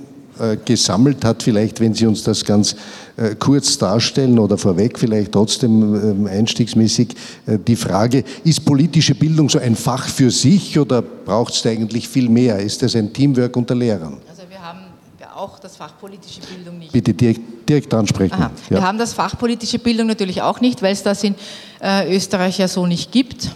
gesammelt 0.65 1.23
hat. 1.23 1.43
Vielleicht, 1.43 1.79
wenn 1.79 1.93
Sie 1.93 2.05
uns 2.05 2.23
das 2.23 2.43
ganz 2.43 2.75
äh, 3.17 3.35
kurz 3.35 3.77
darstellen 3.77 4.37
oder 4.37 4.57
vorweg 4.57 4.99
vielleicht 4.99 5.31
trotzdem 5.31 6.27
äh, 6.27 6.29
einstiegsmäßig 6.29 7.15
die 7.65 7.75
Frage, 7.75 8.23
ist 8.43 8.65
politische 8.65 9.15
Bildung 9.15 9.47
so 9.47 9.59
ein 9.59 9.75
Fach 9.75 10.07
für 10.07 10.29
sich 10.29 10.77
oder 10.77 11.01
braucht 11.01 11.53
es 11.53 11.65
eigentlich 11.65 12.09
viel 12.09 12.27
mehr? 12.27 12.59
Ist 12.59 12.81
das 12.81 12.95
ein 12.95 13.13
Teamwork 13.13 13.55
unter 13.55 13.73
Lehrern? 13.73 14.17
Also 14.27 14.41
wir 14.49 14.61
haben 14.61 14.79
auch 15.35 15.59
das 15.59 15.77
Fach 15.77 15.93
politische 15.99 16.41
Bildung 16.41 16.79
nicht. 16.79 16.91
Bitte 16.91 17.13
direkt, 17.13 17.69
direkt 17.69 17.93
ansprechen. 17.93 18.37
Ja. 18.37 18.51
Wir 18.69 18.81
haben 18.81 18.97
das 18.97 19.13
Fach 19.13 19.37
politische 19.37 19.79
Bildung 19.79 20.07
natürlich 20.07 20.41
auch 20.41 20.59
nicht, 20.59 20.81
weil 20.81 20.91
es 20.93 21.03
das 21.03 21.23
in 21.23 21.35
äh, 21.81 22.13
Österreich 22.13 22.57
ja 22.57 22.67
so 22.67 22.85
nicht 22.85 23.11
gibt. 23.11 23.51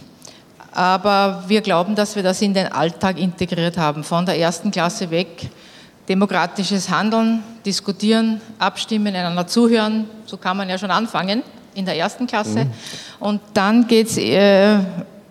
Aber 0.71 1.43
wir 1.47 1.61
glauben, 1.61 1.95
dass 1.95 2.15
wir 2.15 2.23
das 2.23 2.41
in 2.41 2.53
den 2.53 2.67
Alltag 2.67 3.19
integriert 3.19 3.77
haben, 3.77 4.03
von 4.03 4.25
der 4.25 4.37
ersten 4.37 4.71
Klasse 4.71 5.09
weg 5.09 5.49
demokratisches 6.09 6.89
Handeln, 6.89 7.43
diskutieren, 7.63 8.41
abstimmen, 8.57 9.15
einander 9.15 9.45
zuhören. 9.45 10.05
So 10.25 10.37
kann 10.37 10.57
man 10.57 10.67
ja 10.67 10.77
schon 10.77 10.91
anfangen 10.91 11.43
in 11.75 11.85
der 11.85 11.95
ersten 11.95 12.25
Klasse. 12.25 12.65
Mhm. 12.65 12.71
Und 13.19 13.41
dann 13.53 13.87
geht 13.87 14.07
es 14.07 14.17
äh, 14.17 14.79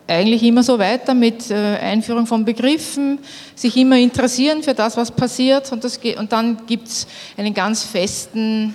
eigentlich 0.06 0.42
immer 0.44 0.62
so 0.62 0.78
weiter 0.78 1.14
mit 1.14 1.50
äh, 1.50 1.76
Einführung 1.78 2.26
von 2.26 2.44
Begriffen, 2.44 3.18
sich 3.54 3.76
immer 3.76 3.98
interessieren 3.98 4.62
für 4.62 4.72
das, 4.72 4.96
was 4.96 5.10
passiert. 5.10 5.70
Und, 5.72 5.82
das, 5.82 5.98
und 6.16 6.32
dann 6.32 6.64
gibt 6.66 6.88
es 6.88 7.06
einen 7.36 7.52
ganz 7.52 7.82
festen 7.82 8.72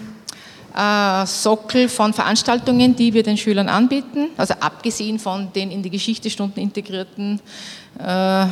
äh, 0.76 1.26
Sockel 1.26 1.88
von 1.88 2.14
Veranstaltungen, 2.14 2.96
die 2.96 3.14
wir 3.14 3.24
den 3.24 3.38
Schülern 3.38 3.70
anbieten. 3.70 4.30
Also 4.36 4.56
abgesehen 4.60 5.20
von 5.20 5.52
den 5.54 5.72
in 5.72 5.82
die 5.82 5.90
Geschichtestunden 5.90 6.62
integrierten 6.62 7.40
äh, 7.98 8.46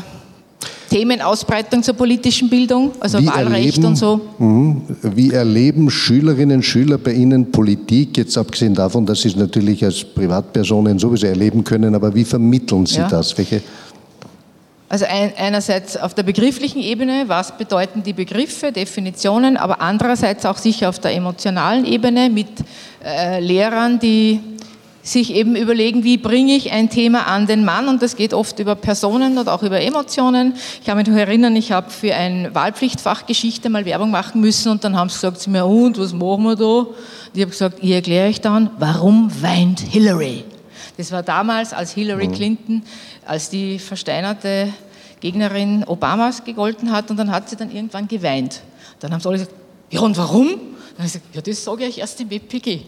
Themenausbreitung 0.89 1.81
zur 1.83 1.93
politischen 1.93 2.49
Bildung, 2.49 2.91
also 2.99 3.19
wie 3.19 3.27
Wahlrecht 3.27 3.77
erleben, 3.77 3.85
und 3.85 3.95
so. 3.95 4.21
Mhm. 4.37 4.81
Wie 5.15 5.31
erleben 5.31 5.89
Schülerinnen 5.89 6.57
und 6.57 6.63
Schüler 6.63 6.97
bei 6.97 7.13
Ihnen 7.13 7.51
Politik, 7.51 8.17
jetzt 8.17 8.37
abgesehen 8.37 8.73
davon, 8.73 9.05
dass 9.05 9.21
Sie 9.21 9.29
es 9.29 9.35
natürlich 9.35 9.83
als 9.85 10.03
Privatpersonen 10.03 10.99
sowieso 10.99 11.27
erleben 11.27 11.63
können, 11.63 11.95
aber 11.95 12.13
wie 12.13 12.25
vermitteln 12.25 12.85
Sie 12.85 12.97
ja. 12.97 13.07
das? 13.07 13.37
Welche 13.37 13.61
also 14.91 15.05
ein, 15.05 15.31
einerseits 15.37 15.95
auf 15.95 16.13
der 16.15 16.23
begrifflichen 16.23 16.81
Ebene, 16.81 17.23
was 17.27 17.57
bedeuten 17.57 18.03
die 18.03 18.11
Begriffe, 18.11 18.73
Definitionen, 18.73 19.55
aber 19.55 19.79
andererseits 19.79 20.45
auch 20.45 20.57
sicher 20.57 20.89
auf 20.89 20.99
der 20.99 21.13
emotionalen 21.13 21.85
Ebene 21.85 22.29
mit 22.29 22.49
äh, 23.01 23.39
Lehrern, 23.39 23.99
die 23.99 24.41
sich 25.03 25.33
eben 25.33 25.55
überlegen, 25.55 26.03
wie 26.03 26.17
bringe 26.17 26.55
ich 26.55 26.71
ein 26.71 26.89
Thema 26.89 27.27
an 27.27 27.47
den 27.47 27.65
Mann 27.65 27.87
und 27.87 28.01
das 28.01 28.15
geht 28.15 28.33
oft 28.33 28.59
über 28.59 28.75
Personen 28.75 29.37
und 29.37 29.49
auch 29.49 29.63
über 29.63 29.81
Emotionen. 29.81 30.53
Ich 30.79 30.85
kann 30.85 30.97
mich 30.97 31.07
noch 31.07 31.15
erinnern, 31.15 31.55
ich 31.55 31.71
habe 31.71 31.89
für 31.89 32.13
ein 32.13 32.53
Wahlpflichtfach 32.53 33.25
Geschichte 33.25 33.69
mal 33.69 33.85
Werbung 33.85 34.11
machen 34.11 34.41
müssen 34.41 34.71
und 34.71 34.83
dann 34.83 34.95
haben 34.95 35.09
sie 35.09 35.15
gesagt 35.15 35.39
zu 35.39 35.49
mir, 35.49 35.65
und 35.65 35.97
was 35.97 36.13
machen 36.13 36.43
wir 36.43 36.55
da? 36.55 36.65
Und 36.65 36.87
ich 37.33 37.41
habe 37.41 37.51
gesagt, 37.51 37.79
ich 37.81 37.91
erkläre 37.91 38.29
euch 38.29 38.41
dann, 38.41 38.69
warum 38.77 39.31
weint 39.41 39.79
Hillary? 39.79 40.43
Das 40.97 41.11
war 41.11 41.23
damals, 41.23 41.73
als 41.73 41.93
Hillary 41.93 42.27
mhm. 42.27 42.33
Clinton 42.33 42.83
als 43.25 43.49
die 43.49 43.79
versteinerte 43.79 44.71
Gegnerin 45.19 45.83
Obamas 45.83 46.43
gegolten 46.43 46.91
hat 46.91 47.09
und 47.09 47.17
dann 47.17 47.31
hat 47.31 47.49
sie 47.49 47.55
dann 47.55 47.71
irgendwann 47.71 48.07
geweint. 48.07 48.61
Dann 48.99 49.11
haben 49.11 49.21
sie 49.21 49.29
alle 49.29 49.37
gesagt, 49.37 49.55
ja 49.89 50.01
und 50.01 50.17
warum? 50.17 50.47
Dann 50.47 50.57
habe 50.97 51.07
ich 51.07 51.13
gesagt, 51.13 51.35
ja 51.35 51.41
das 51.41 51.63
sage 51.63 51.85
ich 51.85 51.99
erst 51.99 52.19
im 52.21 52.29
WPG. 52.29 52.81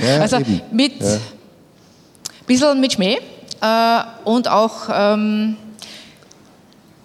Ja, 0.00 0.20
also 0.20 0.38
eben. 0.38 0.60
mit 0.72 1.00
ja. 1.00 1.18
bisschen 2.46 2.80
mit 2.80 2.92
Schmäh 2.92 3.18
äh, 3.60 4.00
und 4.24 4.48
auch 4.48 4.88
ähm, 4.92 5.56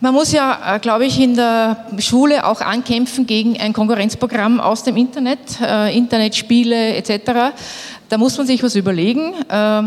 man 0.03 0.13
muss 0.13 0.33
ja, 0.33 0.75
äh, 0.75 0.79
glaube 0.79 1.05
ich, 1.05 1.17
in 1.17 1.35
der 1.35 1.85
Schule 1.99 2.45
auch 2.45 2.59
ankämpfen 2.59 3.25
gegen 3.25 3.57
ein 3.57 3.71
Konkurrenzprogramm 3.71 4.59
aus 4.59 4.83
dem 4.83 4.97
Internet, 4.97 5.39
äh, 5.61 5.97
Internetspiele 5.97 6.95
etc. 6.97 7.55
Da 8.09 8.17
muss 8.17 8.37
man 8.37 8.45
sich 8.45 8.61
was 8.61 8.75
überlegen. 8.75 9.33
Äh, 9.47 9.83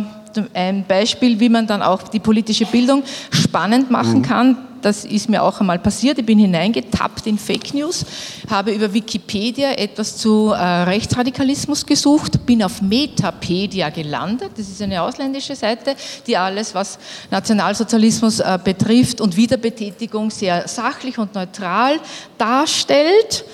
ein 0.55 0.87
Beispiel, 0.88 1.38
wie 1.38 1.51
man 1.51 1.66
dann 1.66 1.83
auch 1.83 2.05
die 2.05 2.19
politische 2.19 2.64
Bildung 2.64 3.03
spannend 3.31 3.90
machen 3.90 4.21
mhm. 4.21 4.23
kann. 4.23 4.59
Das 4.82 5.04
ist 5.04 5.28
mir 5.28 5.42
auch 5.42 5.60
einmal 5.60 5.78
passiert. 5.78 6.18
Ich 6.18 6.26
bin 6.26 6.38
hineingetappt 6.38 7.26
in 7.26 7.38
Fake 7.38 7.74
News, 7.74 8.04
habe 8.48 8.72
über 8.72 8.92
Wikipedia 8.92 9.72
etwas 9.72 10.16
zu 10.16 10.50
äh, 10.50 10.56
Rechtsradikalismus 10.56 11.84
gesucht, 11.84 12.44
bin 12.46 12.62
auf 12.62 12.82
Metapedia 12.82 13.90
gelandet. 13.90 14.52
Das 14.56 14.68
ist 14.68 14.82
eine 14.82 15.02
ausländische 15.02 15.56
Seite, 15.56 15.96
die 16.26 16.36
alles, 16.36 16.74
was 16.74 16.98
Nationalsozialismus 17.30 18.40
äh, 18.40 18.58
betrifft 18.62 19.20
und 19.20 19.36
Wiederbetätigung 19.36 20.30
sehr 20.30 20.68
sachlich 20.68 21.18
und 21.18 21.34
neutral 21.34 21.98
darstellt. 22.38 23.44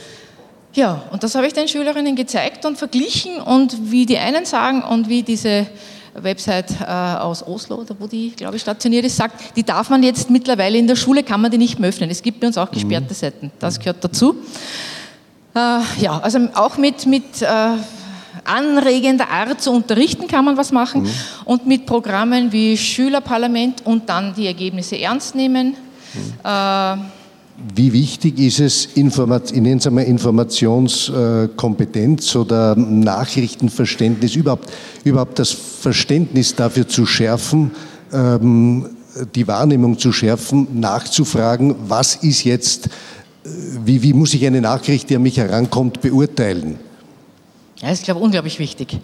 Ja, 0.74 1.02
und 1.10 1.22
das 1.22 1.34
habe 1.34 1.46
ich 1.46 1.52
den 1.52 1.68
Schülerinnen 1.68 2.16
gezeigt 2.16 2.64
und 2.64 2.78
verglichen 2.78 3.40
und 3.40 3.90
wie 3.90 4.06
die 4.06 4.16
einen 4.16 4.46
sagen 4.46 4.82
und 4.82 5.08
wie 5.08 5.22
diese 5.22 5.66
Website 6.14 6.80
äh, 6.80 6.84
aus 6.84 7.46
Oslo, 7.46 7.76
oder 7.76 7.94
wo 7.98 8.06
die, 8.06 8.30
glaube 8.30 8.56
ich, 8.56 8.62
stationiert 8.62 9.04
ist, 9.04 9.16
sagt, 9.16 9.56
die 9.56 9.62
darf 9.62 9.90
man 9.90 10.02
jetzt 10.02 10.30
mittlerweile 10.30 10.78
in 10.78 10.86
der 10.86 10.96
Schule, 10.96 11.22
kann 11.22 11.40
man 11.40 11.50
die 11.50 11.58
nicht 11.58 11.78
mehr 11.78 11.88
öffnen. 11.88 12.10
Es 12.10 12.22
gibt 12.22 12.40
bei 12.40 12.46
uns 12.46 12.58
auch 12.58 12.70
gesperrte 12.70 13.10
mhm. 13.10 13.14
Seiten, 13.14 13.52
das 13.58 13.78
gehört 13.78 14.04
dazu. 14.04 14.36
Äh, 15.54 15.80
ja, 16.00 16.18
also 16.22 16.48
auch 16.54 16.76
mit, 16.76 17.06
mit 17.06 17.42
äh, 17.42 17.46
anregender 18.44 19.28
Art 19.30 19.60
zu 19.60 19.70
unterrichten 19.70 20.26
kann 20.26 20.44
man 20.44 20.56
was 20.56 20.72
machen 20.72 21.02
mhm. 21.02 21.10
und 21.44 21.66
mit 21.66 21.86
Programmen 21.86 22.52
wie 22.52 22.76
Schülerparlament 22.76 23.84
und 23.86 24.08
dann 24.08 24.34
die 24.34 24.46
Ergebnisse 24.46 24.98
ernst 24.98 25.34
nehmen. 25.34 25.76
Mhm. 26.14 27.02
Äh, 27.62 27.68
wie 27.74 27.92
wichtig 27.92 28.38
ist 28.38 28.60
es, 28.60 28.86
Informat 28.94 29.50
Informationskompetenz 29.52 32.36
oder 32.36 32.76
Nachrichtenverständnis, 32.76 34.36
überhaupt, 34.36 34.70
überhaupt 35.04 35.38
das 35.38 35.50
Verständnis 35.50 36.54
dafür 36.54 36.86
zu 36.88 37.04
schärfen, 37.06 37.70
ähm, 38.12 38.90
die 39.34 39.46
Wahrnehmung 39.46 39.98
zu 39.98 40.10
schärfen, 40.12 40.80
nachzufragen, 40.80 41.74
was 41.88 42.16
ist 42.16 42.44
jetzt, 42.44 42.86
äh, 42.86 42.90
wie, 43.84 44.02
wie 44.02 44.12
muss 44.12 44.34
ich 44.34 44.46
eine 44.46 44.60
Nachricht, 44.60 45.08
die 45.10 45.16
an 45.16 45.22
mich 45.22 45.38
herankommt, 45.38 46.00
beurteilen? 46.00 46.78
Ja, 47.80 47.90
ist, 47.90 48.04
glaube 48.04 48.20
ich, 48.20 48.24
unglaublich 48.24 48.60
wichtig. 48.60 49.00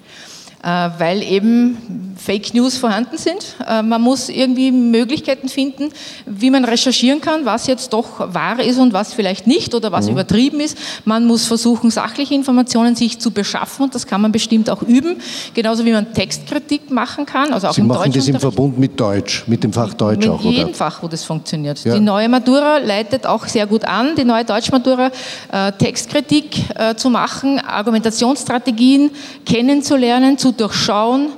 Äh, 0.60 0.90
weil 0.98 1.22
eben 1.22 2.16
Fake 2.16 2.52
News 2.52 2.78
vorhanden 2.78 3.16
sind. 3.16 3.54
Äh, 3.64 3.80
man 3.80 4.02
muss 4.02 4.28
irgendwie 4.28 4.72
Möglichkeiten 4.72 5.48
finden, 5.48 5.90
wie 6.26 6.50
man 6.50 6.64
recherchieren 6.64 7.20
kann, 7.20 7.44
was 7.44 7.68
jetzt 7.68 7.92
doch 7.92 8.34
wahr 8.34 8.58
ist 8.58 8.78
und 8.78 8.92
was 8.92 9.14
vielleicht 9.14 9.46
nicht 9.46 9.72
oder 9.72 9.92
was 9.92 10.06
mhm. 10.06 10.12
übertrieben 10.12 10.58
ist. 10.58 10.76
Man 11.04 11.26
muss 11.26 11.46
versuchen, 11.46 11.90
sachliche 11.90 12.34
Informationen 12.34 12.96
sich 12.96 13.20
zu 13.20 13.30
beschaffen 13.30 13.84
und 13.84 13.94
das 13.94 14.04
kann 14.04 14.20
man 14.20 14.32
bestimmt 14.32 14.68
auch 14.68 14.82
üben. 14.82 15.18
Genauso 15.54 15.84
wie 15.84 15.92
man 15.92 16.12
Textkritik 16.12 16.90
machen 16.90 17.24
kann. 17.24 17.52
Also 17.52 17.68
auch 17.68 17.74
Sie 17.74 17.80
im 17.80 17.86
machen 17.86 18.10
das 18.10 18.26
im 18.26 18.40
Verbund 18.40 18.80
mit 18.80 18.98
Deutsch, 18.98 19.44
mit 19.46 19.62
dem 19.62 19.72
Fach 19.72 19.94
Deutsch 19.94 20.26
mit 20.26 20.28
auch, 20.28 20.40
oder? 20.40 20.48
Mit 20.48 20.58
jedem 20.58 20.74
Fach, 20.74 21.04
wo 21.04 21.06
das 21.06 21.22
funktioniert. 21.22 21.84
Ja. 21.84 21.94
Die 21.94 22.00
neue 22.00 22.28
Matura 22.28 22.78
leitet 22.78 23.26
auch 23.26 23.46
sehr 23.46 23.68
gut 23.68 23.84
an, 23.84 24.16
die 24.16 24.24
neue 24.24 24.44
Deutschmatura, 24.44 25.12
äh, 25.52 25.70
Textkritik 25.70 26.56
zu 26.96 27.10
machen, 27.10 27.60
Argumentationsstrategien 27.60 29.10
kennenzulernen, 29.44 30.36
zu 30.36 30.47
durchschauen, 30.52 31.32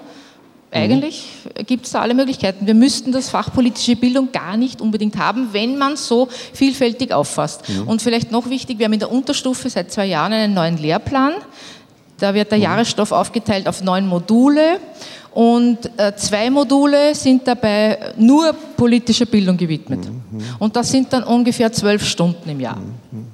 eigentlich 0.73 1.27
gibt 1.67 1.87
es 1.87 1.93
da 1.93 2.01
alle 2.01 2.15
Möglichkeiten. 2.15 2.67
Wir 2.67 2.75
müssten 2.75 3.11
das 3.11 3.29
Fach 3.29 3.53
politische 3.53 3.97
Bildung 3.97 4.31
gar 4.31 4.57
nicht 4.57 4.81
unbedingt 4.81 5.17
haben, 5.17 5.49
wenn 5.53 5.77
man 5.77 5.97
so 5.97 6.29
vielfältig 6.53 7.13
auffasst. 7.13 7.69
Mhm. 7.69 7.89
Und 7.89 8.03
vielleicht 8.03 8.31
noch 8.31 8.49
wichtig, 8.49 8.79
wir 8.79 8.87
haben 8.87 8.93
in 8.93 9.01
der 9.01 9.11
Unterstufe 9.11 9.69
seit 9.69 9.91
zwei 9.91 10.07
Jahren 10.07 10.33
einen 10.33 10.55
neuen 10.55 10.79
Lehrplan. 10.79 11.33
Da 12.19 12.35
wird 12.35 12.53
der 12.53 12.59
mhm. 12.59 12.65
Jahresstoff 12.65 13.11
aufgeteilt 13.11 13.67
auf 13.67 13.83
neun 13.83 14.07
Module 14.07 14.79
und 15.33 15.79
äh, 15.97 16.15
zwei 16.17 16.51
Module 16.51 17.15
sind 17.15 17.47
dabei 17.47 18.13
nur 18.17 18.53
politischer 18.53 19.27
Bildung 19.27 19.57
gewidmet. 19.57 20.05
Mhm. 20.05 20.41
Und 20.59 20.77
das 20.77 20.91
sind 20.91 21.13
dann 21.13 21.25
ungefähr 21.25 21.73
zwölf 21.73 22.05
Stunden 22.05 22.49
im 22.49 22.61
Jahr. 22.61 22.77
Mhm. 22.77 23.27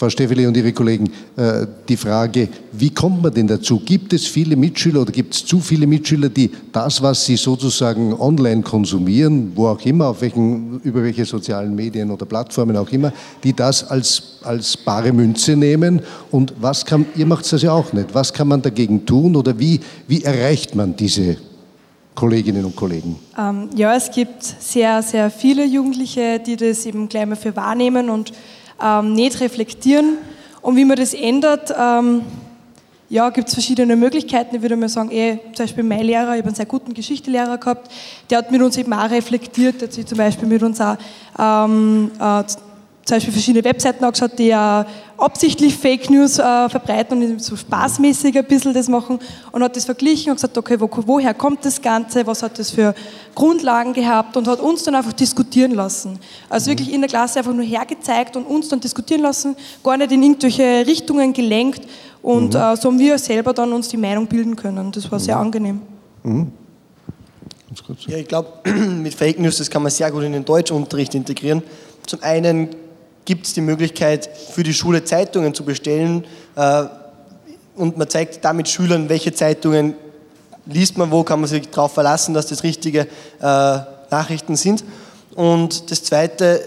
Frau 0.00 0.08
Steffeli 0.08 0.46
und 0.46 0.56
Ihre 0.56 0.72
Kollegen, 0.72 1.10
äh, 1.36 1.66
die 1.86 1.96
Frage, 1.98 2.48
wie 2.72 2.88
kommt 2.88 3.22
man 3.22 3.34
denn 3.34 3.46
dazu? 3.46 3.78
Gibt 3.84 4.14
es 4.14 4.26
viele 4.26 4.56
Mitschüler 4.56 5.02
oder 5.02 5.12
gibt 5.12 5.34
es 5.34 5.44
zu 5.44 5.60
viele 5.60 5.86
Mitschüler, 5.86 6.30
die 6.30 6.50
das, 6.72 7.02
was 7.02 7.26
sie 7.26 7.36
sozusagen 7.36 8.14
online 8.14 8.62
konsumieren, 8.62 9.52
wo 9.54 9.66
auch 9.66 9.84
immer, 9.84 10.06
auf 10.06 10.22
welchen, 10.22 10.80
über 10.84 11.02
welche 11.02 11.26
sozialen 11.26 11.74
Medien 11.74 12.10
oder 12.10 12.24
Plattformen 12.24 12.78
auch 12.78 12.90
immer, 12.90 13.12
die 13.44 13.52
das 13.52 13.90
als, 13.90 14.38
als 14.42 14.74
bare 14.74 15.12
Münze 15.12 15.54
nehmen? 15.54 16.00
Und 16.30 16.54
was 16.58 16.86
kann, 16.86 17.04
ihr 17.14 17.26
macht 17.26 17.52
das 17.52 17.60
ja 17.60 17.72
auch 17.72 17.92
nicht, 17.92 18.14
was 18.14 18.32
kann 18.32 18.48
man 18.48 18.62
dagegen 18.62 19.04
tun 19.04 19.36
oder 19.36 19.58
wie, 19.58 19.80
wie 20.08 20.24
erreicht 20.24 20.74
man 20.74 20.96
diese 20.96 21.36
Kolleginnen 22.14 22.64
und 22.64 22.74
Kollegen? 22.74 23.16
Ähm, 23.38 23.68
ja, 23.76 23.94
es 23.94 24.10
gibt 24.10 24.42
sehr, 24.44 25.02
sehr 25.02 25.30
viele 25.30 25.66
Jugendliche, 25.66 26.40
die 26.40 26.56
das 26.56 26.86
eben 26.86 27.06
gleich 27.06 27.26
mal 27.26 27.36
für 27.36 27.54
wahrnehmen 27.54 28.08
und 28.08 28.32
ähm, 28.82 29.12
nicht 29.14 29.40
reflektieren. 29.40 30.18
Und 30.62 30.76
wie 30.76 30.84
man 30.84 30.96
das 30.96 31.14
ändert, 31.14 31.74
ähm, 31.78 32.22
ja, 33.08 33.28
gibt 33.30 33.48
es 33.48 33.54
verschiedene 33.54 33.96
Möglichkeiten. 33.96 34.54
Ich 34.54 34.62
würde 34.62 34.76
mal 34.76 34.88
sagen, 34.88 35.10
eh, 35.10 35.38
zum 35.52 35.64
Beispiel 35.64 35.82
mein 35.82 36.04
Lehrer, 36.04 36.34
ich 36.34 36.38
habe 36.38 36.48
einen 36.48 36.54
sehr 36.54 36.66
guten 36.66 36.94
Geschichtelehrer 36.94 37.58
gehabt, 37.58 37.90
der 38.30 38.38
hat 38.38 38.52
mit 38.52 38.62
uns 38.62 38.76
eben 38.76 38.92
auch 38.92 39.10
reflektiert, 39.10 39.80
der 39.80 39.88
hat 39.88 39.94
sich 39.94 40.06
zum 40.06 40.18
Beispiel 40.18 40.46
mit 40.46 40.62
uns 40.62 40.80
auch 40.80 40.96
ähm, 41.38 42.12
äh, 42.20 42.44
zum 43.10 43.16
Beispiel 43.16 43.32
verschiedene 43.32 43.64
Webseiten 43.64 44.04
angeschaut, 44.04 44.38
die 44.38 44.46
ja 44.46 44.86
absichtlich 45.18 45.76
Fake 45.76 46.08
News 46.10 46.38
äh, 46.38 46.68
verbreiten 46.68 47.20
und 47.20 47.42
so 47.42 47.56
spaßmäßig 47.56 48.38
ein 48.38 48.44
bisschen 48.44 48.72
das 48.72 48.88
machen 48.88 49.18
und 49.50 49.64
hat 49.64 49.74
das 49.74 49.84
verglichen 49.84 50.30
und 50.30 50.36
gesagt, 50.36 50.56
okay, 50.56 50.80
wo, 50.80 50.88
woher 51.06 51.34
kommt 51.34 51.64
das 51.64 51.82
Ganze, 51.82 52.24
was 52.24 52.44
hat 52.44 52.56
das 52.60 52.70
für 52.70 52.94
Grundlagen 53.34 53.94
gehabt 53.94 54.36
und 54.36 54.46
hat 54.46 54.60
uns 54.60 54.84
dann 54.84 54.94
einfach 54.94 55.12
diskutieren 55.12 55.72
lassen. 55.72 56.20
Also 56.48 56.70
wirklich 56.70 56.92
in 56.92 57.00
der 57.00 57.10
Klasse 57.10 57.40
einfach 57.40 57.52
nur 57.52 57.64
hergezeigt 57.64 58.36
und 58.36 58.44
uns 58.44 58.68
dann 58.68 58.78
diskutieren 58.78 59.22
lassen, 59.22 59.56
gar 59.82 59.96
nicht 59.96 60.12
in 60.12 60.22
irgendwelche 60.22 60.86
Richtungen 60.86 61.32
gelenkt 61.32 61.82
und 62.22 62.54
mhm. 62.54 62.60
äh, 62.60 62.76
so 62.76 62.90
haben 62.90 62.98
wir 63.00 63.18
selber 63.18 63.52
dann 63.52 63.72
uns 63.72 63.88
die 63.88 63.96
Meinung 63.96 64.28
bilden 64.28 64.54
können. 64.54 64.92
Das 64.92 65.10
war 65.10 65.18
sehr 65.18 65.34
mhm. 65.34 65.42
angenehm. 65.42 65.82
Mhm. 66.22 66.52
Ja, 68.06 68.18
ich 68.18 68.28
glaube, 68.28 68.48
mit 68.70 69.14
Fake 69.14 69.40
News, 69.40 69.58
das 69.58 69.68
kann 69.68 69.82
man 69.82 69.90
sehr 69.90 70.12
gut 70.12 70.22
in 70.22 70.32
den 70.32 70.44
Deutschunterricht 70.44 71.16
integrieren. 71.16 71.64
Zum 72.06 72.22
einen 72.22 72.68
gibt 73.24 73.46
es 73.46 73.54
die 73.54 73.60
Möglichkeit 73.60 74.28
für 74.54 74.62
die 74.62 74.74
Schule 74.74 75.04
Zeitungen 75.04 75.54
zu 75.54 75.64
bestellen 75.64 76.24
äh, 76.56 76.84
und 77.76 77.96
man 77.96 78.08
zeigt 78.08 78.44
damit 78.44 78.68
Schülern, 78.68 79.08
welche 79.08 79.32
Zeitungen 79.32 79.94
liest 80.66 80.98
man 80.98 81.10
wo, 81.10 81.22
kann 81.22 81.40
man 81.40 81.48
sich 81.48 81.68
darauf 81.68 81.92
verlassen, 81.92 82.34
dass 82.34 82.46
das 82.46 82.62
richtige 82.62 83.00
äh, 83.00 83.78
Nachrichten 84.10 84.56
sind. 84.56 84.84
Und 85.34 85.90
das 85.90 86.02
Zweite, 86.02 86.62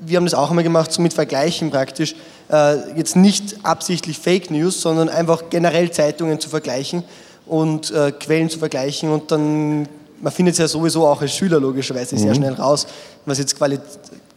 wir 0.00 0.16
haben 0.16 0.24
das 0.24 0.34
auch 0.34 0.50
einmal 0.50 0.64
gemacht, 0.64 0.92
so 0.92 1.02
mit 1.02 1.12
Vergleichen 1.12 1.70
praktisch, 1.70 2.14
äh, 2.50 2.96
jetzt 2.96 3.16
nicht 3.16 3.64
absichtlich 3.64 4.18
Fake 4.18 4.50
News, 4.50 4.80
sondern 4.80 5.08
einfach 5.08 5.44
generell 5.50 5.90
Zeitungen 5.90 6.40
zu 6.40 6.48
vergleichen 6.48 7.04
und 7.46 7.90
äh, 7.90 8.12
Quellen 8.12 8.50
zu 8.50 8.58
vergleichen 8.58 9.10
und 9.10 9.30
dann, 9.30 9.88
man 10.20 10.32
findet 10.32 10.54
es 10.54 10.58
ja 10.58 10.68
sowieso 10.68 11.06
auch 11.06 11.20
als 11.20 11.32
Schüler 11.32 11.60
logischerweise 11.60 12.16
mhm. 12.16 12.20
sehr 12.20 12.34
schnell 12.34 12.54
raus, 12.54 12.86
was 13.24 13.38
jetzt 13.38 13.56
Qualität 13.56 13.86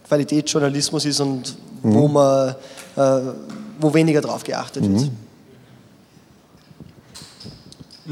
Qualitätsjournalismus 0.06 1.04
ist 1.04 1.20
und 1.20 1.56
mhm. 1.82 1.94
wo, 1.94 2.08
man, 2.08 2.54
äh, 2.96 3.20
wo 3.80 3.94
weniger 3.94 4.20
drauf 4.20 4.44
geachtet 4.44 4.82
wird. 4.82 5.02
Mhm. 5.02 5.10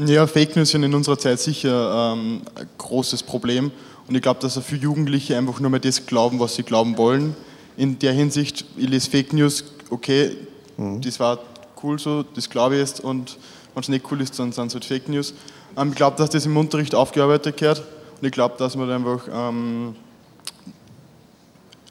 Ja, 0.07 0.25
Fake 0.25 0.55
News 0.55 0.69
sind 0.69 0.83
in 0.83 0.93
unserer 0.93 1.19
Zeit 1.19 1.39
sicher 1.39 2.13
ähm, 2.13 2.41
ein 2.55 2.67
großes 2.77 3.23
Problem. 3.23 3.71
Und 4.07 4.15
ich 4.15 4.21
glaube, 4.21 4.39
dass 4.39 4.57
für 4.57 4.75
Jugendliche 4.75 5.37
einfach 5.37 5.59
nur 5.59 5.69
mehr 5.69 5.81
das 5.81 6.05
glauben, 6.05 6.39
was 6.39 6.55
sie 6.55 6.63
glauben 6.63 6.97
wollen. 6.97 7.35
In 7.77 7.99
der 7.99 8.13
Hinsicht, 8.13 8.65
ich 8.77 8.89
lese 8.89 9.09
Fake 9.09 9.33
News, 9.33 9.65
okay, 9.89 10.35
mhm. 10.77 11.01
das 11.01 11.19
war 11.19 11.39
cool 11.83 11.99
so, 11.99 12.23
das 12.23 12.49
glaube 12.49 12.75
ich 12.75 12.81
jetzt. 12.81 13.01
Und 13.01 13.37
wenn 13.73 13.83
es 13.83 13.89
nicht 13.89 14.05
cool 14.11 14.21
ist, 14.21 14.37
dann 14.39 14.51
sind 14.51 14.67
es 14.67 14.73
halt 14.73 14.85
Fake 14.85 15.09
News. 15.09 15.33
Ähm, 15.77 15.89
ich 15.89 15.95
glaube, 15.95 16.17
dass 16.17 16.29
das 16.29 16.45
im 16.45 16.55
Unterricht 16.55 16.95
aufgearbeitet 16.95 17.57
gehört. 17.57 17.83
Und 18.21 18.27
ich 18.27 18.31
glaube, 18.31 18.55
dass 18.57 18.75
man 18.75 18.89
einfach 18.89 19.27
ähm, 19.31 19.95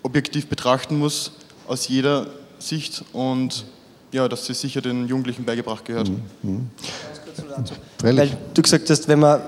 objektiv 0.02 0.48
betrachten 0.48 0.98
muss, 0.98 1.32
aus 1.66 1.88
jeder 1.88 2.26
Sicht 2.58 3.04
und 3.12 3.64
ja, 4.12 4.28
dass 4.28 4.46
sie 4.46 4.54
sicher 4.54 4.80
den 4.80 5.06
Jugendlichen 5.06 5.44
beigebracht 5.44 5.84
gehört. 5.84 6.08
Mhm. 6.08 6.20
Mhm. 6.42 6.70
Weil 8.02 8.36
du 8.54 8.62
gesagt 8.62 8.90
hast, 8.90 9.08
wenn 9.08 9.20
man, 9.20 9.40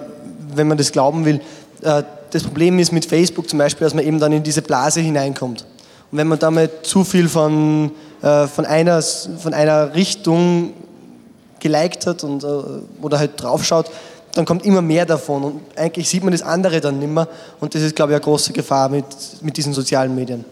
wenn 0.54 0.68
man 0.68 0.78
das 0.78 0.92
glauben 0.92 1.24
will, 1.24 1.40
äh, 1.82 2.02
das 2.30 2.44
Problem 2.44 2.78
ist 2.78 2.92
mit 2.92 3.04
Facebook 3.04 3.48
zum 3.48 3.58
Beispiel, 3.58 3.84
dass 3.84 3.94
man 3.94 4.04
eben 4.04 4.18
dann 4.18 4.32
in 4.32 4.42
diese 4.42 4.62
Blase 4.62 5.00
hineinkommt. 5.00 5.66
Und 6.10 6.18
wenn 6.18 6.28
man 6.28 6.38
damit 6.38 6.86
zu 6.86 7.04
viel 7.04 7.28
von, 7.28 7.90
äh, 8.22 8.46
von, 8.46 8.64
einer, 8.64 9.02
von 9.02 9.52
einer 9.52 9.94
Richtung 9.94 10.72
geliked 11.60 12.06
hat 12.06 12.24
und, 12.24 12.44
äh, 12.44 12.46
oder 13.00 13.18
halt 13.18 13.40
draufschaut, 13.40 13.90
dann 14.34 14.44
kommt 14.44 14.64
immer 14.64 14.82
mehr 14.82 15.06
davon 15.06 15.44
und 15.44 15.60
eigentlich 15.76 16.08
sieht 16.08 16.22
man 16.24 16.32
das 16.32 16.42
andere 16.42 16.80
dann 16.80 16.98
nicht 16.98 17.12
mehr 17.12 17.28
und 17.60 17.74
das 17.74 17.82
ist, 17.82 17.96
glaube 17.96 18.12
ich, 18.12 18.16
eine 18.16 18.24
große 18.24 18.52
Gefahr 18.52 18.88
mit, 18.88 19.04
mit 19.42 19.56
diesen 19.56 19.72
sozialen 19.72 20.14
Medien. 20.14 20.44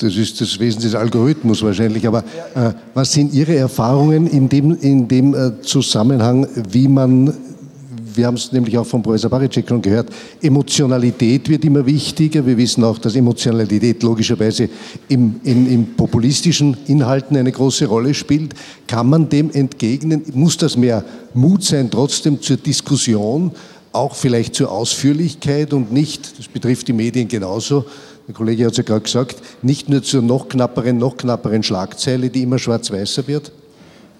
Das 0.00 0.16
ist 0.16 0.40
das 0.40 0.58
Wesen 0.58 0.80
des 0.80 0.94
Algorithmus 0.94 1.62
wahrscheinlich. 1.62 2.06
Aber 2.06 2.24
äh, 2.54 2.72
was 2.94 3.12
sind 3.12 3.32
Ihre 3.32 3.54
Erfahrungen 3.54 4.26
in 4.26 4.48
dem, 4.48 4.76
in 4.80 5.06
dem 5.06 5.34
äh, 5.34 5.60
Zusammenhang, 5.62 6.48
wie 6.68 6.88
man, 6.88 7.32
wir 8.16 8.26
haben 8.26 8.36
es 8.36 8.52
nämlich 8.52 8.76
auch 8.78 8.86
von 8.86 9.02
Professor 9.02 9.30
Baricek 9.30 9.68
schon 9.68 9.82
gehört, 9.82 10.08
Emotionalität 10.40 11.48
wird 11.48 11.64
immer 11.64 11.84
wichtiger. 11.84 12.44
Wir 12.46 12.56
wissen 12.56 12.84
auch, 12.84 12.98
dass 12.98 13.16
Emotionalität 13.16 14.02
logischerweise 14.02 14.68
im, 15.08 15.40
in, 15.44 15.66
in 15.66 15.96
populistischen 15.96 16.76
Inhalten 16.86 17.36
eine 17.36 17.52
große 17.52 17.86
Rolle 17.86 18.14
spielt. 18.14 18.54
Kann 18.86 19.08
man 19.08 19.28
dem 19.28 19.50
entgegnen? 19.50 20.22
Muss 20.32 20.56
das 20.56 20.76
mehr 20.76 21.04
Mut 21.34 21.64
sein, 21.64 21.90
trotzdem 21.90 22.40
zur 22.40 22.56
Diskussion, 22.56 23.52
auch 23.92 24.14
vielleicht 24.14 24.54
zur 24.54 24.70
Ausführlichkeit 24.70 25.72
und 25.72 25.92
nicht, 25.92 26.38
das 26.38 26.48
betrifft 26.48 26.88
die 26.88 26.92
Medien 26.92 27.28
genauso, 27.28 27.84
der 28.26 28.34
Kollege 28.34 28.64
hat 28.64 28.72
es 28.72 28.78
ja 28.78 28.84
gerade 28.84 29.02
gesagt, 29.02 29.36
nicht 29.62 29.88
nur 29.88 30.02
zur 30.02 30.22
noch 30.22 30.48
knapperen, 30.48 30.96
noch 30.96 31.16
knapperen 31.16 31.62
Schlagzeile, 31.62 32.30
die 32.30 32.42
immer 32.42 32.58
schwarz-weißer 32.58 33.26
wird? 33.26 33.52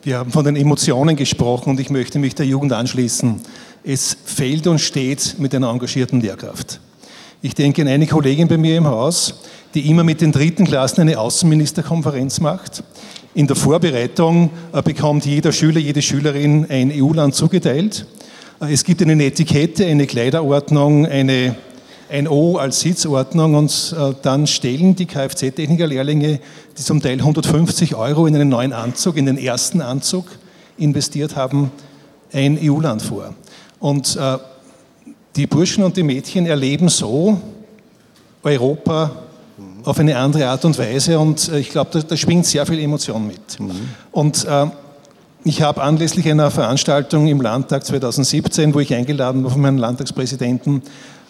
Wir 0.03 0.19
haben 0.19 0.31
von 0.31 0.45
den 0.45 0.57
Emotionen 0.57 1.17
gesprochen 1.17 1.71
und 1.71 1.81
ich 1.81 1.89
möchte 1.89 2.19
mich 2.19 2.35
der 2.35 2.45
Jugend 2.45 2.75
anschließen. 2.75 3.41
Es 3.87 4.17
fehlt 4.25 4.67
und 4.67 4.79
steht 4.79 5.37
mit 5.39 5.55
einer 5.55 5.69
engagierten 5.69 6.23
Lehrkraft. 6.23 6.81
Ich 7.43 7.55
denke 7.55 7.83
an 7.83 7.89
eine 7.89 8.07
Kollegin 8.07 8.49
bei 8.49 8.57
mir 8.57 8.79
im 8.79 8.87
Haus, 8.87 9.35
die 9.75 9.91
immer 9.91 10.03
mit 10.05 10.23
den 10.23 10.33
dritten 10.33 10.65
Klassen 10.65 11.03
eine 11.03 11.19
Außenministerkonferenz 11.19 12.41
macht. 12.41 12.83
In 13.35 13.47
der 13.47 13.57
Vorbereitung 13.57 14.49
äh, 14.73 14.81
bekommt 14.81 15.27
jeder 15.27 15.53
Schüler, 15.53 15.81
jede 15.81 16.01
Schülerin 16.01 16.65
ein 16.71 16.91
EU-Land 16.95 17.35
zugeteilt. 17.35 18.07
Äh, 18.63 18.73
es 18.73 18.85
gibt 18.85 19.03
eine 19.03 19.23
Etikette, 19.23 19.85
eine 19.85 20.07
Kleiderordnung, 20.07 21.05
eine 21.05 21.55
ein 22.09 22.29
O 22.29 22.57
als 22.57 22.81
Sitzordnung 22.81 23.55
und 23.55 23.95
äh, 23.99 24.15
dann 24.23 24.47
stellen 24.47 24.95
die 24.95 25.07
Kfz-Techniker-Lehrlinge, 25.07 26.39
die 26.79 26.83
zum 26.83 27.03
Teil 27.03 27.19
150 27.19 27.97
Euro 27.97 28.27
in 28.27 28.35
einen 28.35 28.49
neuen 28.49 28.73
Anzug, 28.73 29.17
in 29.17 29.27
den 29.27 29.37
ersten 29.37 29.83
Anzug 29.83 30.27
investiert 30.79 31.37
haben, 31.37 31.71
ein 32.33 32.59
EU-Land 32.63 33.03
vor. 33.03 33.35
Und 33.85 34.17
äh, 34.17 34.39
die 35.37 35.47
Burschen 35.47 35.85
und 35.85 35.95
die 35.99 36.03
Mädchen 36.03 36.47
erleben 36.47 36.89
so 36.89 37.39
Europa 38.43 39.11
auf 39.85 39.99
eine 39.99 40.17
andere 40.17 40.49
Art 40.49 40.65
und 40.65 40.79
Weise 40.79 41.19
und 41.19 41.51
äh, 41.51 41.59
ich 41.59 41.69
glaube, 41.69 41.91
da, 41.93 42.01
da, 42.01 42.17
schwingt 42.17 42.47
sehr 42.47 42.65
viel 42.65 42.79
Emotion 42.79 43.27
mit. 43.27 43.61
Mhm. 43.61 43.91
Und 44.11 44.47
äh, 44.47 44.69
ich 45.45 45.61
habe 45.61 45.83
anlässlich 45.83 46.27
einer 46.31 46.51
Veranstaltung 46.51 47.27
im 47.27 47.43
Landtag 47.43 47.85
2017, 47.85 48.73
wo 48.73 48.81
ich 48.81 48.95
eingeladen 48.95 49.45
war 49.45 49.51
von 49.51 49.61
meinem 49.61 49.77
Landtagspräsidenten, 49.77 50.81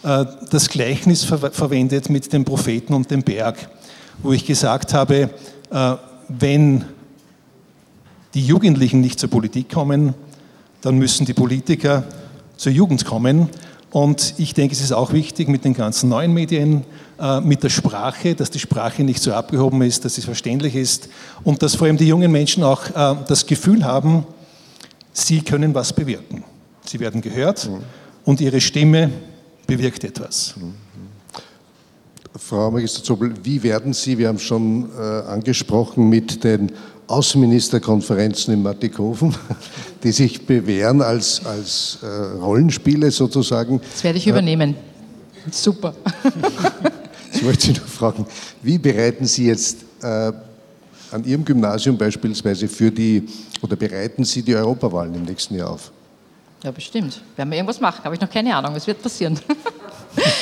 äh, 0.03 0.23
das 0.49 0.69
Gleichnis 0.69 1.25
verwendet 1.25 2.09
mit 2.09 2.31
dem 2.31 2.45
Propheten 2.45 2.93
und 2.93 3.11
dem 3.11 3.21
Berg, 3.21 3.67
wo 4.23 4.31
ich 4.31 4.45
gesagt 4.45 4.93
habe, 4.93 5.29
äh, 5.71 5.95
wenn 6.29 6.85
die 8.33 8.45
Jugendlichen 8.47 9.01
nicht 9.01 9.19
zur 9.19 9.29
Politik 9.29 9.73
kommen, 9.73 10.13
dann 10.79 10.97
müssen 10.97 11.25
die 11.25 11.33
Politiker 11.33 12.05
zur 12.57 12.71
Jugend 12.71 13.05
kommen. 13.05 13.49
Und 13.91 14.33
ich 14.37 14.53
denke, 14.53 14.73
es 14.73 14.81
ist 14.81 14.91
auch 14.91 15.13
wichtig 15.13 15.47
mit 15.47 15.63
den 15.63 15.73
ganzen 15.73 16.09
neuen 16.09 16.33
Medien, 16.33 16.83
äh, 17.19 17.39
mit 17.39 17.63
der 17.63 17.69
Sprache, 17.69 18.35
dass 18.35 18.49
die 18.51 18.59
Sprache 18.59 19.03
nicht 19.03 19.21
so 19.21 19.33
abgehoben 19.33 19.81
ist, 19.81 20.03
dass 20.03 20.15
sie 20.15 20.21
verständlich 20.21 20.75
ist 20.75 21.09
und 21.43 21.63
dass 21.63 21.75
vor 21.75 21.87
allem 21.87 21.97
die 21.97 22.07
jungen 22.07 22.31
Menschen 22.31 22.63
auch 22.63 22.83
das 23.27 23.45
Gefühl 23.45 23.85
haben, 23.85 24.25
sie 25.13 25.41
können 25.41 25.73
was 25.73 25.93
bewirken. 25.93 26.43
Sie 26.83 26.99
werden 26.99 27.21
gehört 27.21 27.69
mhm. 27.69 27.79
und 28.25 28.41
ihre 28.41 28.61
Stimme 28.61 29.11
bewirkt 29.65 30.03
etwas. 30.03 30.55
Frau 32.37 32.69
Magister 32.69 33.01
Zobel, 33.01 33.33
wie 33.43 33.63
werden 33.63 33.93
Sie, 33.93 34.17
wir 34.17 34.27
haben 34.27 34.39
schon 34.39 34.89
äh, 34.97 35.01
angesprochen, 35.01 36.09
mit 36.09 36.43
den 36.43 36.71
Außenministerkonferenzen 37.07 38.53
in 38.53 38.63
Mattighofen, 38.63 39.35
die 40.03 40.11
sich 40.11 40.45
bewähren 40.45 41.01
als, 41.01 41.45
als 41.45 41.99
äh, 42.01 42.07
Rollenspiele 42.07 43.11
sozusagen. 43.11 43.79
Das 43.91 44.03
werde 44.03 44.17
ich 44.17 44.27
übernehmen. 44.27 44.75
Super. 45.51 45.93
ich 47.33 47.45
wollte 47.45 47.61
Sie 47.67 47.73
nur 47.73 47.87
fragen, 47.87 48.25
wie 48.61 48.77
bereiten 48.77 49.25
Sie 49.25 49.45
jetzt 49.45 49.77
äh, 50.01 50.31
an 51.11 51.23
Ihrem 51.23 51.45
Gymnasium 51.45 51.97
beispielsweise 51.97 52.67
für 52.67 52.91
die, 52.91 53.27
oder 53.61 53.75
bereiten 53.75 54.23
Sie 54.23 54.41
die 54.41 54.55
Europawahlen 54.55 55.13
im 55.13 55.23
nächsten 55.23 55.55
Jahr 55.55 55.69
auf? 55.71 55.91
Ja, 56.63 56.71
bestimmt. 56.71 57.21
Werden 57.35 57.51
wir 57.51 57.57
irgendwas 57.57 57.79
machen, 57.79 58.03
habe 58.03 58.15
ich 58.15 58.21
noch 58.21 58.29
keine 58.29 58.55
Ahnung, 58.55 58.75
es 58.75 58.87
wird 58.87 59.01
passieren. 59.01 59.39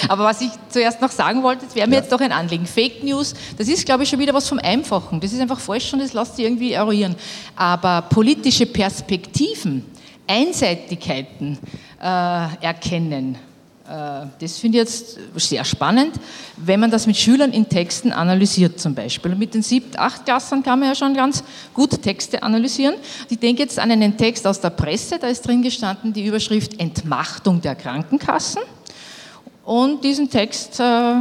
Aber 0.08 0.24
was 0.24 0.42
ich 0.42 0.50
zuerst 0.70 1.02
noch 1.02 1.12
sagen 1.12 1.44
wollte, 1.44 1.66
das 1.66 1.76
wäre 1.76 1.88
mir 1.88 1.96
ja. 1.96 2.02
jetzt 2.02 2.12
doch 2.12 2.20
ein 2.20 2.32
Anliegen. 2.32 2.66
Fake 2.66 3.04
News, 3.04 3.34
das 3.58 3.68
ist, 3.68 3.86
glaube 3.86 4.04
ich, 4.04 4.10
schon 4.10 4.20
wieder 4.20 4.34
was 4.34 4.48
vom 4.48 4.60
Einfachen. 4.60 5.20
Das 5.20 5.34
ist 5.34 5.40
einfach 5.40 5.60
falsch 5.60 5.94
und 5.94 6.00
das 6.00 6.14
lässt 6.14 6.36
sich 6.36 6.46
irgendwie 6.46 6.74
eruieren. 6.74 7.16
Aber 7.56 8.02
politische 8.04 8.66
Perspektiven, 8.66 9.86
Einseitigkeiten 10.28 11.58
äh, 12.02 12.66
erkennen, 12.66 13.38
äh, 13.88 14.26
das 14.40 14.60
finde 14.60 14.78
ich 14.78 14.84
jetzt 14.84 15.20
sehr 15.36 15.64
spannend, 15.66 16.14
wenn 16.58 16.80
man 16.80 16.90
das 16.90 17.06
mit 17.06 17.18
Schülern 17.18 17.52
in 17.52 17.68
Texten 17.68 18.12
analysiert 18.12 18.80
zum 18.80 18.96
Beispiel. 18.96 19.32
Und 19.32 19.40
mit 19.40 19.54
den 19.54 19.62
siebten, 19.62 19.98
acht 19.98 20.26
Klassen 20.26 20.64
kann 20.64 20.80
man 20.80 20.90
ja 20.90 20.96
schon 20.96 21.14
ganz 21.14 21.44
gut 21.74 22.02
Texte 22.02 22.42
analysieren. 22.44 22.96
Ich 23.30 23.40
denke 23.40 23.62
jetzt 23.62 23.80
an 23.80 23.92
einen 23.92 24.18
Text 24.18 24.48
aus 24.48 24.62
der 24.62 24.70
Presse, 24.70 25.20
da 25.20 25.28
ist 25.28 25.42
drin 25.42 25.62
gestanden 25.62 26.14
die 26.14 26.26
Überschrift 26.26 26.80
Entmachtung 26.80 27.62
der 27.62 27.76
Krankenkassen. 27.76 28.62
Und 29.64 30.04
diesen 30.04 30.30
Text 30.30 30.80
äh, 30.80 31.16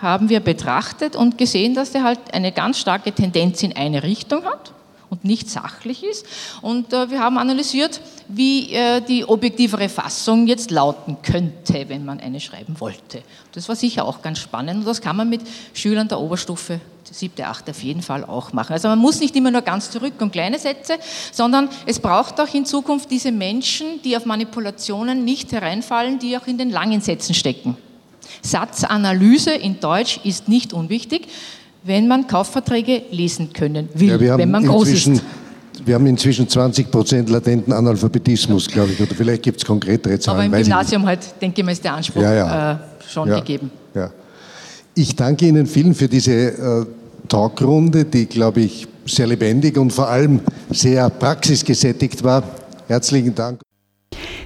haben 0.00 0.28
wir 0.28 0.40
betrachtet 0.40 1.14
und 1.14 1.38
gesehen, 1.38 1.74
dass 1.74 1.94
er 1.94 2.04
halt 2.04 2.18
eine 2.32 2.52
ganz 2.52 2.78
starke 2.78 3.12
Tendenz 3.12 3.62
in 3.62 3.76
eine 3.76 4.02
Richtung 4.02 4.44
hat 4.44 4.72
und 5.12 5.26
nicht 5.26 5.50
sachlich 5.50 6.04
ist. 6.04 6.24
Und 6.62 6.94
äh, 6.94 7.10
wir 7.10 7.20
haben 7.20 7.36
analysiert, 7.36 8.00
wie 8.28 8.72
äh, 8.72 9.02
die 9.02 9.28
objektivere 9.28 9.90
Fassung 9.90 10.46
jetzt 10.46 10.70
lauten 10.70 11.18
könnte, 11.22 11.84
wenn 11.88 12.06
man 12.06 12.18
eine 12.18 12.40
schreiben 12.40 12.80
wollte. 12.80 13.22
Das 13.52 13.68
war 13.68 13.76
sicher 13.76 14.06
auch 14.06 14.22
ganz 14.22 14.38
spannend 14.38 14.80
und 14.80 14.86
das 14.86 15.02
kann 15.02 15.14
man 15.14 15.28
mit 15.28 15.42
Schülern 15.74 16.08
der 16.08 16.18
Oberstufe 16.18 16.80
siebte, 17.10 17.46
achte 17.46 17.72
auf 17.72 17.82
jeden 17.82 18.00
Fall 18.00 18.24
auch 18.24 18.54
machen. 18.54 18.72
Also 18.72 18.88
man 18.88 18.98
muss 18.98 19.20
nicht 19.20 19.36
immer 19.36 19.50
nur 19.50 19.60
ganz 19.60 19.90
zurück 19.90 20.14
und 20.20 20.32
kleine 20.32 20.58
Sätze, 20.58 20.94
sondern 21.30 21.68
es 21.84 22.00
braucht 22.00 22.40
auch 22.40 22.54
in 22.54 22.64
Zukunft 22.64 23.10
diese 23.10 23.30
Menschen, 23.30 24.00
die 24.02 24.16
auf 24.16 24.24
Manipulationen 24.24 25.26
nicht 25.26 25.52
hereinfallen, 25.52 26.20
die 26.20 26.38
auch 26.38 26.46
in 26.46 26.56
den 26.56 26.70
langen 26.70 27.02
Sätzen 27.02 27.34
stecken. 27.34 27.76
Satzanalyse 28.40 29.52
in 29.52 29.78
Deutsch 29.78 30.20
ist 30.24 30.48
nicht 30.48 30.72
unwichtig 30.72 31.28
wenn 31.84 32.08
man 32.08 32.26
Kaufverträge 32.26 33.02
lesen 33.10 33.52
können 33.52 33.88
will, 33.94 34.20
ja, 34.22 34.38
wenn 34.38 34.50
man 34.50 34.64
groß 34.64 34.88
ist. 34.88 35.22
Wir 35.84 35.96
haben 35.96 36.06
inzwischen 36.06 36.48
20 36.48 36.90
Prozent 36.90 37.28
latenten 37.28 37.72
Analphabetismus, 37.72 38.68
glaube 38.68 38.92
ich, 38.92 39.00
oder 39.00 39.14
vielleicht 39.14 39.42
gibt 39.42 39.58
es 39.58 39.64
konkretere 39.64 40.18
Zahlen. 40.18 40.46
Aber 40.46 40.58
im 40.58 40.62
Gymnasium 40.62 41.04
halt, 41.04 41.20
denke 41.40 41.60
ich 41.60 41.64
mal, 41.64 41.72
ist 41.72 41.82
der 41.82 41.94
Anspruch 41.94 42.22
ja, 42.22 42.34
ja. 42.34 42.72
Äh, 42.72 42.76
schon 43.08 43.28
gegeben. 43.28 43.70
Ich 44.94 45.16
danke 45.16 45.46
Ihnen 45.46 45.66
vielen 45.66 45.94
für 45.94 46.06
diese 46.06 46.32
äh, 46.32 46.86
Talkrunde, 47.26 48.04
die, 48.04 48.26
glaube 48.26 48.60
ich, 48.60 48.86
sehr 49.06 49.26
lebendig 49.26 49.78
und 49.78 49.90
vor 49.90 50.08
allem 50.08 50.40
sehr 50.70 51.08
praxisgesättigt 51.08 52.22
war. 52.22 52.42
Herzlichen 52.88 53.34
Dank. 53.34 53.62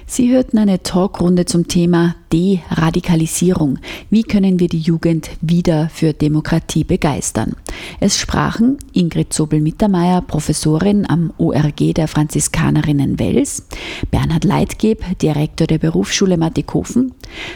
Sie 0.05 0.31
hörten 0.31 0.57
eine 0.57 0.81
Talkrunde 0.81 1.43
zum 1.43 1.67
Thema 1.67 2.15
Deradikalisierung. 2.33 3.79
Wie 4.09 4.23
können 4.23 4.59
wir 4.59 4.67
die 4.67 4.79
Jugend 4.79 5.29
wieder 5.41 5.89
für 5.89 6.13
Demokratie 6.13 6.83
begeistern? 6.83 7.55
Es 7.99 8.19
sprachen 8.19 8.77
Ingrid 8.93 9.33
Zobel-Mittermeier, 9.33 10.21
Professorin 10.21 11.09
am 11.09 11.33
ORG 11.37 11.93
der 11.93 12.07
Franziskanerinnen 12.07 13.19
Wels, 13.19 13.67
Bernhard 14.11 14.43
Leitgeb, 14.43 15.03
Direktor 15.19 15.67
der 15.67 15.77
Berufsschule 15.77 16.37
Mattighofen, 16.37 17.13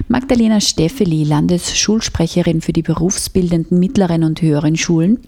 Magdalena 0.07 0.61
Steffeli, 0.61 1.23
Landesschulsprecherin 1.23 2.61
für 2.61 2.73
die 2.73 2.83
berufsbildenden 2.83 3.79
mittleren 3.79 4.23
und 4.23 4.41
höheren 4.41 4.77
Schulen, 4.77 5.19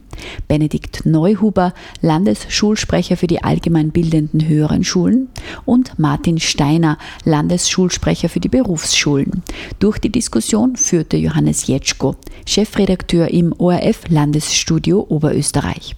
Benedikt 0.48 1.06
Neuhuber, 1.06 1.74
Landesschulsprecher 2.02 3.18
für 3.18 3.28
die 3.28 3.44
allgemeinbildenden 3.44 4.48
höheren 4.48 4.84
Schulen 4.84 5.30
und 5.66 5.98
Martin 5.98 6.40
Steiner, 6.40 6.98
Landesschulsprecher 7.26 8.30
für 8.30 8.40
die 8.40 8.50
Berufsschulen. 8.50 9.33
Durch 9.80 10.00
die 10.00 10.12
Diskussion 10.12 10.76
führte 10.76 11.18
Johannes 11.18 11.68
Jetschko, 11.68 12.16
Chefredakteur 12.46 13.30
im 13.30 13.54
ORF 13.58 14.10
Landesstudio 14.10 15.06
Oberösterreich. 15.10 15.96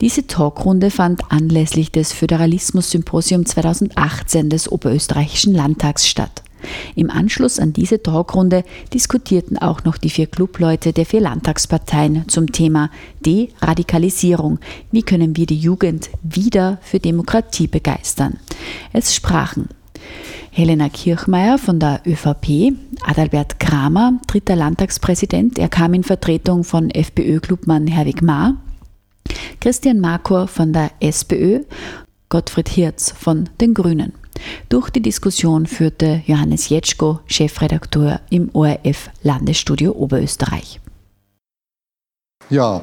Diese 0.00 0.26
Talkrunde 0.26 0.90
fand 0.90 1.30
anlässlich 1.30 1.90
des 1.90 2.12
Föderalismus-Symposium 2.12 3.46
2018 3.46 4.50
des 4.50 4.70
Oberösterreichischen 4.70 5.54
Landtags 5.54 6.08
statt. 6.08 6.42
Im 6.94 7.10
Anschluss 7.10 7.58
an 7.58 7.72
diese 7.72 8.02
Talkrunde 8.02 8.64
diskutierten 8.92 9.58
auch 9.58 9.84
noch 9.84 9.96
die 9.96 10.10
vier 10.10 10.26
Clubleute 10.26 10.92
der 10.92 11.06
vier 11.06 11.20
Landtagsparteien 11.20 12.28
zum 12.28 12.52
Thema 12.52 12.90
Deradikalisierung. 13.24 14.58
Wie 14.90 15.02
können 15.02 15.36
wir 15.36 15.46
die 15.46 15.58
Jugend 15.58 16.10
wieder 16.22 16.78
für 16.82 16.98
Demokratie 16.98 17.66
begeistern? 17.66 18.38
Es 18.92 19.14
sprachen 19.14 19.68
Helena 20.56 20.88
Kirchmeier 20.88 21.58
von 21.58 21.80
der 21.80 22.00
ÖVP, 22.06 22.76
Adalbert 23.04 23.58
Kramer, 23.58 24.20
dritter 24.28 24.54
Landtagspräsident, 24.54 25.58
er 25.58 25.68
kam 25.68 25.94
in 25.94 26.04
Vertretung 26.04 26.62
von 26.62 26.90
FPÖ-Klubmann 26.90 27.88
Herwig 27.88 28.22
Mahr, 28.22 28.54
Christian 29.60 29.98
Markor 29.98 30.46
von 30.46 30.72
der 30.72 30.92
SPÖ, 31.00 31.64
Gottfried 32.28 32.68
Hirz 32.68 33.10
von 33.10 33.48
den 33.60 33.74
Grünen. 33.74 34.12
Durch 34.68 34.90
die 34.90 35.02
Diskussion 35.02 35.66
führte 35.66 36.22
Johannes 36.24 36.68
Jetschko, 36.68 37.18
Chefredakteur 37.26 38.20
im 38.30 38.50
ORF 38.52 39.10
Landesstudio 39.24 39.90
Oberösterreich. 39.90 40.78
Ja, 42.48 42.80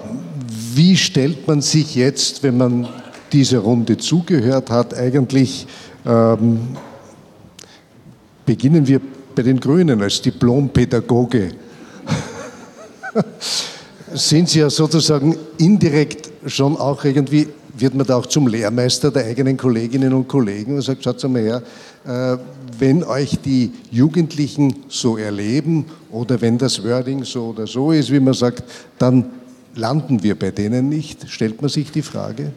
wie 0.73 0.97
stellt 0.97 1.47
man 1.47 1.61
sich 1.61 1.95
jetzt, 1.95 2.43
wenn 2.43 2.57
man 2.57 2.89
dieser 3.31 3.59
Runde 3.59 3.97
zugehört 3.97 4.69
hat, 4.69 4.93
eigentlich, 4.93 5.67
ähm, 6.05 6.75
beginnen 8.51 8.85
wir 8.85 8.99
bei 9.33 9.43
den 9.43 9.61
Grünen 9.61 10.01
als 10.01 10.21
Diplompädagoge. 10.21 11.51
Sind 14.13 14.49
Sie 14.49 14.59
ja 14.59 14.69
sozusagen 14.69 15.37
indirekt 15.57 16.29
schon 16.47 16.75
auch 16.75 17.05
irgendwie 17.05 17.47
wird 17.77 17.93
man 17.93 18.05
da 18.05 18.17
auch 18.17 18.25
zum 18.25 18.47
Lehrmeister 18.47 19.09
der 19.09 19.23
eigenen 19.23 19.55
Kolleginnen 19.55 20.11
und 20.13 20.27
Kollegen 20.27 20.75
und 20.75 20.81
sagt, 20.81 21.01
schaut 21.01 21.23
mal 21.29 21.41
her, 21.41 21.63
äh, 22.05 22.37
wenn 22.77 23.05
euch 23.05 23.39
die 23.39 23.71
Jugendlichen 23.89 24.83
so 24.89 25.15
erleben 25.15 25.85
oder 26.11 26.41
wenn 26.41 26.57
das 26.57 26.83
Wording 26.83 27.23
so 27.23 27.45
oder 27.45 27.65
so 27.65 27.93
ist, 27.93 28.11
wie 28.11 28.19
man 28.19 28.33
sagt, 28.33 28.65
dann 28.97 29.27
landen 29.75 30.21
wir 30.23 30.37
bei 30.37 30.51
denen 30.51 30.89
nicht. 30.89 31.29
Stellt 31.29 31.61
man 31.61 31.69
sich 31.69 31.89
die 31.89 32.01
Frage? 32.01 32.51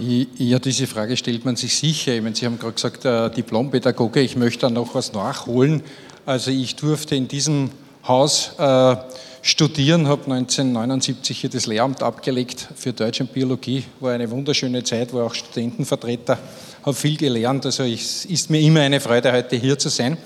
Ja, 0.00 0.60
diese 0.60 0.86
Frage 0.86 1.16
stellt 1.16 1.44
man 1.44 1.56
sich 1.56 1.76
sicher. 1.76 2.14
Ich 2.14 2.22
meine, 2.22 2.36
Sie 2.36 2.46
haben 2.46 2.56
gerade 2.56 2.74
gesagt, 2.74 3.04
äh, 3.04 3.30
Diplompädagoge, 3.30 4.20
ich 4.20 4.36
möchte 4.36 4.60
da 4.60 4.70
noch 4.70 4.94
was 4.94 5.12
nachholen. 5.12 5.82
Also 6.24 6.52
ich 6.52 6.76
durfte 6.76 7.16
in 7.16 7.26
diesem 7.26 7.70
Haus 8.06 8.52
äh, 8.58 8.94
studieren, 9.42 10.06
habe 10.06 10.22
1979 10.30 11.40
hier 11.40 11.50
das 11.50 11.66
Lehramt 11.66 12.04
abgelegt 12.04 12.68
für 12.76 12.92
Deutsch 12.92 13.20
und 13.20 13.32
Biologie. 13.32 13.82
War 13.98 14.12
eine 14.12 14.30
wunderschöne 14.30 14.84
Zeit, 14.84 15.12
war 15.12 15.26
auch 15.26 15.34
Studentenvertreter, 15.34 16.38
habe 16.84 16.94
viel 16.94 17.16
gelernt. 17.16 17.66
Also 17.66 17.82
es 17.82 18.24
ist 18.24 18.50
mir 18.50 18.60
immer 18.60 18.82
eine 18.82 19.00
Freude, 19.00 19.32
heute 19.32 19.56
hier 19.56 19.80
zu 19.80 19.88
sein. 19.88 20.16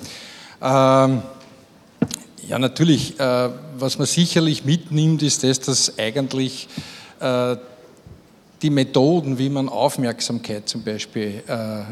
Ähm, 0.61 1.23
ja, 2.47 2.59
natürlich, 2.59 3.19
äh, 3.19 3.49
was 3.79 3.97
man 3.97 4.07
sicherlich 4.07 4.67
mitnimmt, 4.67 5.23
ist 5.23 5.45
das, 5.45 5.61
dass 5.61 5.99
eigentlich 5.99 6.69
äh, 7.21 7.57
die 8.63 8.71
Methoden, 8.71 9.39
wie 9.39 9.49
man 9.49 9.69
Aufmerksamkeit 9.69 10.69
zum 10.69 10.85
Beispiel 10.85 11.43
äh, 11.49 11.53
äh, 11.53 11.83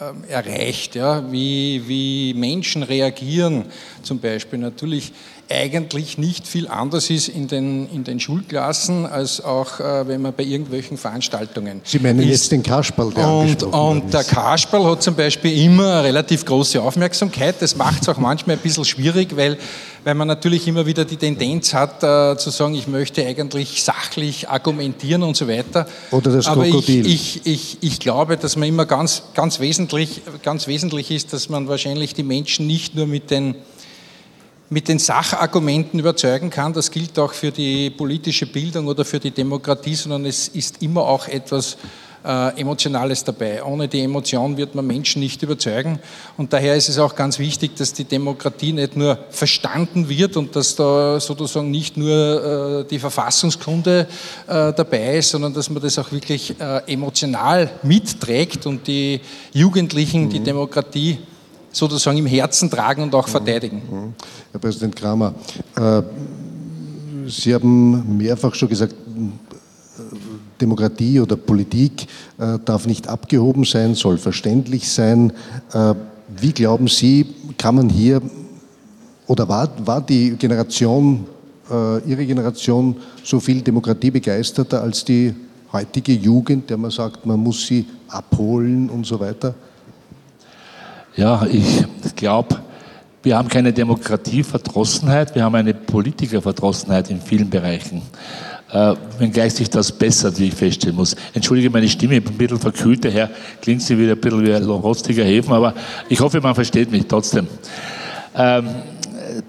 äh 0.00 0.32
erreicht, 0.32 0.94
ja, 0.94 1.30
wie, 1.32 1.82
wie 1.86 2.34
Menschen 2.34 2.82
reagieren 2.82 3.66
zum 4.02 4.20
Beispiel, 4.20 4.58
natürlich 4.60 5.12
eigentlich 5.54 6.18
nicht 6.18 6.46
viel 6.46 6.68
anders 6.68 7.10
ist 7.10 7.28
in 7.28 7.48
den, 7.48 7.88
in 7.90 8.04
den 8.04 8.20
Schulklassen, 8.20 9.06
als 9.06 9.42
auch 9.42 9.80
äh, 9.80 10.06
wenn 10.08 10.22
man 10.22 10.34
bei 10.34 10.44
irgendwelchen 10.44 10.96
Veranstaltungen 10.96 11.80
Sie 11.84 11.98
meinen 11.98 12.20
ist. 12.20 12.28
jetzt 12.28 12.52
den 12.52 12.62
Kasperl, 12.62 13.12
der 13.12 13.28
Und, 13.28 13.62
und 13.62 14.12
der 14.12 14.24
Kasperl 14.24 14.84
hat 14.84 15.02
zum 15.02 15.14
Beispiel 15.14 15.64
immer 15.64 15.94
eine 15.94 16.04
relativ 16.04 16.44
große 16.44 16.80
Aufmerksamkeit. 16.80 17.56
Das 17.60 17.76
macht 17.76 18.02
es 18.02 18.08
auch 18.08 18.18
manchmal 18.18 18.56
ein 18.56 18.62
bisschen 18.62 18.84
schwierig, 18.84 19.36
weil 19.36 19.58
weil 20.04 20.14
man 20.14 20.28
natürlich 20.28 20.68
immer 20.68 20.84
wieder 20.86 21.04
die 21.04 21.16
Tendenz 21.16 21.72
hat, 21.72 22.02
äh, 22.02 22.36
zu 22.36 22.50
sagen, 22.50 22.74
ich 22.74 22.86
möchte 22.86 23.26
eigentlich 23.26 23.82
sachlich 23.82 24.48
argumentieren 24.48 25.22
und 25.22 25.36
so 25.36 25.48
weiter. 25.48 25.86
Oder 26.10 26.30
das 26.30 26.46
Aber 26.46 26.64
Krokodil. 26.64 27.06
Ich, 27.06 27.46
ich, 27.46 27.52
ich, 27.52 27.78
ich 27.80 28.00
glaube, 28.00 28.36
dass 28.36 28.56
man 28.56 28.68
immer 28.68 28.84
ganz, 28.84 29.22
ganz 29.34 29.60
wesentlich, 29.60 30.20
ganz 30.42 30.66
wesentlich 30.66 31.10
ist, 31.10 31.32
dass 31.32 31.48
man 31.48 31.68
wahrscheinlich 31.68 32.12
die 32.12 32.22
Menschen 32.22 32.66
nicht 32.66 32.94
nur 32.94 33.06
mit 33.06 33.30
den, 33.30 33.54
mit 34.70 34.88
den 34.88 34.98
Sachargumenten 34.98 36.00
überzeugen 36.00 36.50
kann, 36.50 36.72
das 36.72 36.90
gilt 36.90 37.18
auch 37.18 37.32
für 37.32 37.50
die 37.50 37.90
politische 37.90 38.46
Bildung 38.46 38.86
oder 38.86 39.04
für 39.04 39.20
die 39.20 39.30
Demokratie, 39.30 39.94
sondern 39.94 40.24
es 40.24 40.48
ist 40.48 40.82
immer 40.82 41.02
auch 41.02 41.28
etwas 41.28 41.76
äh, 42.24 42.58
Emotionales 42.58 43.22
dabei. 43.22 43.62
Ohne 43.62 43.86
die 43.86 44.00
Emotion 44.00 44.56
wird 44.56 44.74
man 44.74 44.86
Menschen 44.86 45.20
nicht 45.20 45.42
überzeugen. 45.42 45.98
Und 46.38 46.52
daher 46.52 46.74
ist 46.74 46.88
es 46.88 46.98
auch 46.98 47.14
ganz 47.14 47.38
wichtig, 47.38 47.76
dass 47.76 47.92
die 47.92 48.04
Demokratie 48.04 48.72
nicht 48.72 48.96
nur 48.96 49.18
verstanden 49.30 50.08
wird 50.08 50.36
und 50.36 50.56
dass 50.56 50.74
da 50.74 51.20
sozusagen 51.20 51.70
nicht 51.70 51.96
nur 51.96 52.80
äh, 52.80 52.84
die 52.88 52.98
Verfassungskunde 52.98 54.06
äh, 54.46 54.72
dabei 54.72 55.18
ist, 55.18 55.30
sondern 55.30 55.52
dass 55.52 55.68
man 55.68 55.82
das 55.82 55.98
auch 55.98 56.10
wirklich 56.10 56.58
äh, 56.58 56.80
emotional 56.90 57.70
mitträgt 57.82 58.64
und 58.64 58.86
die 58.86 59.20
Jugendlichen 59.52 60.24
mhm. 60.24 60.30
die 60.30 60.40
Demokratie 60.40 61.18
sozusagen 61.74 62.18
im 62.18 62.26
Herzen 62.26 62.70
tragen 62.70 63.02
und 63.02 63.14
auch 63.14 63.26
mhm. 63.26 63.30
verteidigen. 63.30 63.82
Mhm. 63.90 64.14
Herr 64.52 64.60
Präsident 64.60 64.96
Kramer, 64.96 65.34
äh, 65.76 66.02
Sie 67.26 67.54
haben 67.54 68.18
mehrfach 68.18 68.54
schon 68.54 68.68
gesagt, 68.68 68.94
Demokratie 70.60 71.20
oder 71.20 71.36
Politik 71.36 72.06
äh, 72.38 72.58
darf 72.64 72.86
nicht 72.86 73.08
abgehoben 73.08 73.64
sein, 73.64 73.94
soll 73.94 74.18
verständlich 74.18 74.88
sein. 74.88 75.32
Äh, 75.72 75.94
wie 76.36 76.52
glauben 76.52 76.86
Sie, 76.86 77.26
kann 77.56 77.76
man 77.76 77.88
hier 77.88 78.20
oder 79.26 79.48
war, 79.48 79.68
war 79.84 80.00
die 80.00 80.30
Generation, 80.36 81.26
Ihre 82.06 82.26
Generation 82.26 82.94
so 83.22 83.40
viel 83.40 83.62
Demokratie 83.62 84.10
begeisterter 84.10 84.82
als 84.82 85.02
die 85.02 85.34
heutige 85.72 86.12
Jugend, 86.12 86.68
der 86.68 86.76
man 86.76 86.90
sagt, 86.90 87.24
man 87.24 87.40
muss 87.40 87.66
sie 87.66 87.86
abholen 88.08 88.90
und 88.90 89.06
so 89.06 89.18
weiter? 89.18 89.54
Ja, 91.16 91.46
ich 91.46 91.84
glaube, 92.16 92.60
wir 93.22 93.38
haben 93.38 93.48
keine 93.48 93.72
Demokratieverdrossenheit, 93.72 95.34
wir 95.34 95.44
haben 95.44 95.54
eine 95.54 95.72
Politikerverdrossenheit 95.72 97.08
in 97.10 97.20
vielen 97.20 97.48
Bereichen 97.48 98.02
äh, 98.74 98.94
wenngleich 99.18 99.54
sich 99.54 99.70
das 99.70 99.92
bessert, 99.92 100.38
wie 100.40 100.48
ich 100.48 100.54
feststellen 100.54 100.96
muss. 100.96 101.14
Entschuldige 101.32 101.70
meine 101.70 101.88
Stimme, 101.88 102.16
ich 102.16 102.24
bin 102.24 102.34
ein 102.34 102.38
bisschen 102.38 102.58
verkühlt, 102.58 103.04
daher 103.04 103.30
klingt 103.60 103.82
sie 103.82 103.96
wieder 103.96 104.12
ein 104.12 104.20
bisschen 104.20 104.44
wie 104.44 104.52
ein 104.52 104.64
rostiger 104.64 105.24
Häfen, 105.24 105.52
aber 105.52 105.74
ich 106.08 106.18
hoffe, 106.18 106.40
man 106.40 106.54
versteht 106.54 106.90
mich 106.90 107.06
trotzdem. 107.06 107.46
Ähm, 108.36 108.68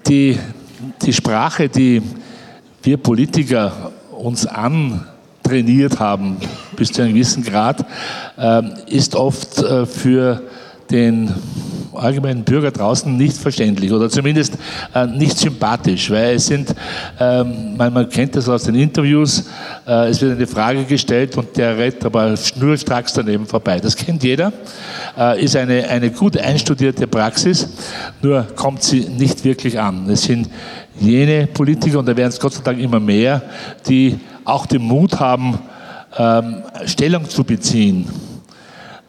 die, 0.06 0.38
die 1.02 1.12
Sprache, 1.12 1.68
die 1.68 2.00
wir 2.82 2.96
Politiker 2.98 3.90
uns 4.12 4.46
antrainiert 4.46 5.98
haben, 5.98 6.36
bis 6.76 6.92
zu 6.92 7.02
einem 7.02 7.14
gewissen 7.14 7.42
Grad, 7.42 7.84
ähm, 8.38 8.74
ist 8.86 9.16
oft 9.16 9.58
äh, 9.58 9.86
für 9.86 10.42
den 10.90 11.34
allgemeinen 11.96 12.44
Bürger 12.44 12.70
draußen 12.70 13.16
nicht 13.16 13.36
verständlich 13.36 13.92
oder 13.92 14.08
zumindest 14.08 14.58
äh, 14.94 15.06
nicht 15.06 15.38
sympathisch, 15.38 16.10
weil 16.10 16.36
es 16.36 16.46
sind, 16.46 16.74
ähm, 17.18 17.76
man, 17.76 18.08
kennt 18.08 18.36
das 18.36 18.48
aus 18.48 18.64
den 18.64 18.74
Interviews, 18.74 19.48
äh, 19.86 20.08
es 20.08 20.20
wird 20.20 20.36
eine 20.36 20.46
Frage 20.46 20.84
gestellt 20.84 21.36
und 21.36 21.56
der 21.56 21.76
rennt 21.76 22.04
aber 22.04 22.36
schnurstracks 22.36 23.14
daneben 23.14 23.46
vorbei. 23.46 23.80
Das 23.80 23.96
kennt 23.96 24.22
jeder, 24.22 24.52
äh, 25.18 25.42
ist 25.42 25.56
eine, 25.56 25.88
eine 25.88 26.10
gut 26.10 26.36
einstudierte 26.36 27.06
Praxis, 27.06 27.68
nur 28.22 28.42
kommt 28.54 28.82
sie 28.82 29.00
nicht 29.00 29.44
wirklich 29.44 29.78
an. 29.78 30.08
Es 30.10 30.24
sind 30.24 30.48
jene 30.98 31.46
Politiker, 31.46 31.98
und 31.98 32.06
da 32.06 32.16
werden 32.16 32.30
es 32.30 32.40
Gott 32.40 32.54
sei 32.54 32.62
Dank 32.62 32.78
immer 32.78 33.00
mehr, 33.00 33.42
die 33.88 34.18
auch 34.44 34.66
den 34.66 34.82
Mut 34.82 35.18
haben, 35.18 35.58
ähm, 36.16 36.62
Stellung 36.86 37.28
zu 37.28 37.44
beziehen, 37.44 38.08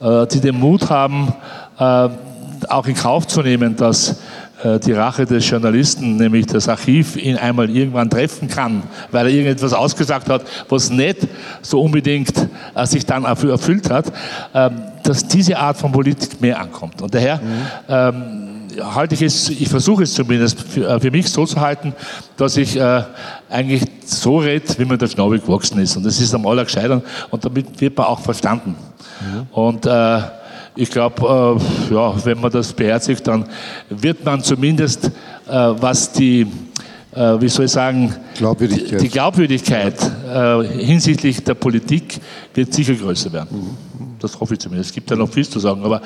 äh, 0.02 0.28
die 0.28 0.42
den 0.42 0.60
Mut 0.60 0.90
haben, 0.90 1.34
auch 1.78 2.88
in 2.88 2.96
Kauf 2.96 3.28
zu 3.28 3.42
nehmen, 3.42 3.76
dass 3.76 4.18
äh, 4.64 4.80
die 4.80 4.94
Rache 4.94 5.26
des 5.26 5.48
Journalisten, 5.48 6.18
nämlich 6.18 6.48
das 6.48 6.68
Archiv, 6.68 7.16
ihn 7.16 7.38
einmal 7.38 7.70
irgendwann 7.70 8.10
treffen 8.10 8.48
kann, 8.48 8.84
weil 9.12 9.28
er 9.28 9.32
irgendetwas 9.32 9.74
ausgesagt 9.74 10.30
hat, 10.30 10.42
was 10.68 10.90
nicht 10.90 11.28
so 11.62 11.82
unbedingt 11.82 12.34
äh, 12.74 12.86
sich 12.88 13.06
dann 13.06 13.26
erfüllt 13.26 13.92
hat, 13.92 14.12
ähm, 14.54 14.82
dass 15.04 15.28
diese 15.28 15.60
Art 15.60 15.78
von 15.78 15.92
Politik 15.92 16.42
mehr 16.42 16.60
ankommt. 16.60 17.02
Und 17.04 17.14
daher 17.14 17.38
mhm. 17.38 17.42
ähm, 17.88 18.96
halte 18.96 19.14
ich 19.14 19.22
es, 19.22 19.50
ich 19.50 19.70
versuche 19.70 20.04
es 20.04 20.14
zumindest 20.16 20.60
für, 20.62 20.88
äh, 20.88 21.00
für, 21.00 21.12
mich 21.12 21.30
so 21.30 21.46
zu 21.46 21.62
halten, 21.62 21.94
dass 22.36 22.58
ich 22.58 22.76
äh, 22.78 23.04
eigentlich 23.50 23.84
so 24.06 24.40
rede, 24.40 24.66
wie 24.80 24.86
man 24.86 24.98
der 24.98 25.08
Schnabel 25.08 25.40
gewachsen 25.40 25.80
ist. 25.80 25.96
Und 25.98 26.06
das 26.06 26.20
ist 26.20 26.34
am 26.34 26.48
allergescheitern 26.48 27.04
und 27.30 27.46
damit 27.46 27.80
wird 27.80 27.96
man 27.96 28.08
auch 28.08 28.22
verstanden. 28.22 28.76
Mhm. 29.22 29.48
Und 29.52 29.86
äh, 29.86 30.22
ich 30.78 30.92
glaube, 30.92 31.60
äh, 31.90 31.94
ja, 31.94 32.26
wenn 32.26 32.40
man 32.40 32.52
das 32.52 32.72
beherzigt, 32.72 33.28
dann 33.28 33.46
wird 33.90 34.24
man 34.24 34.42
zumindest, 34.44 35.06
äh, 35.06 35.12
was 35.50 36.12
die, 36.12 36.42
äh, 37.14 37.42
wie 37.42 37.50
soll 37.50 37.66
ich 37.66 37.72
sagen, 37.72 38.14
Glaubwürdigkeit. 38.38 39.02
die 39.02 39.10
Glaubwürdigkeit 39.10 39.96
äh, 40.32 40.64
hinsichtlich 40.64 41.44
der 41.44 41.56
Politik 41.56 42.20
wird 42.54 42.74
sicher 42.74 42.94
größer 42.94 43.34
werden. 43.34 43.50
Mhm. 43.52 44.06
Das 44.20 44.40
hoffe 44.40 44.54
ich 44.54 44.60
zumindest. 44.60 44.92
Es 44.92 44.94
gibt 44.94 45.10
ja 45.10 45.16
noch 45.16 45.30
viel 45.30 45.48
zu 45.48 45.60
sagen, 45.60 45.84
aber 45.84 46.02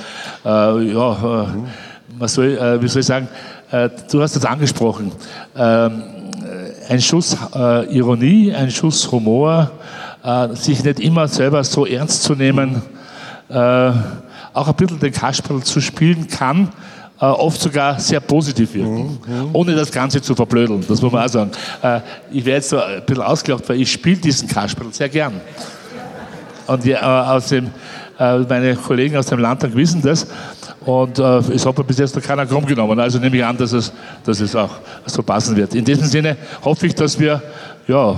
äh, 0.46 0.94
ja, 0.94 1.48
mhm. 1.54 1.66
man 2.18 2.28
soll, 2.28 2.82
wie 2.82 2.88
soll 2.88 3.02
ich 3.02 3.06
sagen, 3.06 3.28
du 4.12 4.22
hast 4.22 4.36
es 4.36 4.44
angesprochen, 4.44 5.14
ähm, 5.56 6.04
ein 6.90 7.00
Schuss 7.00 7.38
Ironie, 7.90 8.54
ein 8.54 8.70
Schuss 8.70 9.10
Humor, 9.10 9.72
sich 10.52 10.84
nicht 10.84 11.00
immer 11.00 11.30
selber 11.30 11.64
so 11.64 11.86
ernst 11.86 12.24
zu 12.24 12.36
nehmen, 12.36 12.82
auch 14.54 14.68
ein 14.68 14.76
bisschen 14.76 15.00
den 15.00 15.12
Kasperl 15.12 15.62
zu 15.64 15.82
spielen 15.82 16.28
kann, 16.28 16.70
äh, 17.20 17.26
oft 17.26 17.62
sogar 17.62 18.00
sehr 18.00 18.20
positiv 18.20 18.74
wirken, 18.74 19.20
mhm, 19.26 19.36
mhm. 19.36 19.50
ohne 19.54 19.76
das 19.76 19.92
Ganze 19.92 20.22
zu 20.22 20.36
verblödeln. 20.36 20.84
Das 20.88 21.02
muss 21.02 21.12
man 21.12 21.24
auch 21.24 21.30
sagen. 21.30 21.52
Äh, 21.82 22.00
ich 22.32 22.44
werde 22.46 22.58
jetzt 22.58 22.70
so 22.70 22.82
ein 22.82 23.06
bisschen 23.06 23.24
ausgelacht, 23.24 23.70
weil 23.70 23.80
ich 23.80 23.92
spiele 23.92 24.18
diesen 24.18 24.48
Kasperl 24.48 24.92
sehr 24.92 25.10
gern. 25.10 25.40
Und 26.68 26.84
die, 26.84 26.92
äh, 26.92 26.98
aus 26.98 27.48
dem, 27.50 27.70
äh, 28.20 28.40
meine 28.40 28.76
Kollegen 28.76 29.18
aus 29.18 29.28
dem 29.28 29.40
Landtag 29.40 29.76
wissen 29.76 30.02
das. 30.02 30.28
Und 30.86 31.20
äh, 31.20 31.38
es 31.54 31.66
hat 31.66 31.78
mir 31.78 31.84
bis 31.84 32.00
jetzt 32.00 32.16
noch 32.16 32.24
keiner 32.24 32.46
krumm 32.46 32.66
genommen. 32.66 33.00
Also 33.00 33.20
nehme 33.20 33.38
ich 33.38 33.46
an, 33.46 33.58
dass 33.58 33.72
es, 33.72 33.92
dass 34.24 34.40
es 34.40 34.56
auch 34.56 34.72
so 35.06 35.22
passen 35.22 35.56
wird. 35.56 35.76
In 35.76 35.86
diesem 35.86 36.06
Sinne 36.06 36.38
hoffe 36.64 36.88
ich, 36.88 36.96
dass 36.96 37.20
wir 37.20 37.42
ja, 37.88 38.16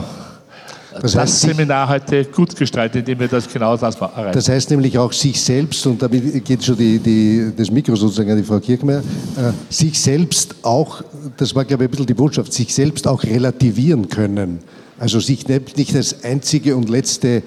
das, 1.01 1.15
heißt, 1.15 1.41
Seminar 1.41 1.89
heute 1.89 2.25
gut 2.25 2.55
gestaltet, 2.55 2.99
indem 2.99 3.19
wir 3.19 3.27
das 3.27 3.51
genau 3.51 3.75
das 3.75 3.95
erreichen. 3.95 4.33
Das 4.33 4.49
heißt 4.49 4.69
nämlich 4.71 4.97
auch 4.97 5.11
sich 5.11 5.41
selbst, 5.41 5.85
und 5.87 6.01
damit 6.01 6.43
geht 6.45 6.63
schon 6.63 6.77
die, 6.77 6.99
die, 6.99 7.51
das 7.55 7.71
Mikro 7.71 7.95
sozusagen 7.95 8.31
an 8.31 8.37
die 8.37 8.43
Frau 8.43 8.59
Kirchmeier, 8.59 8.99
äh, 8.99 9.51
sich 9.69 9.99
selbst 9.99 10.55
auch, 10.61 11.03
das 11.37 11.53
war 11.55 11.65
glaube 11.65 11.83
ich 11.83 11.87
ein 11.87 11.91
bisschen 11.91 12.05
die 12.05 12.13
Botschaft, 12.13 12.53
sich 12.53 12.73
selbst 12.73 13.07
auch 13.07 13.23
relativieren 13.23 14.07
können. 14.09 14.59
Also 14.99 15.19
sich 15.19 15.47
nicht 15.47 15.95
als 15.95 16.23
einzige 16.23 16.75
und 16.75 16.89
letzte 16.89 17.43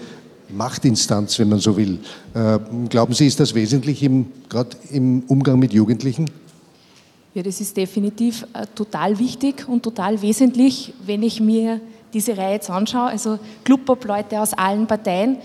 Machtinstanz, 0.49 1.39
wenn 1.39 1.49
man 1.49 1.59
so 1.59 1.77
will. 1.77 1.99
Äh, 2.35 2.59
glauben 2.89 3.15
Sie, 3.15 3.27
ist 3.27 3.41
das 3.41 3.55
wesentlich 3.55 4.09
gerade 4.49 4.77
im 4.91 5.23
Umgang 5.29 5.59
mit 5.59 5.73
Jugendlichen? 5.73 6.31
Ja, 7.35 7.43
das 7.43 7.61
ist 7.61 7.77
definitiv 7.77 8.47
äh, 8.55 8.67
total 8.75 9.19
wichtig 9.19 9.69
und 9.69 9.83
total 9.83 10.21
wesentlich, 10.23 10.95
wenn 11.05 11.23
ich 11.23 11.41
mir 11.41 11.81
diese 12.13 12.37
Reihe 12.37 12.55
jetzt 12.55 12.71
anschaue, 12.71 13.09
also 13.11 13.39
Clubobleute 13.65 14.41
aus 14.41 14.55
allen 14.55 14.87
Parteien, 14.87 15.39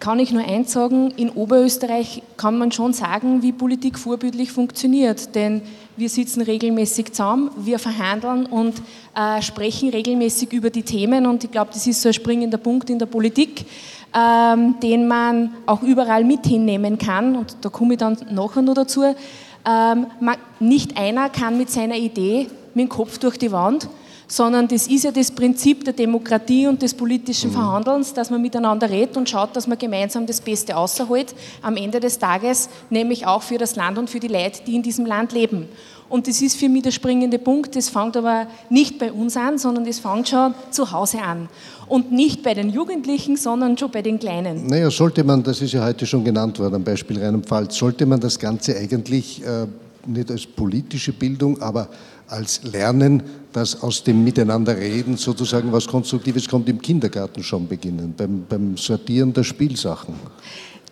kann 0.00 0.18
ich 0.18 0.32
nur 0.32 0.42
eins 0.42 0.72
sagen, 0.72 1.12
in 1.16 1.28
Oberösterreich 1.28 2.22
kann 2.38 2.58
man 2.58 2.72
schon 2.72 2.94
sagen, 2.94 3.42
wie 3.42 3.52
Politik 3.52 3.98
vorbildlich 3.98 4.50
funktioniert. 4.50 5.34
Denn 5.34 5.60
wir 5.96 6.08
sitzen 6.08 6.40
regelmäßig 6.40 7.12
zusammen, 7.12 7.50
wir 7.58 7.78
verhandeln 7.78 8.46
und 8.46 8.80
äh, 9.14 9.42
sprechen 9.42 9.90
regelmäßig 9.90 10.54
über 10.54 10.70
die 10.70 10.82
Themen. 10.82 11.26
Und 11.26 11.44
ich 11.44 11.50
glaube, 11.50 11.70
das 11.74 11.86
ist 11.86 12.00
so 12.00 12.08
ein 12.08 12.14
springender 12.14 12.56
Punkt 12.56 12.88
in 12.88 12.98
der 12.98 13.06
Politik, 13.06 13.66
ähm, 14.14 14.76
den 14.82 15.06
man 15.06 15.52
auch 15.66 15.82
überall 15.82 16.24
mit 16.24 16.46
hinnehmen 16.46 16.96
kann. 16.96 17.36
Und 17.36 17.58
da 17.60 17.68
komme 17.68 17.94
ich 17.94 17.98
dann 17.98 18.16
nachher 18.30 18.62
noch 18.62 18.74
dazu. 18.74 19.02
Ähm, 19.02 20.06
man, 20.18 20.36
nicht 20.60 20.96
einer 20.96 21.28
kann 21.28 21.58
mit 21.58 21.68
seiner 21.70 21.96
Idee 21.96 22.46
mit 22.72 22.86
dem 22.86 22.88
Kopf 22.88 23.18
durch 23.18 23.36
die 23.36 23.52
Wand 23.52 23.86
sondern 24.30 24.68
das 24.68 24.86
ist 24.86 25.02
ja 25.02 25.10
das 25.10 25.32
Prinzip 25.32 25.84
der 25.84 25.92
Demokratie 25.92 26.68
und 26.68 26.80
des 26.80 26.94
politischen 26.94 27.50
mhm. 27.50 27.54
Verhandelns, 27.54 28.14
dass 28.14 28.30
man 28.30 28.40
miteinander 28.40 28.88
redet 28.88 29.16
und 29.16 29.28
schaut, 29.28 29.56
dass 29.56 29.66
man 29.66 29.76
gemeinsam 29.76 30.24
das 30.24 30.40
Beste 30.40 30.76
außerholt, 30.76 31.34
am 31.62 31.76
Ende 31.76 31.98
des 31.98 32.18
Tages, 32.18 32.68
nämlich 32.90 33.26
auch 33.26 33.42
für 33.42 33.58
das 33.58 33.74
Land 33.74 33.98
und 33.98 34.08
für 34.08 34.20
die 34.20 34.28
Leute, 34.28 34.60
die 34.64 34.76
in 34.76 34.82
diesem 34.82 35.04
Land 35.04 35.32
leben. 35.32 35.66
Und 36.08 36.28
das 36.28 36.42
ist 36.42 36.56
für 36.56 36.68
mich 36.68 36.82
der 36.82 36.92
springende 36.92 37.38
Punkt. 37.38 37.74
Das 37.74 37.88
fängt 37.88 38.16
aber 38.16 38.46
nicht 38.68 38.98
bei 38.98 39.12
uns 39.12 39.36
an, 39.36 39.58
sondern 39.58 39.84
das 39.84 39.98
fängt 39.98 40.28
schon 40.28 40.54
zu 40.70 40.90
Hause 40.92 41.22
an. 41.22 41.48
Und 41.88 42.12
nicht 42.12 42.42
bei 42.44 42.54
den 42.54 42.70
Jugendlichen, 42.70 43.36
sondern 43.36 43.76
schon 43.76 43.90
bei 43.90 44.02
den 44.02 44.18
Kleinen. 44.18 44.66
Naja, 44.66 44.90
sollte 44.90 45.24
man, 45.24 45.42
das 45.42 45.60
ist 45.60 45.72
ja 45.72 45.84
heute 45.84 46.06
schon 46.06 46.24
genannt 46.24 46.58
worden 46.58 46.76
am 46.76 46.84
Beispiel 46.84 47.18
Rheinland-Pfalz, 47.18 47.76
sollte 47.76 48.06
man 48.06 48.20
das 48.20 48.38
Ganze 48.38 48.76
eigentlich 48.76 49.44
äh, 49.44 49.66
nicht 50.06 50.30
als 50.30 50.46
politische 50.46 51.12
Bildung, 51.12 51.60
aber 51.60 51.88
als 52.30 52.62
Lernen, 52.62 53.22
dass 53.52 53.82
aus 53.82 54.04
dem 54.04 54.22
Miteinanderreden 54.22 55.16
sozusagen 55.16 55.72
was 55.72 55.86
Konstruktives 55.86 56.48
kommt, 56.48 56.68
im 56.68 56.80
Kindergarten 56.80 57.42
schon 57.42 57.66
beginnen, 57.66 58.14
beim, 58.16 58.44
beim 58.48 58.76
Sortieren 58.76 59.32
der 59.32 59.44
Spielsachen. 59.44 60.14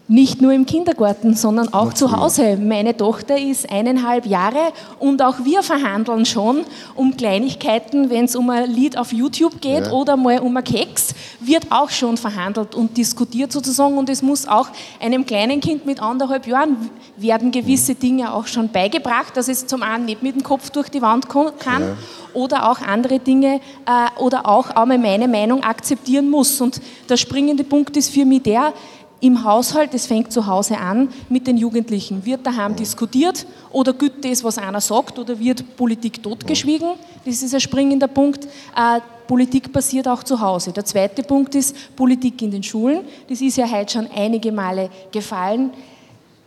Nicht 0.08 0.40
nur 0.40 0.54
im 0.54 0.64
Kindergarten, 0.64 1.34
sondern 1.34 1.72
auch 1.74 1.92
zu 1.92 2.10
Hause. 2.10 2.56
Meine 2.56 2.96
Tochter 2.96 3.38
ist 3.38 3.70
eineinhalb 3.70 4.24
Jahre 4.24 4.72
und 4.98 5.20
auch 5.20 5.44
wir 5.44 5.62
verhandeln 5.62 6.24
schon 6.24 6.64
um 6.94 7.14
Kleinigkeiten, 7.14 8.08
wenn 8.08 8.24
es 8.24 8.34
um 8.34 8.48
ein 8.48 8.70
Lied 8.70 8.96
auf 8.96 9.12
YouTube 9.12 9.60
geht 9.60 9.86
ja. 9.86 9.92
oder 9.92 10.16
mal 10.16 10.38
um 10.38 10.56
ein 10.56 10.64
Keks, 10.64 11.14
wird 11.40 11.70
auch 11.70 11.90
schon 11.90 12.16
verhandelt 12.16 12.74
und 12.74 12.96
diskutiert 12.96 13.52
sozusagen 13.52 13.98
und 13.98 14.08
es 14.08 14.22
muss 14.22 14.48
auch 14.48 14.68
einem 14.98 15.26
kleinen 15.26 15.60
Kind 15.60 15.84
mit 15.84 16.00
anderthalb 16.00 16.46
Jahren 16.46 16.90
werden 17.18 17.50
gewisse 17.50 17.92
mhm. 17.92 17.98
Dinge 17.98 18.32
auch 18.32 18.46
schon 18.46 18.70
beigebracht, 18.70 19.36
dass 19.36 19.48
es 19.48 19.66
zum 19.66 19.82
einen 19.82 20.06
nicht 20.06 20.22
mit 20.22 20.34
dem 20.34 20.42
Kopf 20.42 20.70
durch 20.70 20.88
die 20.88 21.02
Wand 21.02 21.28
kann 21.28 21.82
ja. 21.82 21.96
oder 22.32 22.70
auch 22.70 22.80
andere 22.80 23.18
Dinge 23.18 23.60
äh, 23.84 24.20
oder 24.20 24.46
auch 24.46 24.70
einmal 24.70 24.96
meine 24.96 25.28
Meinung 25.28 25.62
akzeptieren 25.62 26.30
muss. 26.30 26.58
Und 26.62 26.80
der 27.10 27.18
springende 27.18 27.64
Punkt 27.64 27.94
ist 27.98 28.10
für 28.10 28.24
mich 28.24 28.42
der, 28.42 28.72
im 29.20 29.44
Haushalt, 29.44 29.94
es 29.94 30.06
fängt 30.06 30.32
zu 30.32 30.46
Hause 30.46 30.78
an, 30.78 31.08
mit 31.28 31.46
den 31.46 31.56
Jugendlichen. 31.56 32.24
Wird 32.24 32.46
daheim 32.46 32.76
diskutiert 32.76 33.46
oder 33.70 33.92
gilt 33.92 34.24
das, 34.24 34.44
was 34.44 34.58
einer 34.58 34.80
sagt, 34.80 35.18
oder 35.18 35.38
wird 35.38 35.76
Politik 35.76 36.22
totgeschwiegen? 36.22 36.90
Das 37.24 37.42
ist 37.42 37.52
ein 37.54 37.60
springender 37.60 38.08
Punkt. 38.08 38.44
Äh, 38.44 39.00
Politik 39.26 39.72
passiert 39.72 40.08
auch 40.08 40.22
zu 40.22 40.40
Hause. 40.40 40.72
Der 40.72 40.84
zweite 40.84 41.22
Punkt 41.22 41.54
ist 41.54 41.96
Politik 41.96 42.40
in 42.42 42.50
den 42.50 42.62
Schulen. 42.62 43.00
Das 43.28 43.40
ist 43.40 43.56
ja 43.56 43.70
heute 43.70 43.92
schon 43.92 44.08
einige 44.14 44.52
Male 44.52 44.88
gefallen 45.12 45.70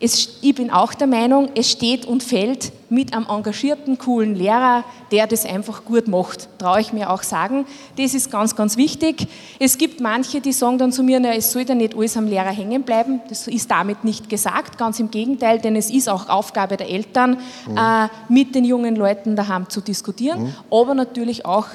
es, 0.02 0.40
ich 0.42 0.56
bin 0.56 0.72
auch 0.72 0.94
der 0.94 1.08
Meinung, 1.08 1.50
es 1.56 1.70
steht 1.70 2.06
und 2.06 2.24
fällt 2.24 2.72
mit 2.90 3.14
einem 3.14 3.28
engagierten, 3.30 3.98
coolen 3.98 4.36
Lehrer, 4.36 4.84
der 5.12 5.28
das 5.28 5.46
einfach 5.46 5.86
gut 5.86 6.08
macht, 6.08 6.50
traue 6.58 6.82
ich 6.82 6.92
mir 6.92 7.10
auch 7.10 7.24
sagen. 7.24 7.66
Das 7.98 8.14
ist 8.14 8.32
ganz, 8.32 8.56
ganz 8.56 8.76
wichtig. 8.76 9.28
Es 9.60 9.78
gibt 9.78 10.02
manche, 10.02 10.42
die 10.42 10.52
sagen 10.52 10.78
dann 10.78 10.92
zu 10.92 11.04
mir, 11.04 11.20
na, 11.20 11.34
es 11.34 11.52
soll 11.52 11.62
ja 11.62 11.76
nicht 11.76 11.96
alles 11.96 12.18
am 12.18 12.28
Lehrer 12.28 12.50
hängen 12.50 12.84
bleiben. 12.84 13.22
Das 13.30 13.48
ist 13.48 13.70
damit 13.72 14.04
nicht 14.04 14.28
gesagt, 14.28 14.78
ganz 14.78 15.00
im 15.00 15.10
Gegenteil, 15.12 15.60
denn 15.60 15.76
es 15.76 15.90
ist 15.90 16.10
auch 16.10 16.28
Aufgabe 16.28 16.76
der 16.76 16.90
Eltern, 16.90 17.38
mhm. 17.68 17.78
äh, 17.78 18.08
mit 18.28 18.56
den 18.56 18.66
jungen 18.66 18.96
Leuten 18.96 19.36
daheim 19.36 19.70
zu 19.70 19.82
diskutieren, 19.82 20.44
mhm. 20.44 20.54
aber 20.70 20.94
natürlich 20.96 21.46
auch 21.46 21.68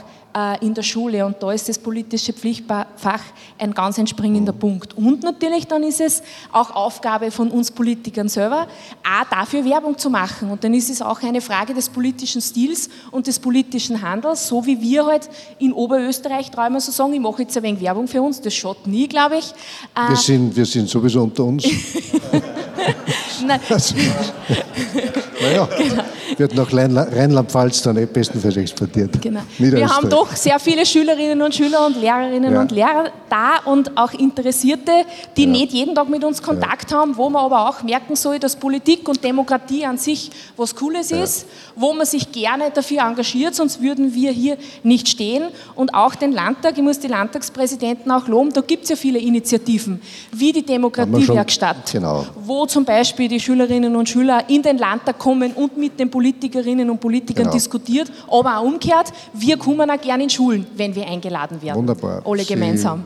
in 0.60 0.74
der 0.74 0.82
Schule. 0.82 1.24
Und 1.24 1.36
da 1.40 1.52
ist 1.52 1.68
das 1.68 1.78
politische 1.78 2.32
Pflichtfach 2.32 3.20
ein 3.58 3.72
ganz 3.72 3.96
entspringender. 3.98 4.52
Punkt. 4.52 4.96
Und 4.96 5.22
natürlich 5.22 5.66
dann 5.66 5.82
ist 5.82 6.00
es 6.00 6.22
auch 6.52 6.70
Aufgabe 6.70 7.30
von 7.30 7.50
uns 7.50 7.70
Politikern 7.70 8.28
selber, 8.28 8.66
auch 9.04 9.28
dafür 9.30 9.64
Werbung 9.64 9.96
zu 9.96 10.10
machen. 10.10 10.50
Und 10.50 10.64
dann 10.64 10.74
ist 10.74 10.90
es 10.90 11.00
auch 11.00 11.22
eine 11.22 11.40
Frage 11.40 11.74
des 11.74 11.88
politischen 11.88 12.40
Stils 12.40 12.88
und 13.10 13.26
des 13.26 13.38
politischen 13.38 14.02
Handels, 14.02 14.48
so 14.48 14.64
wie 14.66 14.80
wir 14.80 15.06
halt 15.06 15.28
in 15.58 15.72
Oberösterreich, 15.72 16.50
ich 16.50 16.82
so 16.82 16.92
sagen, 16.92 17.14
ich 17.14 17.20
mache 17.20 17.42
jetzt 17.42 17.56
ein 17.56 17.62
wenig 17.62 17.80
Werbung 17.80 18.08
für 18.08 18.22
uns, 18.22 18.40
das 18.40 18.54
schaut 18.54 18.86
nie, 18.86 19.06
glaube 19.06 19.38
ich. 19.38 19.52
Äh, 19.94 20.10
wir, 20.10 20.16
sind, 20.16 20.56
wir 20.56 20.66
sind 20.66 20.88
sowieso 20.88 21.22
unter 21.22 21.44
uns. 21.44 21.64
Nein. 23.46 23.60
Also, 23.68 23.94
naja, 25.40 25.68
genau. 25.76 26.02
wird 26.36 26.54
nach 26.54 26.72
Rheinland-Pfalz 26.72 27.82
dann 27.82 27.96
eh 27.96 28.06
bestenfalls 28.06 28.56
exportiert. 28.56 29.20
Genau. 29.20 29.40
Wir 29.58 29.88
haben 29.88 30.08
doch 30.08 30.25
sehr 30.34 30.58
viele 30.58 30.84
Schülerinnen 30.84 31.40
und 31.42 31.54
Schüler 31.54 31.86
und 31.86 32.00
Lehrerinnen 32.00 32.54
ja. 32.54 32.60
und 32.60 32.70
Lehrer 32.70 33.10
da 33.28 33.58
und 33.64 33.96
auch 33.96 34.12
Interessierte, 34.12 34.92
die 35.36 35.44
ja. 35.44 35.50
nicht 35.50 35.72
jeden 35.72 35.94
Tag 35.94 36.08
mit 36.08 36.24
uns 36.24 36.42
Kontakt 36.42 36.90
ja. 36.90 36.98
haben, 36.98 37.16
wo 37.16 37.28
man 37.28 37.44
aber 37.44 37.68
auch 37.68 37.82
merken 37.82 38.16
soll, 38.16 38.38
dass 38.38 38.56
Politik 38.56 39.08
und 39.08 39.22
Demokratie 39.22 39.84
an 39.84 39.98
sich 39.98 40.30
was 40.56 40.74
Cooles 40.74 41.10
ist, 41.10 41.46
wo 41.74 41.92
man 41.92 42.06
sich 42.06 42.30
gerne 42.32 42.70
dafür 42.70 43.02
engagiert, 43.02 43.54
sonst 43.54 43.80
würden 43.80 44.14
wir 44.14 44.30
hier 44.30 44.56
nicht 44.82 45.08
stehen. 45.08 45.44
Und 45.74 45.94
auch 45.94 46.14
den 46.14 46.32
Landtag, 46.32 46.76
ich 46.76 46.82
muss 46.82 46.98
die 46.98 47.08
Landtagspräsidenten 47.08 48.10
auch 48.10 48.26
loben, 48.28 48.52
da 48.52 48.60
gibt 48.60 48.84
es 48.84 48.90
ja 48.90 48.96
viele 48.96 49.18
Initiativen, 49.18 50.00
wie 50.32 50.52
die 50.52 50.62
Demokratiewerkstatt, 50.62 51.92
genau. 51.92 52.26
wo 52.42 52.66
zum 52.66 52.84
Beispiel 52.84 53.28
die 53.28 53.40
Schülerinnen 53.40 53.96
und 53.96 54.08
Schüler 54.08 54.44
in 54.48 54.62
den 54.62 54.78
Landtag 54.78 55.18
kommen 55.18 55.52
und 55.52 55.76
mit 55.76 55.98
den 55.98 56.10
Politikerinnen 56.10 56.88
und 56.90 57.00
Politikern 57.00 57.44
genau. 57.44 57.54
diskutiert, 57.54 58.10
aber 58.28 58.58
auch 58.58 58.62
umgekehrt, 58.64 59.12
wir 59.32 59.56
kommen 59.56 59.90
auch 59.90 60.00
gerne 60.06 60.22
in 60.22 60.30
Schulen, 60.30 60.66
wenn 60.76 60.94
wir 60.94 61.06
eingeladen 61.06 61.60
werden. 61.60 61.76
Wunderbar. 61.76 62.22
Alle 62.24 62.44
gemeinsam. 62.44 63.04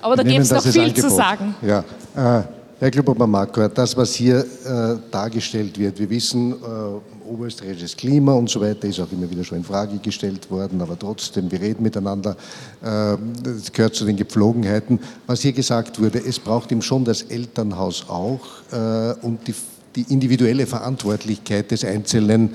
aber 0.00 0.16
da 0.16 0.22
gibt 0.22 0.40
es 0.40 0.50
noch 0.50 0.62
viel 0.62 0.82
Angebot. 0.82 1.02
zu 1.02 1.10
sagen. 1.10 1.54
Ja. 1.62 1.84
Äh, 2.14 2.42
Herr 2.80 2.92
Klubber-Marquardt, 2.92 3.76
das, 3.76 3.96
was 3.96 4.14
hier 4.14 4.38
äh, 4.38 4.96
dargestellt 5.10 5.76
wird, 5.80 5.98
wir 5.98 6.08
wissen, 6.10 6.52
äh, 6.52 6.54
oberösterreichisches 7.28 7.96
Klima 7.96 8.34
und 8.34 8.48
so 8.48 8.60
weiter 8.60 8.86
ist 8.86 9.00
auch 9.00 9.10
immer 9.10 9.28
wieder 9.28 9.42
schon 9.42 9.58
in 9.58 9.64
Frage 9.64 9.98
gestellt 9.98 10.48
worden, 10.48 10.80
aber 10.80 10.96
trotzdem, 10.96 11.50
wir 11.50 11.60
reden 11.60 11.82
miteinander, 11.82 12.36
äh, 12.80 13.16
das 13.42 13.72
gehört 13.72 13.96
zu 13.96 14.04
den 14.04 14.16
Gepflogenheiten. 14.16 15.00
Was 15.26 15.40
hier 15.40 15.52
gesagt 15.52 16.00
wurde, 16.00 16.20
es 16.20 16.38
braucht 16.38 16.70
ihm 16.70 16.80
schon 16.80 17.04
das 17.04 17.22
Elternhaus 17.22 18.08
auch 18.08 18.46
äh, 18.70 19.26
und 19.26 19.48
die, 19.48 19.54
die, 19.96 20.12
individuelle 20.12 20.64
Verantwortlichkeit 20.66 21.72
des 21.72 21.84
Einzelnen, 21.84 22.54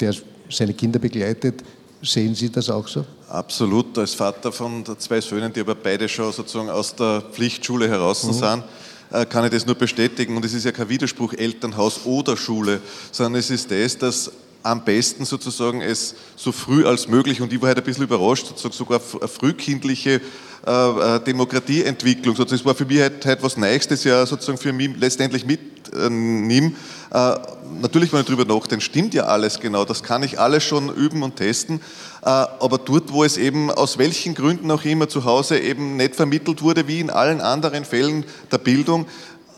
der 0.00 0.12
seine 0.50 0.74
Kinder 0.74 0.98
begleitet. 0.98 1.62
Sehen 2.02 2.34
Sie 2.34 2.50
das 2.50 2.70
auch 2.70 2.86
so? 2.86 3.04
Absolut. 3.28 3.96
Als 3.98 4.14
Vater 4.14 4.52
von 4.52 4.84
zwei 4.98 5.20
Söhnen, 5.20 5.52
die 5.52 5.60
aber 5.60 5.74
beide 5.74 6.08
schon 6.08 6.32
sozusagen 6.32 6.70
aus 6.70 6.94
der 6.94 7.22
Pflichtschule 7.32 7.88
heraus 7.88 8.24
mhm. 8.24 8.32
sind, 8.32 8.64
äh, 9.10 9.24
kann 9.26 9.44
ich 9.44 9.50
das 9.50 9.66
nur 9.66 9.74
bestätigen. 9.74 10.36
Und 10.36 10.44
es 10.44 10.54
ist 10.54 10.64
ja 10.64 10.72
kein 10.72 10.88
Widerspruch 10.88 11.32
Elternhaus 11.32 12.00
oder 12.04 12.36
Schule, 12.36 12.80
sondern 13.12 13.40
es 13.40 13.50
ist 13.50 13.70
das, 13.70 13.98
dass 13.98 14.30
am 14.62 14.84
besten 14.84 15.24
sozusagen 15.24 15.80
es 15.80 16.14
so 16.34 16.50
früh 16.50 16.84
als 16.84 17.06
möglich, 17.06 17.40
und 17.40 17.52
ich 17.52 17.62
war 17.62 17.70
heute 17.70 17.82
ein 17.82 17.84
bisschen 17.84 18.04
überrascht, 18.04 18.46
sozusagen 18.46 18.74
sogar 18.74 19.00
frühkindliche 19.00 20.20
äh, 20.66 20.70
äh, 21.16 21.20
Demokratieentwicklung, 21.20 22.34
sozusagen, 22.34 22.58
das 22.58 22.66
war 22.66 22.74
für 22.74 22.84
mich 22.84 23.00
heute, 23.00 23.28
heute 23.28 23.42
was 23.44 23.56
Neues, 23.56 23.86
das 23.86 24.02
ja 24.02 24.26
sozusagen 24.26 24.58
für 24.58 24.72
mich 24.72 24.90
letztendlich 24.98 25.46
mitnehme. 25.46 26.72
Äh, 27.12 27.34
natürlich, 27.80 28.12
wenn 28.12 28.20
ich 28.20 28.26
darüber 28.26 28.44
nachdenke, 28.44 28.84
stimmt 28.84 29.14
ja 29.14 29.24
alles 29.24 29.60
genau, 29.60 29.84
das 29.84 30.02
kann 30.02 30.22
ich 30.22 30.38
alles 30.38 30.64
schon 30.64 30.94
üben 30.94 31.22
und 31.22 31.36
testen, 31.36 31.80
äh, 32.22 32.28
aber 32.28 32.78
dort, 32.78 33.12
wo 33.12 33.24
es 33.24 33.36
eben 33.36 33.70
aus 33.70 33.98
welchen 33.98 34.34
Gründen 34.34 34.70
auch 34.70 34.84
immer 34.84 35.08
zu 35.08 35.24
Hause 35.24 35.58
eben 35.58 35.96
nicht 35.96 36.16
vermittelt 36.16 36.62
wurde, 36.62 36.88
wie 36.88 37.00
in 37.00 37.10
allen 37.10 37.40
anderen 37.40 37.84
Fällen 37.84 38.24
der 38.50 38.58
Bildung, 38.58 39.06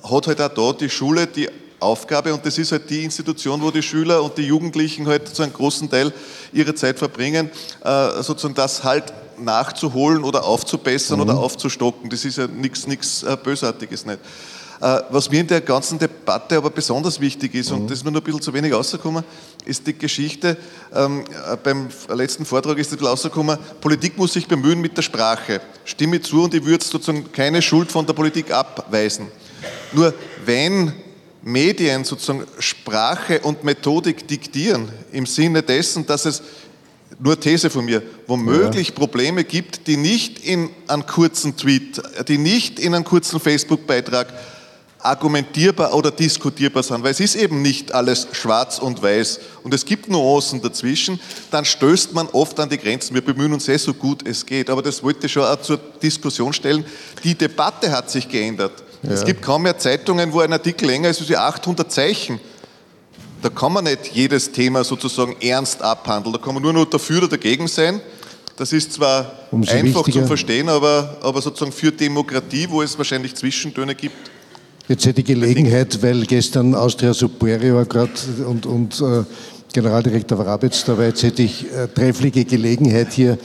hat 0.02 0.26
halt 0.26 0.40
auch 0.40 0.48
da 0.48 0.72
die 0.72 0.90
Schule 0.90 1.26
die 1.26 1.48
Aufgabe 1.80 2.34
und 2.34 2.44
das 2.44 2.58
ist 2.58 2.72
halt 2.72 2.90
die 2.90 3.04
Institution, 3.04 3.62
wo 3.62 3.70
die 3.70 3.82
Schüler 3.82 4.22
und 4.22 4.36
die 4.36 4.42
Jugendlichen 4.42 5.06
halt 5.06 5.28
zu 5.28 5.42
einem 5.42 5.52
großen 5.52 5.88
Teil 5.88 6.12
ihre 6.52 6.74
Zeit 6.74 6.98
verbringen, 6.98 7.50
äh, 7.84 8.22
sozusagen 8.22 8.54
das 8.54 8.82
halt 8.82 9.12
nachzuholen 9.38 10.24
oder 10.24 10.44
aufzubessern 10.44 11.18
mhm. 11.18 11.22
oder 11.22 11.38
aufzustocken. 11.38 12.10
Das 12.10 12.24
ist 12.24 12.38
ja 12.38 12.48
nichts 12.48 13.24
Bösartiges 13.44 14.04
nicht. 14.06 14.18
Äh, 14.80 15.00
was 15.10 15.28
mir 15.28 15.40
in 15.40 15.46
der 15.46 15.60
ganzen 15.60 15.98
Debatte 15.98 16.56
aber 16.56 16.70
besonders 16.70 17.20
wichtig 17.20 17.54
ist, 17.54 17.70
mhm. 17.70 17.78
und 17.78 17.90
das 17.90 17.98
ist 17.98 18.04
mir 18.04 18.12
nur 18.12 18.20
ein 18.20 18.24
bisschen 18.24 18.40
zu 18.40 18.54
wenig 18.54 18.72
rausgekommen, 18.72 19.24
ist 19.64 19.86
die 19.86 19.98
Geschichte, 19.98 20.56
ähm, 20.94 21.24
äh, 21.50 21.56
beim 21.56 21.88
letzten 22.14 22.44
Vortrag 22.44 22.78
ist 22.78 22.92
ein 22.92 22.96
bisschen 22.96 23.08
rausgekommen, 23.08 23.58
Politik 23.80 24.16
muss 24.16 24.34
sich 24.34 24.46
bemühen 24.46 24.80
mit 24.80 24.96
der 24.96 25.02
Sprache. 25.02 25.60
Stimme 25.84 26.20
zu 26.20 26.44
und 26.44 26.54
ich 26.54 26.64
würde 26.64 26.84
sozusagen 26.84 27.32
keine 27.32 27.60
Schuld 27.60 27.90
von 27.90 28.06
der 28.06 28.12
Politik 28.12 28.52
abweisen. 28.52 29.26
Nur 29.92 30.14
wenn 30.44 30.92
Medien 31.42 32.04
sozusagen 32.04 32.44
Sprache 32.60 33.40
und 33.40 33.64
Methodik 33.64 34.28
diktieren, 34.28 34.88
im 35.10 35.26
Sinne 35.26 35.62
dessen, 35.62 36.06
dass 36.06 36.24
es 36.24 36.42
nur 37.18 37.40
These 37.40 37.68
von 37.68 37.84
mir, 37.84 38.02
womöglich 38.28 38.88
ja. 38.88 38.94
Probleme 38.94 39.42
gibt, 39.42 39.88
die 39.88 39.96
nicht 39.96 40.44
in 40.44 40.70
einen 40.86 41.04
kurzen 41.06 41.56
Tweet, 41.56 42.00
die 42.28 42.38
nicht 42.38 42.78
in 42.78 42.94
einen 42.94 43.04
kurzen 43.04 43.40
Facebook-Beitrag 43.40 44.28
argumentierbar 45.00 45.94
oder 45.94 46.10
diskutierbar 46.10 46.82
sind, 46.82 47.02
weil 47.02 47.12
es 47.12 47.20
ist 47.20 47.36
eben 47.36 47.62
nicht 47.62 47.94
alles 47.94 48.28
schwarz 48.32 48.78
und 48.78 49.02
weiß 49.02 49.40
und 49.62 49.72
es 49.72 49.84
gibt 49.84 50.08
Nuancen 50.08 50.60
dazwischen, 50.60 51.20
dann 51.50 51.64
stößt 51.64 52.14
man 52.14 52.26
oft 52.28 52.58
an 52.58 52.68
die 52.68 52.78
Grenzen. 52.78 53.14
Wir 53.14 53.22
bemühen 53.22 53.52
uns 53.52 53.64
sehr 53.64 53.78
so 53.78 53.94
gut 53.94 54.26
es 54.26 54.44
geht, 54.44 54.68
aber 54.70 54.82
das 54.82 55.02
wollte 55.02 55.26
ich 55.26 55.32
schon 55.32 55.44
auch 55.44 55.60
zur 55.60 55.78
Diskussion 56.02 56.52
stellen. 56.52 56.84
Die 57.22 57.34
Debatte 57.34 57.90
hat 57.90 58.10
sich 58.10 58.28
geändert. 58.28 58.72
Ja. 59.02 59.10
Es 59.10 59.24
gibt 59.24 59.42
kaum 59.42 59.62
mehr 59.62 59.78
Zeitungen, 59.78 60.32
wo 60.32 60.40
ein 60.40 60.52
Artikel 60.52 60.86
länger 60.86 61.08
ist 61.08 61.20
als 61.20 61.32
800 61.32 61.90
Zeichen. 61.90 62.40
Da 63.40 63.48
kann 63.48 63.72
man 63.72 63.84
nicht 63.84 64.08
jedes 64.12 64.50
Thema 64.50 64.82
sozusagen 64.82 65.36
ernst 65.40 65.80
abhandeln. 65.80 66.32
Da 66.32 66.40
kann 66.40 66.54
man 66.54 66.62
nur 66.62 66.72
noch 66.72 66.86
dafür 66.86 67.18
oder 67.18 67.28
dagegen 67.28 67.68
sein. 67.68 68.00
Das 68.56 68.72
ist 68.72 68.92
zwar 68.94 69.32
Umso 69.52 69.70
einfach 69.72 70.04
wichtiger. 70.04 70.22
zu 70.22 70.26
verstehen, 70.26 70.68
aber, 70.68 71.18
aber 71.22 71.40
sozusagen 71.40 71.70
für 71.70 71.92
Demokratie, 71.92 72.68
wo 72.68 72.82
es 72.82 72.98
wahrscheinlich 72.98 73.36
Zwischentöne 73.36 73.94
gibt, 73.94 74.16
Jetzt 74.88 75.04
hätte 75.04 75.20
ich 75.20 75.26
Gelegenheit, 75.26 76.02
weil 76.02 76.24
gestern 76.24 76.74
Austria 76.74 77.12
Superior 77.12 77.84
gerade 77.84 78.10
und, 78.46 78.64
und 78.64 78.98
äh, 79.02 79.22
Generaldirektor 79.70 80.38
Wrabetz 80.38 80.82
da 80.86 80.96
war, 80.96 81.04
jetzt 81.04 81.22
hätte 81.22 81.42
ich 81.42 81.66
äh, 81.70 81.88
treffliche 81.88 82.46
Gelegenheit 82.46 83.12
hier 83.12 83.36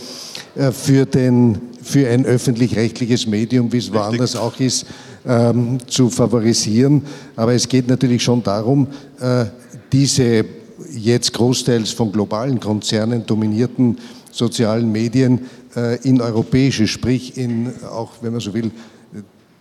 äh, 0.55 0.71
für, 0.71 1.05
den, 1.05 1.59
für 1.81 2.07
ein 2.07 2.25
öffentlich-rechtliches 2.25 3.27
Medium, 3.27 3.73
wie 3.73 3.79
es 3.79 3.91
woanders 3.91 4.37
auch 4.37 4.57
ist, 4.61 4.85
ähm, 5.27 5.79
zu 5.85 6.09
favorisieren. 6.09 7.01
Aber 7.35 7.53
es 7.53 7.67
geht 7.67 7.89
natürlich 7.89 8.23
schon 8.23 8.41
darum, 8.41 8.87
äh, 9.19 9.43
diese 9.91 10.45
jetzt 10.93 11.33
großteils 11.33 11.91
von 11.91 12.13
globalen 12.13 12.61
Konzernen 12.61 13.25
dominierten 13.25 13.97
sozialen 14.31 14.89
Medien 14.89 15.41
äh, 15.75 15.97
in 16.07 16.21
europäische, 16.21 16.87
sprich 16.87 17.37
in, 17.37 17.73
auch 17.91 18.11
wenn 18.21 18.31
man 18.31 18.39
so 18.39 18.53
will, 18.53 18.71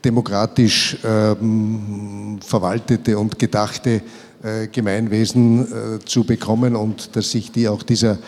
demokratisch 0.05 0.99
ähm, 1.05 2.39
verwaltete 2.45 3.19
und 3.19 3.39
gedachte 3.39 4.03
äh, 4.43 4.67
Gemeinwesen 4.67 5.61
äh, 5.61 6.05
zu 6.05 6.25
bekommen 6.25 6.75
und 6.77 7.15
dass 7.17 7.31
sich 7.31 7.53
die 7.53 7.69
auch 7.69 7.83
dieser, 7.83 8.19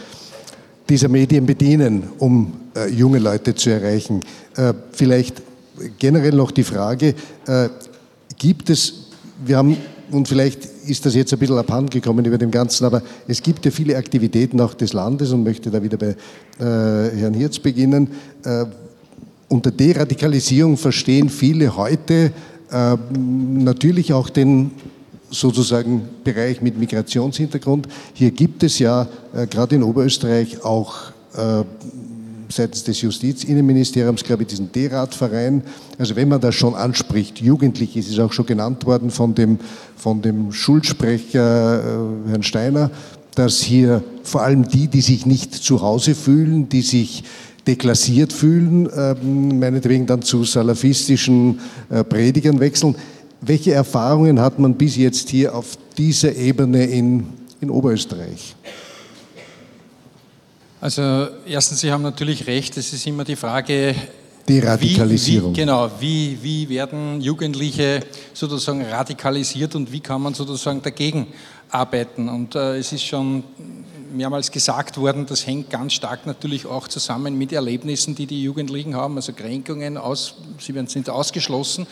dieser 0.89 1.09
Medien 1.09 1.47
bedienen, 1.47 2.05
um 2.18 2.53
äh, 2.77 2.89
junge 2.91 3.18
Leute 3.18 3.55
zu 3.55 3.70
erreichen. 3.70 4.20
Äh, 4.57 4.75
vielleicht 4.93 5.43
generell 5.99 6.33
noch 6.33 6.51
die 6.51 6.62
Frage, 6.62 7.14
äh, 7.47 7.68
gibt 8.39 8.70
es, 8.70 9.09
wir 9.45 9.57
haben, 9.57 9.77
und 10.11 10.29
vielleicht 10.29 10.64
ist 10.87 11.05
das 11.07 11.14
jetzt 11.14 11.33
ein 11.33 11.39
bisschen 11.39 11.59
abhanden 11.59 11.91
gekommen 11.91 12.25
über 12.25 12.39
dem 12.39 12.51
Ganzen, 12.51 12.85
aber 12.85 13.03
es 13.27 13.43
gibt 13.43 13.64
ja 13.64 13.70
viele 13.70 13.97
Aktivitäten 13.97 14.61
auch 14.61 14.75
des 14.75 14.93
Landes 14.93 15.33
und 15.33 15.43
möchte 15.43 15.70
da 15.70 15.83
wieder 15.83 15.97
bei 15.97 16.14
äh, 16.61 17.16
Herrn 17.16 17.35
Hirz 17.35 17.59
beginnen. 17.59 18.09
Unter 19.55 19.70
Deradikalisierung 19.70 20.76
verstehen 20.76 21.28
viele 21.28 21.76
heute 21.76 22.32
äh, 22.72 22.96
natürlich 23.16 24.12
auch 24.12 24.28
den 24.28 24.72
sozusagen 25.30 26.09
Bereich 26.24 26.61
mit 26.61 26.76
Migrationshintergrund. 26.76 27.86
Hier 28.14 28.32
gibt 28.32 28.64
es 28.64 28.80
ja 28.80 29.07
äh, 29.32 29.46
gerade 29.46 29.76
in 29.76 29.84
Oberösterreich 29.84 30.64
auch 30.64 31.12
äh, 31.36 31.62
seitens 32.48 32.82
des 32.82 33.00
Justizinnenministeriums, 33.00 34.24
glaube 34.24 34.42
ich, 34.42 34.48
diesen 34.48 34.72
D-Rat-Verein. 34.72 35.62
Also 35.98 36.16
wenn 36.16 36.30
man 36.30 36.40
das 36.40 36.57
schon 36.57 36.74
anspricht, 36.74 37.40
jugendlich 37.40 37.96
ist 37.96 38.11
es 38.11 38.18
auch 38.18 38.32
schon 38.32 38.46
genannt 38.46 38.84
worden 38.86 39.12
von 39.12 39.36
dem, 39.36 39.61
von 39.94 40.20
dem 40.20 40.50
Schulsprecher 40.50 41.78
äh, 41.78 42.28
Herrn 42.28 42.42
Steiner, 42.42 42.90
dass 43.36 43.61
hier 43.61 44.02
vor 44.24 44.42
allem 44.42 44.66
die, 44.66 44.88
die 44.88 45.00
sich 45.00 45.26
nicht 45.26 45.55
zu 45.55 45.80
Hause 45.80 46.16
fühlen, 46.16 46.68
die 46.68 46.82
sich 46.82 47.22
deklassiert 47.67 48.33
fühlen, 48.33 48.89
äh, 48.91 49.15
meinetwegen 49.15 50.07
dann 50.07 50.23
zu 50.23 50.45
salafistischen 50.45 51.61
äh, 51.91 52.05
Predigern 52.05 52.61
wechseln. 52.61 52.95
Welche 53.41 53.73
Erfahrungen 53.73 54.41
hat 54.41 54.59
man 54.59 54.75
bis 54.75 54.97
jetzt 54.97 55.29
hier 55.29 55.55
auf 55.55 55.77
dieser 55.97 56.35
Ebene 56.35 56.85
in, 56.85 57.27
in 57.61 57.71
Oberösterreich? 57.71 58.57
Also 60.81 61.29
erstens, 61.47 61.81
Sie 61.81 61.91
haben 61.91 62.03
natürlich 62.03 62.47
recht, 62.47 62.77
es 62.77 62.93
ist 62.93 63.07
immer 63.07 63.25
die 63.25 63.37
Frage, 63.37 63.95
die 64.47 64.59
Radikalisierung. 64.59 65.53
Wie, 65.53 65.57
wie, 65.57 65.61
genau, 65.61 65.91
wie, 65.99 66.39
wie 66.43 66.69
werden 66.69 67.21
Jugendliche 67.21 68.01
sozusagen 68.35 68.83
radikalisiert 68.83 69.75
und 69.75 69.91
wie 69.91 70.01
kann 70.01 70.21
man 70.21 70.35
sozusagen 70.35 70.83
dagegen 70.83 71.27
arbeiten? 71.71 72.29
Und 72.29 72.55
äh, 72.55 72.77
es 72.77 72.93
ist 72.93 73.05
schon 73.05 73.45
mehrmals 74.15 74.51
gesagt 74.51 74.97
worden, 74.97 75.27
das 75.27 75.47
hängt 75.47 75.71
ganz 75.71 75.93
stark 75.93 76.27
natürlich 76.27 76.67
auch 76.67 76.89
zusammen 76.89 77.37
mit 77.37 77.53
Erlebnissen, 77.53 78.15
die 78.15 78.27
die 78.27 78.43
Jugendlichen 78.43 78.95
haben, 78.95 79.17
also 79.17 79.33
Kränkungen, 79.33 79.97
aus, 79.97 80.35
sie 80.59 80.73
sind 80.87 81.11
ausgeschlossen. 81.11 81.87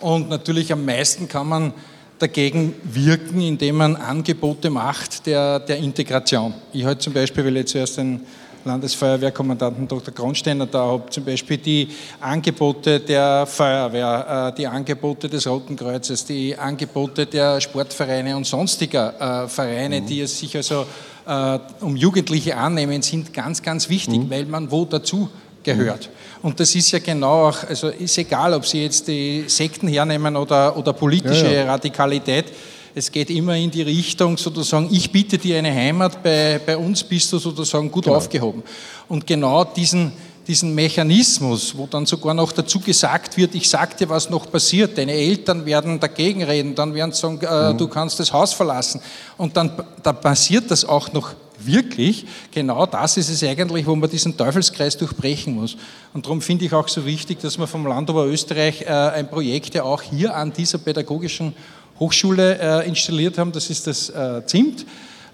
Und 0.00 0.28
natürlich 0.28 0.72
am 0.72 0.84
meisten 0.84 1.28
kann 1.28 1.48
man 1.48 1.72
dagegen 2.18 2.74
wirken, 2.84 3.40
indem 3.40 3.76
man 3.76 3.96
Angebote 3.96 4.70
macht 4.70 5.26
der, 5.26 5.60
der 5.60 5.78
Integration. 5.78 6.54
Ich 6.72 6.84
halte 6.84 7.00
zum 7.00 7.12
Beispiel, 7.12 7.44
weil 7.44 7.56
ich 7.56 7.66
zuerst 7.66 7.98
den 7.98 8.20
Landesfeuerwehrkommandanten 8.64 9.88
Dr. 9.88 10.14
Kronsteiner 10.14 10.66
da 10.66 10.80
habe, 10.80 11.10
zum 11.10 11.24
Beispiel 11.24 11.58
die 11.58 11.88
Angebote 12.20 13.00
der 13.00 13.46
Feuerwehr, 13.46 14.52
äh, 14.52 14.56
die 14.56 14.66
Angebote 14.66 15.28
des 15.28 15.46
Roten 15.46 15.76
Kreuzes, 15.76 16.24
die 16.24 16.56
Angebote 16.56 17.26
der 17.26 17.60
Sportvereine 17.60 18.36
und 18.36 18.46
sonstiger 18.46 19.44
äh, 19.44 19.48
Vereine, 19.48 20.00
mhm. 20.00 20.06
die 20.06 20.20
es 20.20 20.38
sich 20.38 20.56
also 20.56 20.86
äh, 21.26 21.58
um 21.80 21.96
Jugendliche 21.96 22.56
annehmen, 22.56 23.02
sind 23.02 23.32
ganz, 23.32 23.62
ganz 23.62 23.88
wichtig, 23.88 24.18
mhm. 24.18 24.30
weil 24.30 24.46
man 24.46 24.70
wo 24.70 24.84
dazu 24.84 25.28
gehört. 25.62 26.10
Und 26.42 26.58
das 26.58 26.74
ist 26.74 26.90
ja 26.90 26.98
genau 26.98 27.48
auch, 27.48 27.64
also 27.68 27.88
ist 27.88 28.18
egal, 28.18 28.52
ob 28.54 28.66
Sie 28.66 28.82
jetzt 28.82 29.06
die 29.06 29.44
Sekten 29.46 29.86
hernehmen 29.88 30.36
oder, 30.36 30.76
oder 30.76 30.92
politische 30.92 31.46
ja, 31.46 31.62
ja. 31.62 31.64
Radikalität, 31.66 32.46
es 32.94 33.10
geht 33.10 33.30
immer 33.30 33.56
in 33.56 33.70
die 33.70 33.82
Richtung 33.82 34.36
sozusagen, 34.36 34.88
ich 34.90 35.10
biete 35.10 35.38
dir 35.38 35.58
eine 35.58 35.72
Heimat, 35.72 36.22
bei, 36.22 36.60
bei 36.64 36.76
uns 36.76 37.02
bist 37.02 37.32
du 37.32 37.38
sozusagen 37.38 37.90
gut 37.90 38.04
genau. 38.04 38.16
aufgehoben. 38.16 38.62
Und 39.08 39.26
genau 39.26 39.64
diesen, 39.64 40.12
diesen 40.46 40.74
Mechanismus, 40.74 41.76
wo 41.76 41.86
dann 41.86 42.04
sogar 42.04 42.34
noch 42.34 42.52
dazu 42.52 42.80
gesagt 42.80 43.36
wird, 43.36 43.54
ich 43.54 43.68
sag 43.68 43.96
dir, 43.96 44.08
was 44.08 44.28
noch 44.28 44.50
passiert, 44.50 44.98
deine 44.98 45.12
Eltern 45.12 45.64
werden 45.64 46.00
dagegen 46.00 46.42
reden, 46.42 46.74
dann 46.74 46.94
werden 46.94 47.12
sie 47.12 47.20
sagen, 47.20 47.40
äh, 47.40 47.72
mhm. 47.72 47.78
du 47.78 47.88
kannst 47.88 48.20
das 48.20 48.32
Haus 48.32 48.52
verlassen. 48.52 49.00
Und 49.38 49.56
dann, 49.56 49.72
dann 50.02 50.20
passiert 50.20 50.70
das 50.70 50.84
auch 50.84 51.12
noch 51.12 51.34
wirklich, 51.64 52.26
genau 52.50 52.86
das 52.86 53.16
ist 53.16 53.28
es 53.28 53.42
eigentlich, 53.42 53.86
wo 53.86 53.94
man 53.94 54.10
diesen 54.10 54.36
Teufelskreis 54.36 54.96
durchbrechen 54.96 55.54
muss. 55.54 55.76
Und 56.12 56.26
darum 56.26 56.40
finde 56.40 56.64
ich 56.64 56.72
auch 56.72 56.88
so 56.88 57.06
wichtig, 57.06 57.40
dass 57.40 57.56
wir 57.56 57.66
vom 57.66 57.86
Land 57.86 58.10
Oberösterreich 58.10 58.82
äh, 58.82 58.86
ein 58.86 59.28
Projekt 59.28 59.74
ja 59.74 59.84
auch 59.84 60.02
hier 60.02 60.34
an 60.34 60.52
dieser 60.52 60.78
pädagogischen 60.78 61.54
Hochschule 62.02 62.58
äh, 62.58 62.88
installiert 62.88 63.38
haben, 63.38 63.52
das 63.52 63.70
ist 63.70 63.86
das 63.86 64.10
äh, 64.10 64.42
ZIMT, 64.46 64.84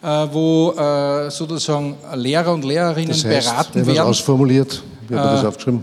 äh, 0.02 0.06
wo 0.32 0.72
sozusagen 1.30 1.96
Lehrer 2.14 2.52
und 2.52 2.64
Lehrerinnen 2.64 3.08
das 3.08 3.24
heißt, 3.24 3.48
beraten 3.48 3.86
werden. 3.86 3.98
ausformuliert, 4.00 4.82
wie 5.08 5.14
hat 5.14 5.24
man 5.24 5.34
das 5.34 5.44
äh, 5.44 5.46
aufgeschrieben? 5.46 5.80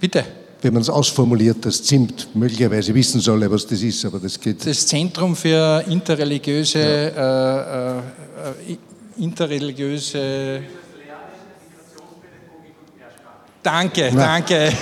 Bitte? 0.00 0.24
wenn 0.62 0.74
man 0.74 0.82
es 0.82 0.90
ausformuliert, 0.90 1.64
das 1.64 1.82
ZIMT 1.82 2.28
möglicherweise 2.34 2.94
wissen 2.94 3.20
soll, 3.20 3.50
was 3.50 3.66
das 3.66 3.82
ist, 3.82 4.04
aber 4.04 4.18
das 4.18 4.38
geht. 4.38 4.66
Das 4.66 4.86
Zentrum 4.86 5.34
für 5.34 5.82
interreligiöse 5.88 7.12
ja. 7.16 7.96
äh, 7.96 7.98
äh, 7.98 8.76
interreligiöse. 9.18 10.60
Danke, 13.62 14.10
danke. 14.16 14.72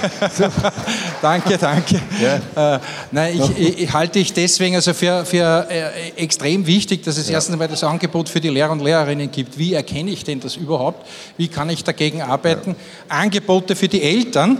danke, 1.22 1.58
danke. 1.58 2.00
Ja. 2.22 2.76
Äh, 2.76 2.80
nein, 3.10 3.40
ich, 3.56 3.80
ich, 3.80 3.92
halte 3.92 4.20
ich 4.20 4.32
deswegen 4.32 4.76
also 4.76 4.94
für, 4.94 5.24
für 5.24 5.66
äh, 5.68 6.10
extrem 6.16 6.64
wichtig, 6.64 7.02
dass 7.02 7.16
es 7.16 7.26
ja. 7.26 7.34
erstens 7.34 7.54
einmal 7.54 7.66
das 7.66 7.82
Angebot 7.82 8.28
für 8.28 8.40
die 8.40 8.50
Lehrer 8.50 8.70
und 8.70 8.80
Lehrerinnen 8.80 9.32
gibt. 9.32 9.58
Wie 9.58 9.74
erkenne 9.74 10.12
ich 10.12 10.22
denn 10.22 10.38
das 10.38 10.54
überhaupt? 10.54 11.08
Wie 11.36 11.48
kann 11.48 11.68
ich 11.70 11.82
dagegen 11.82 12.22
arbeiten? 12.22 12.76
Ja. 13.08 13.16
Angebote 13.16 13.74
für 13.74 13.88
die 13.88 14.00
Eltern, 14.00 14.58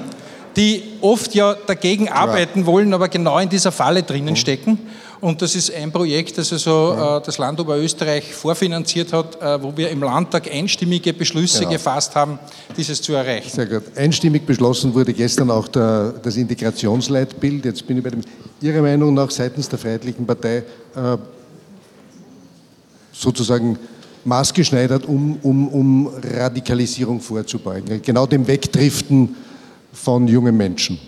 die 0.56 0.82
oft 1.00 1.36
ja 1.36 1.54
dagegen 1.54 2.08
arbeiten 2.08 2.66
wollen, 2.66 2.92
aber 2.94 3.06
genau 3.08 3.38
in 3.38 3.48
dieser 3.48 3.70
Falle 3.70 4.02
drinnen 4.02 4.34
mhm. 4.34 4.36
stecken. 4.36 4.78
Und 5.20 5.42
das 5.42 5.54
ist 5.54 5.74
ein 5.74 5.90
Projekt, 5.90 6.38
das 6.38 6.52
also 6.52 6.92
äh, 6.92 7.24
das 7.24 7.38
Land 7.38 7.58
Oberösterreich 7.58 8.32
vorfinanziert 8.32 9.12
hat, 9.12 9.40
äh, 9.40 9.60
wo 9.60 9.76
wir 9.76 9.90
im 9.90 10.02
Landtag 10.02 10.50
einstimmige 10.50 11.12
Beschlüsse 11.12 11.60
genau. 11.60 11.72
gefasst 11.72 12.14
haben, 12.14 12.38
dieses 12.76 13.02
zu 13.02 13.14
erreichen. 13.14 13.50
Sehr 13.50 13.66
gut. 13.66 13.82
Einstimmig 13.96 14.46
beschlossen 14.46 14.94
wurde 14.94 15.12
gestern 15.12 15.50
auch 15.50 15.66
der, 15.66 16.14
das 16.22 16.36
Integrationsleitbild. 16.36 17.64
Jetzt 17.64 17.86
bin 17.86 17.98
ich 17.98 18.04
bei 18.04 18.10
dem, 18.10 18.20
Ihrer 18.60 18.82
Meinung 18.82 19.14
nach 19.14 19.30
seitens 19.30 19.68
der 19.68 19.78
Freiheitlichen 19.78 20.26
Partei 20.26 20.58
äh, 20.94 21.16
sozusagen 23.12 23.78
maßgeschneidert, 24.24 25.06
um, 25.06 25.38
um, 25.42 25.68
um 25.68 26.10
Radikalisierung 26.22 27.20
vorzubeugen. 27.20 28.00
Genau 28.02 28.26
dem 28.26 28.46
Wegdriften 28.46 29.34
von 29.92 30.28
jungen 30.28 30.56
Menschen. 30.56 30.98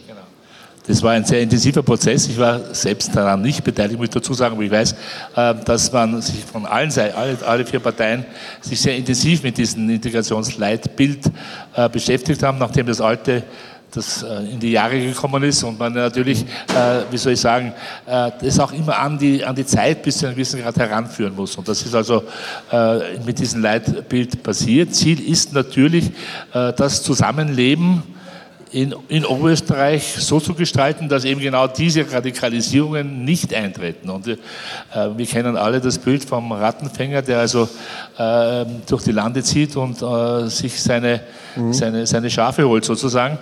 Das 0.87 1.03
war 1.03 1.13
ein 1.13 1.25
sehr 1.25 1.43
intensiver 1.43 1.83
Prozess. 1.83 2.27
Ich 2.27 2.39
war 2.39 2.75
selbst 2.75 3.15
daran 3.15 3.43
nicht 3.43 3.63
beteiligt, 3.63 3.99
muss 3.99 4.07
ich 4.07 4.15
dazu 4.15 4.33
sagen, 4.33 4.55
aber 4.55 4.65
ich 4.65 4.71
weiß, 4.71 4.95
äh, 5.37 5.55
dass 5.65 5.93
man 5.93 6.21
sich 6.23 6.43
von 6.45 6.65
allen 6.65 6.91
Seiten, 6.91 7.17
alle, 7.17 7.37
alle 7.47 7.67
vier 7.67 7.81
Parteien, 7.81 8.25
sich 8.63 8.81
sehr 8.81 8.97
intensiv 8.97 9.43
mit 9.43 9.59
diesem 9.59 9.89
Integrationsleitbild 9.91 11.31
äh, 11.75 11.89
beschäftigt 11.89 12.43
haben, 12.43 12.59
nachdem 12.59 12.87
das 12.87 13.01
alte 13.01 13.43
das 13.93 14.23
äh, 14.23 14.53
in 14.53 14.59
die 14.59 14.71
Jahre 14.71 14.99
gekommen 14.99 15.43
ist 15.43 15.65
und 15.65 15.79
man 15.79 15.93
natürlich, 15.93 16.47
wie 17.11 17.17
soll 17.17 17.33
ich 17.33 17.41
sagen, 17.41 17.73
das 18.07 18.61
auch 18.61 18.71
immer 18.71 18.97
an 18.97 19.19
die, 19.19 19.45
an 19.45 19.57
die 19.57 19.67
Zeit 19.67 20.05
bis 20.05 20.19
zu 20.19 20.27
einem 20.27 20.37
gewissen 20.37 20.61
Grad 20.63 20.77
heranführen 20.77 21.35
muss. 21.35 21.57
Und 21.57 21.67
das 21.67 21.83
ist 21.83 21.93
also 21.93 22.23
mit 23.27 23.41
diesem 23.41 23.63
Leitbild 23.63 24.45
passiert. 24.45 24.95
Ziel 24.95 25.21
ist 25.29 25.53
natürlich 25.53 26.13
das 26.53 27.03
Zusammenleben 27.03 28.05
in, 28.73 28.95
in 29.09 29.25
Oberösterreich 29.25 30.15
so 30.19 30.39
zu 30.39 30.55
gestalten, 30.55 31.09
dass 31.09 31.25
eben 31.25 31.41
genau 31.41 31.67
diese 31.67 32.11
Radikalisierungen 32.11 33.25
nicht 33.25 33.53
eintreten. 33.53 34.11
Und 34.11 34.29
äh, 34.29 34.37
wir 35.17 35.27
kennen 35.27 35.57
alle 35.57 35.81
das 35.81 35.99
Bild 35.99 36.25
vom 36.25 36.53
Rattenfänger, 36.53 37.23
der 37.23 37.41
also 37.41 37.69
äh, 38.17 38.65
durch 38.89 39.03
die 39.03 39.13
Lande 39.13 39.43
zieht 39.43 39.77
und 39.77 40.01
äh, 40.03 40.49
sich 40.49 40.81
seine, 40.81 41.21
mhm. 41.57 41.73
seine, 41.73 42.07
seine 42.07 42.31
Schafe 42.31 42.67
holt 42.67 42.85
sozusagen. 42.85 43.39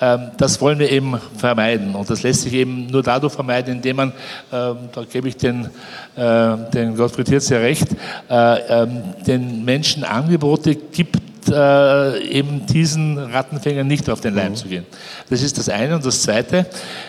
Ähm, 0.00 0.30
das 0.38 0.60
wollen 0.60 0.78
wir 0.78 0.90
eben 0.90 1.18
vermeiden. 1.36 1.94
Und 1.94 2.08
das 2.08 2.22
lässt 2.22 2.42
sich 2.42 2.54
eben 2.54 2.86
nur 2.86 3.02
dadurch 3.02 3.34
vermeiden, 3.34 3.74
indem 3.74 3.96
man, 3.96 4.12
ähm, 4.52 4.76
da 4.92 5.04
gebe 5.04 5.28
ich 5.28 5.36
den, 5.36 5.68
äh, 6.16 6.56
den 6.72 6.96
Gottfried 6.96 7.28
Hirz 7.28 7.50
ja 7.50 7.58
recht, 7.58 7.88
äh, 8.30 8.82
ähm, 8.82 9.02
den 9.26 9.64
Menschen 9.64 10.04
Angebote 10.04 10.74
gibt, 10.74 11.29
äh, 11.48 12.22
eben 12.28 12.66
diesen 12.66 13.18
Rattenfängern 13.18 13.86
nicht 13.86 14.08
auf 14.10 14.20
den 14.20 14.34
Leim 14.34 14.52
mhm. 14.52 14.56
zu 14.56 14.68
gehen. 14.68 14.86
Das 15.28 15.42
ist 15.42 15.58
das 15.58 15.68
eine. 15.68 15.96
Und 15.96 16.04
das 16.04 16.22
zweite 16.22 16.66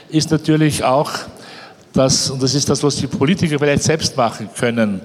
ist 0.10 0.32
natürlich 0.32 0.84
auch, 0.84 1.12
dass, 1.94 2.30
und 2.30 2.42
das 2.42 2.54
ist 2.54 2.70
das, 2.70 2.84
was 2.84 2.96
die 2.96 3.08
Politiker 3.08 3.60
vielleicht 3.60 3.84
selbst 3.84 4.16
machen 4.16 4.50
können, 4.58 5.02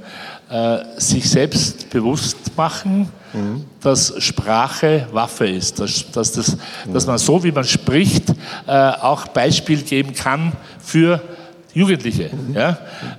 äh, 0.49 0.79
sich 0.97 1.29
selbst 1.29 1.91
bewusst 1.91 2.37
machen, 2.57 3.09
mhm. 3.33 3.65
dass 3.81 4.15
Sprache 4.23 5.09
Waffe 5.13 5.49
ist, 5.49 5.81
dass, 5.81 6.11
dass, 6.13 6.33
das, 6.33 6.57
dass 6.93 7.07
man 7.07 7.19
so, 7.19 7.43
wie 7.43 7.53
man 7.53 7.65
spricht, 7.65 8.31
äh, 8.67 8.73
auch 8.73 9.27
Beispiel 9.29 9.83
geben 9.83 10.15
kann 10.15 10.53
für 10.79 11.21
Jugendliche. 11.77 12.31
Ja? 12.55 12.71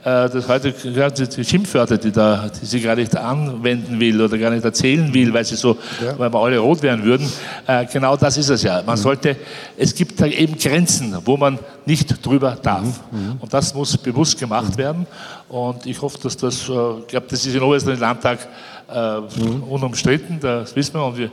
Äh, 0.04 0.30
das 0.32 0.48
heute 0.48 0.72
die 0.72 1.46
Schimpfwörter, 1.46 2.00
die, 2.00 2.12
da, 2.12 2.50
die 2.50 2.66
sie 2.66 2.82
gar 2.82 2.96
nicht 2.96 3.16
anwenden 3.16 4.00
will 4.00 4.20
oder 4.20 4.36
gar 4.36 4.50
nicht 4.50 4.66
erzählen 4.66 5.14
will, 5.14 5.32
weil 5.32 5.46
sie 5.46 5.56
so, 5.56 5.78
ja. 6.04 6.18
weil 6.18 6.34
wir 6.34 6.40
alle 6.40 6.58
rot 6.58 6.82
werden 6.82 7.06
würden. 7.06 7.32
Äh, 7.68 7.86
genau 7.86 8.18
das 8.18 8.36
ist 8.36 8.50
es 8.50 8.64
ja. 8.64 8.82
Man 8.84 8.98
mhm. 8.98 9.04
sollte, 9.04 9.36
es 9.78 9.94
gibt 9.94 10.20
da 10.20 10.26
eben 10.26 10.58
Grenzen, 10.58 11.16
wo 11.24 11.38
man 11.38 11.60
nicht 11.86 12.26
drüber 12.26 12.58
darf. 12.60 13.00
Mhm. 13.12 13.20
mhm. 13.20 13.36
Und 13.42 13.54
das 13.54 13.76
muss 13.76 13.96
bewusst 13.96 14.40
gemacht 14.40 14.76
werden. 14.76 15.06
Und 15.50 15.86
ich 15.86 16.02
hoffe, 16.02 16.18
dass 16.24 16.36
das, 16.36 16.68
äh, 16.68 16.72
ich 17.02 17.08
glaube, 17.10 17.28
das 17.30 17.46
ist 17.46 17.54
in 17.54 17.62
Oberösterreich 17.62 18.00
Landtag 18.00 18.40
äh, 18.92 19.20
mhm. 19.20 19.64
unumstritten, 19.70 20.40
das 20.40 20.76
wissen 20.76 20.96
wir. 20.96 21.06
Und 21.06 21.16
wir, 21.20 21.30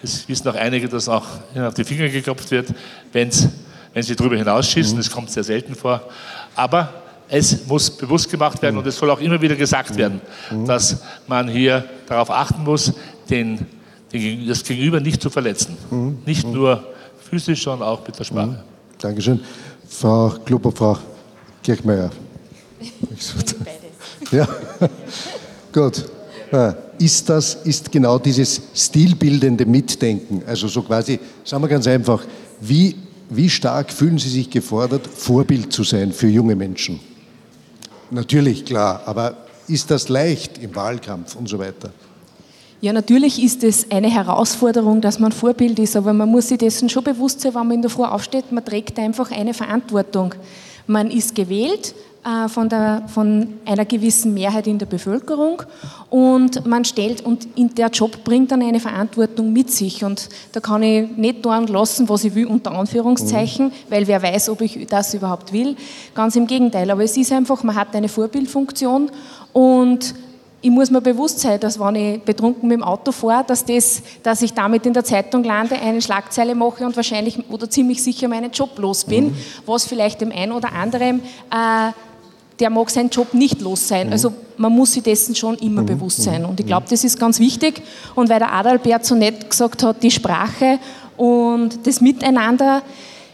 es 0.00 0.28
wissen 0.28 0.46
auch 0.46 0.54
einige, 0.54 0.88
dass 0.88 1.08
auch 1.08 1.26
auf 1.60 1.74
die 1.74 1.82
Finger 1.82 2.08
geklopft 2.08 2.52
wird, 2.52 2.68
wenn 3.10 3.32
sie 3.32 4.14
darüber 4.14 4.36
hinausschießen. 4.36 4.96
Das 4.96 5.10
kommt 5.10 5.28
sehr 5.32 5.42
selten 5.42 5.74
vor. 5.74 6.02
Aber 6.58 6.92
es 7.28 7.66
muss 7.66 7.88
bewusst 7.88 8.28
gemacht 8.30 8.60
werden 8.62 8.78
und 8.78 8.86
es 8.86 8.96
soll 8.96 9.10
auch 9.10 9.20
immer 9.20 9.40
wieder 9.40 9.54
gesagt 9.54 9.96
werden, 9.96 10.20
dass 10.66 11.02
man 11.28 11.48
hier 11.48 11.84
darauf 12.08 12.30
achten 12.30 12.64
muss, 12.64 12.92
den, 13.30 13.66
den, 14.12 14.48
das 14.48 14.64
Gegenüber 14.64 14.98
nicht 14.98 15.22
zu 15.22 15.30
verletzen. 15.30 15.76
Nicht 16.26 16.44
nur 16.46 16.82
physisch, 17.30 17.62
sondern 17.62 17.88
auch 17.88 18.04
mit 18.06 18.18
der 18.18 18.24
Sprache. 18.24 18.64
Dankeschön. 18.98 19.40
Frau 19.88 20.30
Klubber, 20.44 20.72
Frau 20.72 20.98
Kirchmeier. 21.62 22.10
Ja, 24.32 24.48
gut. 25.72 26.06
Ist 26.98 27.28
das, 27.28 27.54
ist 27.54 27.92
genau 27.92 28.18
dieses 28.18 28.60
stilbildende 28.74 29.64
Mitdenken, 29.64 30.42
also 30.44 30.66
so 30.66 30.82
quasi, 30.82 31.20
sagen 31.44 31.62
wir 31.62 31.68
ganz 31.68 31.86
einfach, 31.86 32.24
wie 32.60 32.96
wie 33.30 33.50
stark 33.50 33.92
fühlen 33.92 34.18
Sie 34.18 34.28
sich 34.28 34.50
gefordert, 34.50 35.06
Vorbild 35.06 35.72
zu 35.72 35.84
sein 35.84 36.12
für 36.12 36.28
junge 36.28 36.56
Menschen? 36.56 37.00
Natürlich, 38.10 38.64
klar, 38.64 39.02
aber 39.06 39.36
ist 39.66 39.90
das 39.90 40.08
leicht 40.08 40.58
im 40.58 40.74
Wahlkampf 40.74 41.36
und 41.36 41.48
so 41.48 41.58
weiter? 41.58 41.90
Ja, 42.80 42.92
natürlich 42.92 43.42
ist 43.42 43.64
es 43.64 43.90
eine 43.90 44.08
Herausforderung, 44.08 45.00
dass 45.00 45.18
man 45.18 45.32
Vorbild 45.32 45.78
ist, 45.80 45.96
aber 45.96 46.12
man 46.12 46.28
muss 46.28 46.48
sich 46.48 46.58
dessen 46.58 46.88
schon 46.88 47.02
bewusst 47.02 47.40
sein, 47.40 47.54
wenn 47.54 47.66
man 47.66 47.74
in 47.76 47.82
der 47.82 47.90
Früh 47.90 48.04
aufsteht, 48.04 48.52
man 48.52 48.64
trägt 48.64 48.98
einfach 48.98 49.32
eine 49.32 49.52
Verantwortung. 49.52 50.34
Man 50.88 51.10
ist 51.10 51.34
gewählt, 51.34 51.94
äh, 52.24 52.48
von, 52.48 52.68
der, 52.68 53.04
von 53.06 53.54
einer 53.64 53.84
gewissen 53.84 54.34
Mehrheit 54.34 54.66
in 54.66 54.78
der 54.78 54.86
Bevölkerung 54.86 55.62
und 56.10 56.66
man 56.66 56.84
stellt 56.84 57.24
und 57.24 57.46
der 57.78 57.88
Job 57.90 58.24
bringt 58.24 58.50
dann 58.50 58.60
eine 58.60 58.80
Verantwortung 58.80 59.52
mit 59.52 59.70
sich 59.70 60.04
und 60.04 60.28
da 60.52 60.60
kann 60.60 60.82
ich 60.82 61.08
nicht 61.16 61.44
tun 61.44 61.68
lassen, 61.68 62.08
was 62.08 62.24
ich 62.24 62.34
will, 62.34 62.46
unter 62.46 62.72
Anführungszeichen, 62.72 63.66
mhm. 63.66 63.72
weil 63.88 64.06
wer 64.08 64.20
weiß, 64.20 64.48
ob 64.48 64.60
ich 64.62 64.84
das 64.88 65.14
überhaupt 65.14 65.52
will. 65.52 65.76
Ganz 66.14 66.34
im 66.34 66.46
Gegenteil, 66.46 66.90
aber 66.90 67.04
es 67.04 67.16
ist 67.16 67.32
einfach, 67.32 67.62
man 67.62 67.76
hat 67.76 67.94
eine 67.94 68.08
Vorbildfunktion 68.08 69.10
und 69.52 70.14
ich 70.60 70.70
muss 70.70 70.90
mir 70.90 71.00
bewusst 71.00 71.38
sein, 71.38 71.60
dass 71.60 71.78
wenn 71.78 71.94
ich 71.94 72.22
betrunken 72.22 72.68
mit 72.68 72.78
dem 72.78 72.82
Auto 72.82 73.12
fahre, 73.12 73.44
dass, 73.46 73.64
das, 73.64 74.02
dass 74.22 74.42
ich 74.42 74.54
damit 74.54 74.86
in 74.86 74.92
der 74.92 75.04
Zeitung 75.04 75.44
lande, 75.44 75.76
eine 75.76 76.02
Schlagzeile 76.02 76.54
mache 76.54 76.84
und 76.84 76.96
wahrscheinlich 76.96 77.38
oder 77.48 77.70
ziemlich 77.70 78.02
sicher 78.02 78.26
meinen 78.26 78.50
Job 78.50 78.76
los 78.78 79.04
bin, 79.04 79.26
mhm. 79.26 79.36
was 79.66 79.86
vielleicht 79.86 80.20
dem 80.20 80.32
einen 80.32 80.52
oder 80.52 80.72
anderen 80.72 81.20
äh, 81.50 81.92
der 82.58 82.70
mag 82.70 82.90
seinen 82.90 83.10
Job 83.10 83.34
nicht 83.34 83.60
los 83.60 83.86
sein. 83.86 84.08
Mhm. 84.08 84.12
Also 84.12 84.32
man 84.56 84.72
muss 84.72 84.92
sich 84.92 85.02
dessen 85.02 85.34
schon 85.34 85.54
immer 85.56 85.82
mhm. 85.82 85.86
bewusst 85.86 86.22
sein. 86.22 86.44
Und 86.44 86.58
ich 86.58 86.66
glaube, 86.66 86.86
das 86.88 87.04
ist 87.04 87.18
ganz 87.18 87.38
wichtig. 87.38 87.80
Und 88.14 88.28
weil 88.28 88.38
der 88.38 88.52
Adalbert 88.52 89.04
so 89.04 89.14
nett 89.14 89.48
gesagt 89.48 89.82
hat, 89.82 90.02
die 90.02 90.10
Sprache 90.10 90.78
und 91.16 91.86
das 91.86 92.00
Miteinander, 92.00 92.82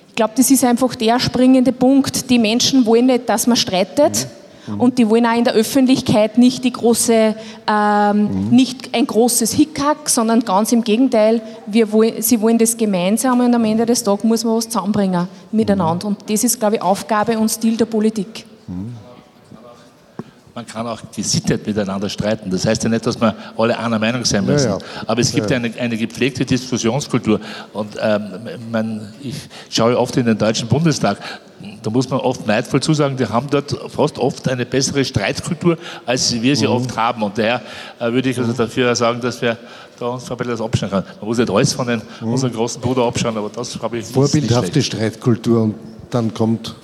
ich 0.09 0.15
glaube, 0.15 0.35
das 0.37 0.51
ist 0.51 0.65
einfach 0.65 0.95
der 0.95 1.19
springende 1.19 1.73
Punkt. 1.73 2.29
Die 2.31 2.39
Menschen 2.39 2.87
wollen 2.87 3.07
nicht, 3.07 3.29
dass 3.29 3.47
man 3.47 3.57
streitet. 3.57 4.29
Mhm. 4.67 4.81
Und 4.81 4.99
die 4.99 5.09
wollen 5.09 5.27
auch 5.27 5.37
in 5.37 5.45
der 5.45 5.55
Öffentlichkeit 5.55 6.39
nicht 6.39 6.65
die 6.65 6.73
große, 6.73 7.35
ähm, 7.67 8.49
mhm. 8.49 8.49
nicht 8.51 8.95
ein 8.95 9.07
großes 9.07 9.53
Hickhack, 9.53 10.09
sondern 10.09 10.41
ganz 10.41 10.73
im 10.73 10.85
Gegenteil, 10.85 11.43
wir 11.67 11.91
wollen, 11.93 12.23
sie 12.23 12.41
wollen 12.41 12.59
das 12.59 12.77
gemeinsam 12.77 13.41
und 13.41 13.55
am 13.55 13.65
Ende 13.65 13.87
des 13.87 14.03
Tages 14.03 14.25
muss 14.25 14.45
man 14.45 14.57
was 14.57 14.69
zusammenbringen 14.69 15.29
miteinander. 15.53 16.07
Und 16.07 16.19
das 16.29 16.45
ist, 16.45 16.59
glaube 16.59 16.77
ich, 16.77 16.83
Aufgabe 16.83 17.39
und 17.39 17.49
Stil 17.49 17.77
der 17.77 17.87
Politik. 17.87 18.45
Mhm 18.67 19.05
man 20.55 20.67
kann 20.67 20.87
auch 20.87 21.01
gesittet 21.15 21.67
miteinander 21.67 22.09
streiten. 22.09 22.51
Das 22.51 22.65
heißt 22.65 22.85
ja 22.85 22.91
nicht, 22.91 23.05
dass 23.05 23.21
wir 23.21 23.35
alle 23.57 23.79
einer 23.79 23.99
Meinung 23.99 24.25
sein 24.25 24.45
müssen. 24.45 24.71
Ja, 24.71 24.79
ja. 24.79 25.05
Aber 25.07 25.21
es 25.21 25.33
gibt 25.33 25.51
ja. 25.51 25.57
eine, 25.57 25.73
eine, 25.79 25.97
gepflegte 25.97 26.45
Diskussionskultur. 26.45 27.41
Und 27.73 27.97
ähm, 28.01 28.23
man, 28.71 29.13
ich 29.21 29.35
schaue 29.69 29.99
oft 29.99 30.17
in 30.17 30.27
den 30.27 30.39
Deutschen 30.39 30.69
Bundestag. 30.69 31.19
Da 31.83 31.91
muss 31.91 32.09
man 32.09 32.21
oft 32.21 32.47
neidvoll 32.47 32.81
zusagen, 32.81 33.17
die 33.17 33.27
haben 33.27 33.49
dort 33.51 33.77
fast 33.91 34.19
oft 34.19 34.49
eine 34.49 34.65
bessere 34.65 35.05
Streitkultur, 35.05 35.77
als 36.07 36.33
wir 36.41 36.57
sie 36.57 36.67
mhm. 36.67 36.73
oft 36.73 36.97
haben. 36.97 37.23
Und 37.23 37.39
daher 37.39 37.63
äh, 37.99 38.13
würde 38.13 38.31
ich 38.31 38.39
also 38.39 38.53
dafür 38.53 38.95
sagen, 38.95 39.21
dass 39.21 39.41
wir 39.43 39.57
da 39.99 40.07
uns 40.07 40.31
ein 40.31 40.37
bisschen 40.37 40.53
das 40.53 40.61
abschauen 40.61 40.91
können. 40.91 41.07
Man 41.21 41.29
muss 41.29 41.39
nicht 41.39 41.51
alles 41.51 41.73
von 41.73 41.87
den, 41.87 42.03
mhm. 42.21 42.33
unserem 42.33 42.53
großen 42.53 42.81
Bruder 42.81 43.05
abschauen, 43.05 43.37
aber 43.37 43.51
das 43.51 43.81
habe 43.81 43.99
ich 43.99 44.07
Vorbildhafte 44.07 44.83
Streitkultur 44.83 45.63
und 45.63 45.75
dann 46.11 46.33
kommt. 46.33 46.75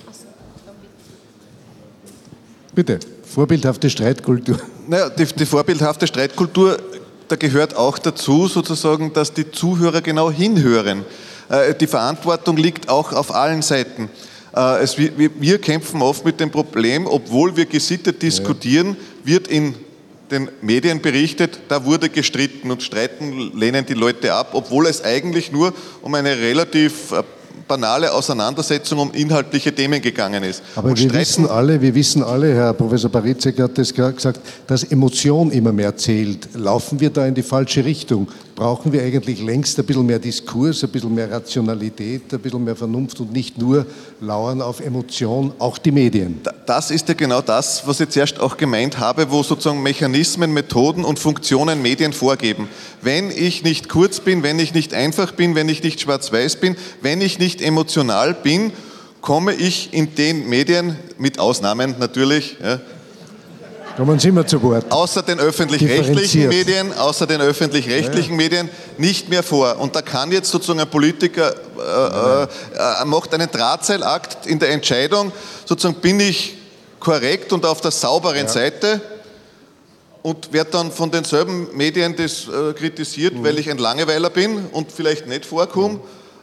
Bitte. 2.73 2.99
Vorbildhafte 3.23 3.89
Streitkultur. 3.89 4.57
Naja, 4.87 5.09
die, 5.09 5.25
die 5.25 5.45
vorbildhafte 5.45 6.05
Streitkultur, 6.05 6.77
da 7.27 7.35
gehört 7.37 7.77
auch 7.77 7.97
dazu, 7.97 8.47
sozusagen, 8.47 9.13
dass 9.13 9.31
die 9.31 9.49
Zuhörer 9.49 10.01
genau 10.01 10.29
hinhören. 10.29 11.05
Äh, 11.47 11.75
die 11.75 11.87
Verantwortung 11.87 12.57
liegt 12.57 12.89
auch 12.89 13.13
auf 13.13 13.33
allen 13.33 13.61
Seiten. 13.61 14.09
Äh, 14.55 14.83
es, 14.83 14.97
wir, 14.97 15.11
wir, 15.39 15.59
kämpfen 15.59 16.01
oft 16.01 16.25
mit 16.25 16.39
dem 16.39 16.51
Problem, 16.51 17.07
obwohl 17.07 17.55
wir 17.55 17.65
gesittet 17.65 18.21
diskutieren, 18.21 18.97
wird 19.23 19.47
in 19.47 19.75
den 20.29 20.49
Medien 20.61 21.01
berichtet, 21.01 21.59
da 21.67 21.83
wurde 21.85 22.09
gestritten 22.09 22.71
und 22.71 22.81
streiten 22.81 23.51
lehnen 23.57 23.85
die 23.85 23.93
Leute 23.93 24.33
ab, 24.33 24.51
obwohl 24.53 24.87
es 24.87 25.03
eigentlich 25.03 25.51
nur 25.51 25.73
um 26.01 26.15
eine 26.15 26.37
relativ 26.37 27.11
äh, 27.11 27.23
banale 27.67 28.11
Auseinandersetzung 28.13 28.99
um 28.99 29.11
inhaltliche 29.13 29.73
Themen 29.73 30.01
gegangen 30.01 30.43
ist. 30.43 30.61
Aber 30.75 30.89
und 30.89 30.99
wir 30.99 31.13
wissen 31.13 31.47
alle, 31.47 31.81
wir 31.81 31.95
wissen 31.95 32.23
alle, 32.23 32.53
Herr 32.53 32.73
Professor 32.73 33.09
Baritzek 33.09 33.59
hat 33.59 33.77
das 33.77 33.93
gesagt, 33.93 34.39
dass 34.67 34.83
Emotion 34.83 35.51
immer 35.51 35.71
mehr 35.71 35.95
zählt. 35.95 36.49
Laufen 36.53 36.99
wir 36.99 37.09
da 37.09 37.25
in 37.25 37.33
die 37.33 37.43
falsche 37.43 37.85
Richtung? 37.85 38.27
Brauchen 38.61 38.93
wir 38.93 39.01
eigentlich 39.01 39.41
längst 39.41 39.79
ein 39.79 39.85
bisschen 39.87 40.05
mehr 40.05 40.19
Diskurs, 40.19 40.83
ein 40.83 40.91
bisschen 40.91 41.15
mehr 41.15 41.31
Rationalität, 41.31 42.31
ein 42.31 42.39
bisschen 42.39 42.63
mehr 42.63 42.75
Vernunft 42.75 43.19
und 43.19 43.33
nicht 43.33 43.57
nur 43.57 43.87
lauern 44.19 44.61
auf 44.61 44.81
Emotion, 44.81 45.51
auch 45.57 45.79
die 45.79 45.89
Medien. 45.89 46.39
Das 46.67 46.91
ist 46.91 47.07
ja 47.07 47.15
genau 47.15 47.41
das, 47.41 47.87
was 47.87 47.99
ich 48.01 48.09
zuerst 48.09 48.39
auch 48.39 48.57
gemeint 48.57 48.99
habe, 48.99 49.31
wo 49.31 49.41
sozusagen 49.41 49.81
Mechanismen, 49.81 50.53
Methoden 50.53 51.05
und 51.05 51.17
Funktionen 51.17 51.81
Medien 51.81 52.13
vorgeben. 52.13 52.67
Wenn 53.01 53.31
ich 53.31 53.63
nicht 53.63 53.89
kurz 53.89 54.19
bin, 54.19 54.43
wenn 54.43 54.59
ich 54.59 54.75
nicht 54.75 54.93
einfach 54.93 55.31
bin, 55.31 55.55
wenn 55.55 55.67
ich 55.67 55.81
nicht 55.81 55.99
schwarz-weiß 55.99 56.57
bin, 56.57 56.75
wenn 57.01 57.19
ich 57.19 57.39
nicht 57.39 57.63
emotional 57.63 58.35
bin, 58.35 58.73
komme 59.21 59.55
ich 59.55 59.91
in 59.91 60.13
den 60.13 60.47
Medien, 60.47 60.97
mit 61.17 61.39
Ausnahmen 61.39 61.95
natürlich, 61.97 62.57
ja, 62.63 62.79
Kommen 63.97 64.19
Sie 64.19 64.31
mal 64.31 64.45
zu 64.45 64.61
Wort. 64.63 64.89
Außer 64.89 65.21
den 65.21 65.39
öffentlich-rechtlichen 65.39 66.47
Medien, 66.47 66.93
außer 66.93 67.27
den 67.27 67.41
öffentlich-rechtlichen 67.41 68.31
ja. 68.31 68.37
Medien 68.37 68.69
nicht 68.97 69.29
mehr 69.29 69.43
vor. 69.43 69.77
Und 69.79 69.95
da 69.95 70.01
kann 70.01 70.31
jetzt 70.31 70.49
sozusagen 70.49 70.79
ein 70.79 70.89
Politiker 70.89 71.53
äh, 71.53 72.43
äh, 72.43 73.05
macht 73.05 73.33
einen 73.33 73.49
Drahtseilakt 73.51 74.45
in 74.45 74.59
der 74.59 74.69
Entscheidung, 74.69 75.31
sozusagen 75.65 75.99
bin 75.99 76.19
ich 76.19 76.57
korrekt 76.99 77.51
und 77.51 77.65
auf 77.65 77.81
der 77.81 77.91
sauberen 77.91 78.45
ja. 78.45 78.47
Seite 78.47 79.01
und 80.21 80.53
werde 80.53 80.71
dann 80.71 80.91
von 80.91 81.11
denselben 81.11 81.75
Medien 81.75 82.15
das 82.15 82.47
äh, 82.47 82.73
kritisiert, 82.73 83.33
mhm. 83.33 83.43
weil 83.43 83.59
ich 83.59 83.69
ein 83.69 83.77
Langeweiler 83.77 84.29
bin 84.29 84.67
und 84.71 84.91
vielleicht 84.91 85.27
nicht 85.27 85.45
vorkomme. 85.45 85.95
Mhm. 85.95 85.99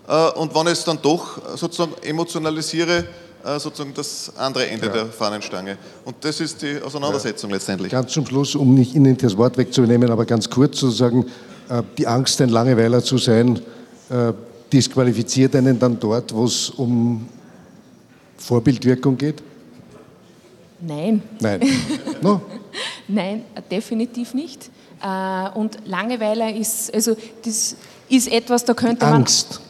Äh, 0.09 0.31
und 0.33 0.55
wenn 0.55 0.67
ich 0.67 0.73
es 0.75 0.85
dann 0.85 1.01
doch 1.01 1.41
sozusagen 1.57 1.95
emotionalisiere, 2.03 2.99
äh, 2.99 3.05
sozusagen 3.59 3.95
das 3.95 4.33
andere 4.37 4.67
Ende 4.67 4.87
ja. 4.87 4.93
der 4.93 5.07
Fahnenstange. 5.07 5.79
Und 6.05 6.17
das 6.21 6.41
ist 6.41 6.63
die 6.63 6.81
Auseinandersetzung 6.81 7.51
ja. 7.51 7.57
letztendlich. 7.57 7.93
Ganz 7.93 8.13
zum 8.13 8.27
Schluss, 8.27 8.55
um 8.55 8.75
nicht 8.75 8.95
Ihnen 8.95 9.17
das 9.17 9.37
Wort 9.37 9.57
wegzunehmen, 9.57 10.11
aber 10.11 10.25
ganz 10.25 10.49
kurz 10.51 10.81
sozusagen, 10.81 11.25
äh, 11.69 11.83
die 11.97 12.07
Angst, 12.07 12.41
ein 12.41 12.49
Langeweiler 12.49 13.03
zu 13.03 13.19
sein, 13.19 13.61
äh, 14.11 14.33
disqualifiziert 14.73 15.57
einen 15.57 15.79
dann 15.79 15.99
dort, 15.99 16.35
wo 16.35 16.45
es 16.45 16.71
um 16.71 17.27
Vorbildwirkung 18.37 19.17
geht? 19.17 19.43
Nein. 20.81 21.23
Nein. 21.41 21.61
No? 22.21 22.41
Nein, 23.07 23.45
definitiv 23.71 24.35
nicht. 24.35 24.71
Und 25.55 25.79
Langeweile 25.87 26.51
ist, 26.51 26.93
also 26.93 27.17
das 27.45 27.77
ist 28.09 28.31
etwas, 28.31 28.65
da 28.65 28.75
könnte, 28.75 29.07
man, 29.07 29.25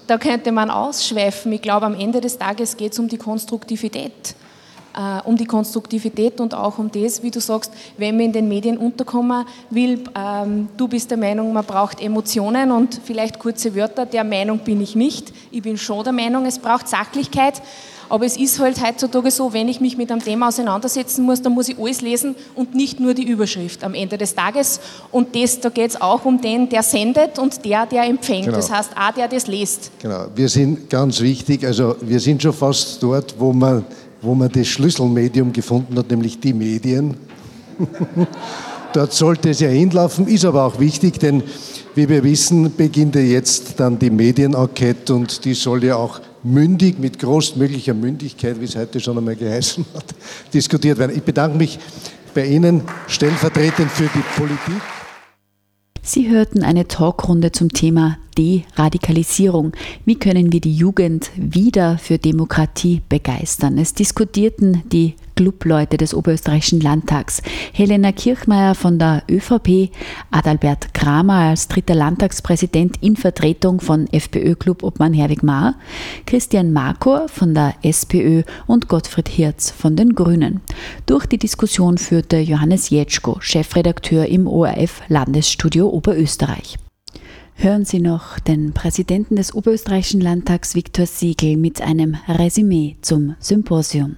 da 0.06 0.18
könnte 0.18 0.52
man 0.52 0.70
ausschweifen. 0.70 1.52
Ich 1.52 1.62
glaube, 1.62 1.86
am 1.86 1.94
Ende 1.94 2.20
des 2.20 2.38
Tages 2.38 2.76
geht 2.76 2.92
es 2.92 2.98
um 2.98 3.08
die 3.08 3.18
Konstruktivität. 3.18 4.34
äh, 4.98 5.20
um 5.24 5.36
die 5.36 5.44
Konstruktivität 5.44 6.40
und 6.40 6.54
auch 6.54 6.78
um 6.78 6.90
das, 6.90 7.22
wie 7.22 7.30
du 7.30 7.40
sagst, 7.40 7.72
wenn 7.96 8.16
man 8.16 8.26
in 8.26 8.32
den 8.32 8.48
Medien 8.48 8.76
unterkommen 8.76 9.46
will, 9.70 10.02
ähm, 10.16 10.68
du 10.76 10.88
bist 10.88 11.10
der 11.10 11.18
Meinung, 11.18 11.52
man 11.52 11.64
braucht 11.64 12.00
Emotionen 12.00 12.72
und 12.72 13.00
vielleicht 13.04 13.38
kurze 13.38 13.74
Wörter, 13.74 14.06
der 14.06 14.24
Meinung 14.24 14.58
bin 14.58 14.80
ich 14.80 14.96
nicht. 14.96 15.32
Ich 15.50 15.62
bin 15.62 15.78
schon 15.78 16.04
der 16.04 16.12
Meinung, 16.12 16.46
es 16.46 16.58
braucht 16.58 16.88
Sachlichkeit. 16.88 17.62
Aber 18.08 18.24
es 18.24 18.36
ist 18.36 18.58
halt 18.58 18.82
heutzutage 18.84 19.30
so, 19.30 19.52
wenn 19.52 19.68
ich 19.68 19.80
mich 19.80 19.96
mit 19.96 20.10
einem 20.10 20.22
Thema 20.22 20.48
auseinandersetzen 20.48 21.24
muss, 21.24 21.42
dann 21.42 21.52
muss 21.52 21.68
ich 21.68 21.78
alles 21.78 22.00
lesen 22.00 22.34
und 22.54 22.74
nicht 22.74 23.00
nur 23.00 23.14
die 23.14 23.24
Überschrift 23.24 23.84
am 23.84 23.94
Ende 23.94 24.18
des 24.18 24.34
Tages. 24.34 24.80
Und 25.10 25.34
das, 25.34 25.60
da 25.60 25.68
geht 25.68 25.90
es 25.90 26.00
auch 26.00 26.24
um 26.24 26.40
den, 26.40 26.68
der 26.68 26.82
sendet 26.82 27.38
und 27.38 27.64
der, 27.64 27.86
der 27.86 28.04
empfängt. 28.04 28.46
Genau. 28.46 28.56
Das 28.56 28.70
heißt, 28.70 28.90
auch 28.96 29.12
der 29.12 29.28
das 29.28 29.46
liest. 29.46 29.90
Genau. 30.00 30.26
Wir 30.34 30.48
sind 30.48 30.88
ganz 30.88 31.20
wichtig, 31.20 31.64
also 31.64 31.96
wir 32.00 32.20
sind 32.20 32.42
schon 32.42 32.52
fast 32.52 33.02
dort, 33.02 33.34
wo 33.38 33.52
man, 33.52 33.84
wo 34.22 34.34
man 34.34 34.50
das 34.50 34.66
Schlüsselmedium 34.66 35.52
gefunden 35.52 35.96
hat, 35.98 36.10
nämlich 36.10 36.40
die 36.40 36.52
Medien. 36.52 37.16
Dort 38.92 39.12
sollte 39.12 39.50
es 39.50 39.60
ja 39.60 39.68
hinlaufen, 39.68 40.26
ist 40.28 40.46
aber 40.46 40.64
auch 40.64 40.80
wichtig, 40.80 41.18
denn 41.20 41.42
wie 41.94 42.08
wir 42.08 42.24
wissen, 42.24 42.74
beginnt 42.74 43.14
ja 43.16 43.20
jetzt 43.20 43.78
dann 43.78 43.98
die 43.98 44.10
Medienenquete 44.10 45.14
und 45.14 45.44
die 45.44 45.54
soll 45.54 45.84
ja 45.84 45.96
auch 45.96 46.20
mündig, 46.52 46.98
mit 46.98 47.18
großmöglicher 47.18 47.94
Mündigkeit, 47.94 48.60
wie 48.60 48.64
es 48.64 48.76
heute 48.76 49.00
schon 49.00 49.18
einmal 49.18 49.36
geheißen 49.36 49.84
hat, 49.94 50.14
diskutiert 50.54 50.98
werden. 50.98 51.16
Ich 51.16 51.22
bedanke 51.22 51.56
mich 51.56 51.78
bei 52.34 52.46
Ihnen 52.46 52.82
stellvertretend 53.06 53.90
für 53.90 54.08
die 54.14 54.22
Politik. 54.36 54.82
Sie 56.02 56.28
hörten 56.28 56.62
eine 56.62 56.88
Talkrunde 56.88 57.52
zum 57.52 57.72
Thema 57.72 58.18
Deradikalisierung. 58.38 59.72
Wie 60.04 60.14
können 60.14 60.52
wir 60.52 60.60
die 60.60 60.74
Jugend 60.74 61.30
wieder 61.36 61.98
für 61.98 62.18
Demokratie 62.18 63.02
begeistern? 63.08 63.78
Es 63.78 63.94
diskutierten 63.94 64.84
die 64.92 65.14
Clubleute 65.34 65.96
des 65.96 66.14
Oberösterreichischen 66.14 66.80
Landtags. 66.80 67.42
Helena 67.72 68.12
Kirchmeier 68.12 68.74
von 68.74 68.98
der 68.98 69.22
ÖVP, 69.30 69.90
Adalbert 70.30 70.94
Kramer 70.94 71.48
als 71.50 71.68
dritter 71.68 71.94
Landtagspräsident 71.94 72.96
in 73.00 73.16
Vertretung 73.16 73.80
von 73.80 74.08
FPÖ-Club 74.08 74.82
Obmann 74.82 75.12
Herwig 75.12 75.42
Mahr, 75.42 75.74
Christian 76.26 76.72
Markor 76.72 77.28
von 77.28 77.54
der 77.54 77.74
SPÖ 77.82 78.42
und 78.66 78.88
Gottfried 78.88 79.28
Hirz 79.28 79.70
von 79.70 79.94
den 79.94 80.14
Grünen. 80.14 80.60
Durch 81.06 81.26
die 81.26 81.38
Diskussion 81.38 81.98
führte 81.98 82.38
Johannes 82.38 82.90
Jetschko, 82.90 83.38
Chefredakteur 83.40 84.26
im 84.26 84.46
ORF 84.46 85.02
Landesstudio 85.08 85.88
Oberösterreich. 85.88 86.78
Hören 87.60 87.84
Sie 87.84 87.98
noch 87.98 88.38
den 88.38 88.72
Präsidenten 88.72 89.34
des 89.34 89.52
Oberösterreichischen 89.52 90.20
Landtags 90.20 90.76
Viktor 90.76 91.06
Siegel 91.06 91.56
mit 91.56 91.82
einem 91.82 92.16
Resümee 92.28 92.94
zum 93.02 93.34
Symposium. 93.40 94.14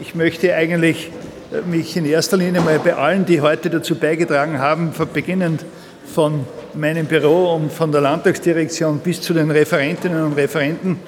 Ich 0.00 0.16
möchte 0.16 0.52
eigentlich 0.52 1.12
äh, 1.52 1.60
mich 1.60 1.96
in 1.96 2.04
erster 2.04 2.36
Linie 2.36 2.60
mal 2.60 2.80
bei 2.80 2.96
allen, 2.96 3.24
die 3.24 3.40
heute 3.40 3.70
dazu 3.70 3.94
beigetragen 3.94 4.58
haben, 4.58 4.90
beginnend 5.14 5.64
von 6.12 6.44
meinem 6.74 7.06
Büro 7.06 7.54
und 7.54 7.72
von 7.72 7.92
der 7.92 8.00
Landtagsdirektion 8.00 8.98
bis 8.98 9.20
zu 9.20 9.32
den 9.32 9.52
Referentinnen 9.52 10.24
und 10.24 10.32
Referenten, 10.32 10.98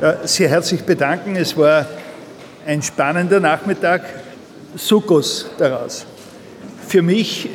äh, 0.00 0.24
sehr 0.24 0.50
herzlich 0.50 0.82
bedanken. 0.82 1.34
Es 1.34 1.56
war 1.56 1.84
ein 2.64 2.80
spannender 2.80 3.40
Nachmittag, 3.40 4.04
Sukkos 4.76 5.50
daraus. 5.58 6.06
Für 6.86 7.02
mich 7.02 7.48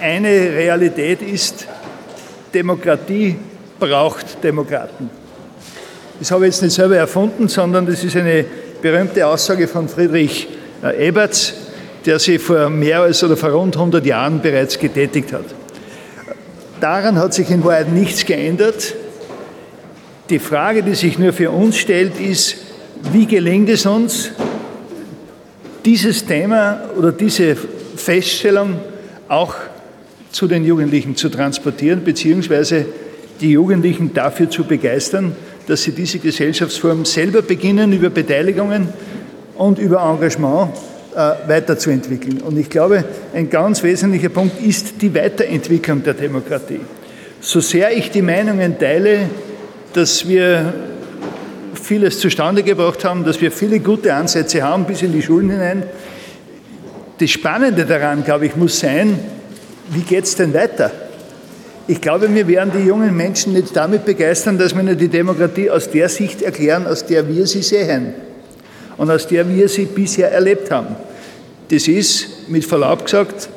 eine 0.00 0.28
Realität 0.28 1.22
ist, 1.22 1.66
Demokratie 2.54 3.36
braucht 3.78 4.42
Demokraten. 4.42 5.10
Das 6.18 6.30
habe 6.30 6.46
ich 6.46 6.54
jetzt 6.54 6.62
nicht 6.62 6.74
selber 6.74 6.96
erfunden, 6.96 7.48
sondern 7.48 7.86
das 7.86 8.04
ist 8.04 8.16
eine 8.16 8.44
berühmte 8.80 9.26
Aussage 9.26 9.66
von 9.66 9.88
Friedrich 9.88 10.48
äh, 10.82 11.08
Eberts, 11.08 11.54
der 12.06 12.18
sich 12.18 12.40
vor 12.40 12.70
mehr 12.70 13.00
als 13.00 13.24
oder 13.24 13.36
vor 13.36 13.50
rund 13.50 13.76
100 13.76 14.06
Jahren 14.06 14.40
bereits 14.40 14.78
getätigt 14.78 15.32
hat. 15.32 15.44
Daran 16.80 17.18
hat 17.18 17.34
sich 17.34 17.50
in 17.50 17.64
Wahrheit 17.64 17.90
nichts 17.90 18.24
geändert. 18.24 18.94
Die 20.30 20.38
Frage, 20.38 20.82
die 20.82 20.94
sich 20.94 21.18
nur 21.18 21.32
für 21.32 21.50
uns 21.50 21.76
stellt, 21.76 22.20
ist, 22.20 22.56
wie 23.12 23.26
gelingt 23.26 23.68
es 23.68 23.86
uns, 23.86 24.30
dieses 25.84 26.24
Thema 26.24 26.82
oder 26.96 27.12
diese 27.12 27.56
Feststellung 27.96 28.80
auch 29.28 29.54
zu 30.34 30.48
den 30.48 30.64
Jugendlichen 30.64 31.14
zu 31.14 31.28
transportieren, 31.28 32.02
beziehungsweise 32.02 32.86
die 33.40 33.52
Jugendlichen 33.52 34.12
dafür 34.14 34.50
zu 34.50 34.64
begeistern, 34.64 35.36
dass 35.68 35.84
sie 35.84 35.92
diese 35.92 36.18
Gesellschaftsform 36.18 37.04
selber 37.04 37.40
beginnen, 37.40 37.92
über 37.92 38.10
Beteiligungen 38.10 38.88
und 39.56 39.78
über 39.78 40.02
Engagement 40.02 40.72
äh, 41.14 41.48
weiterzuentwickeln. 41.48 42.38
Und 42.42 42.58
ich 42.58 42.68
glaube, 42.68 43.04
ein 43.32 43.48
ganz 43.48 43.84
wesentlicher 43.84 44.28
Punkt 44.28 44.60
ist 44.60 45.00
die 45.00 45.14
Weiterentwicklung 45.14 46.02
der 46.02 46.14
Demokratie. 46.14 46.80
So 47.40 47.60
sehr 47.60 47.96
ich 47.96 48.10
die 48.10 48.22
Meinungen 48.22 48.76
teile, 48.76 49.28
dass 49.92 50.26
wir 50.28 50.74
vieles 51.80 52.18
zustande 52.18 52.64
gebracht 52.64 53.04
haben, 53.04 53.24
dass 53.24 53.40
wir 53.40 53.52
viele 53.52 53.78
gute 53.78 54.12
Ansätze 54.12 54.62
haben 54.62 54.84
bis 54.84 55.02
in 55.02 55.12
die 55.12 55.22
Schulen 55.22 55.50
hinein. 55.50 55.84
Das 57.18 57.30
Spannende 57.30 57.84
daran, 57.84 58.24
glaube 58.24 58.46
ich, 58.46 58.56
muss 58.56 58.80
sein, 58.80 59.16
wie 59.90 60.00
geht 60.00 60.24
es 60.24 60.36
denn 60.36 60.54
weiter? 60.54 60.90
Ich 61.86 62.00
glaube, 62.00 62.32
wir 62.32 62.48
werden 62.48 62.72
die 62.74 62.86
jungen 62.86 63.14
Menschen 63.14 63.52
nicht 63.52 63.76
damit 63.76 64.06
begeistern, 64.06 64.56
dass 64.56 64.74
wir 64.74 64.82
ihnen 64.82 64.96
die 64.96 65.08
Demokratie 65.08 65.70
aus 65.70 65.90
der 65.90 66.08
Sicht 66.08 66.40
erklären, 66.40 66.86
aus 66.86 67.04
der 67.04 67.28
wir 67.28 67.46
sie 67.46 67.62
sehen 67.62 68.14
und 68.96 69.10
aus 69.10 69.26
der 69.26 69.46
wir 69.48 69.68
sie 69.68 69.84
bisher 69.84 70.32
erlebt 70.32 70.70
haben. 70.70 70.96
Das 71.68 71.86
ist, 71.88 72.48
mit 72.48 72.64
Verlaub 72.64 73.04
gesagt, 73.04 73.48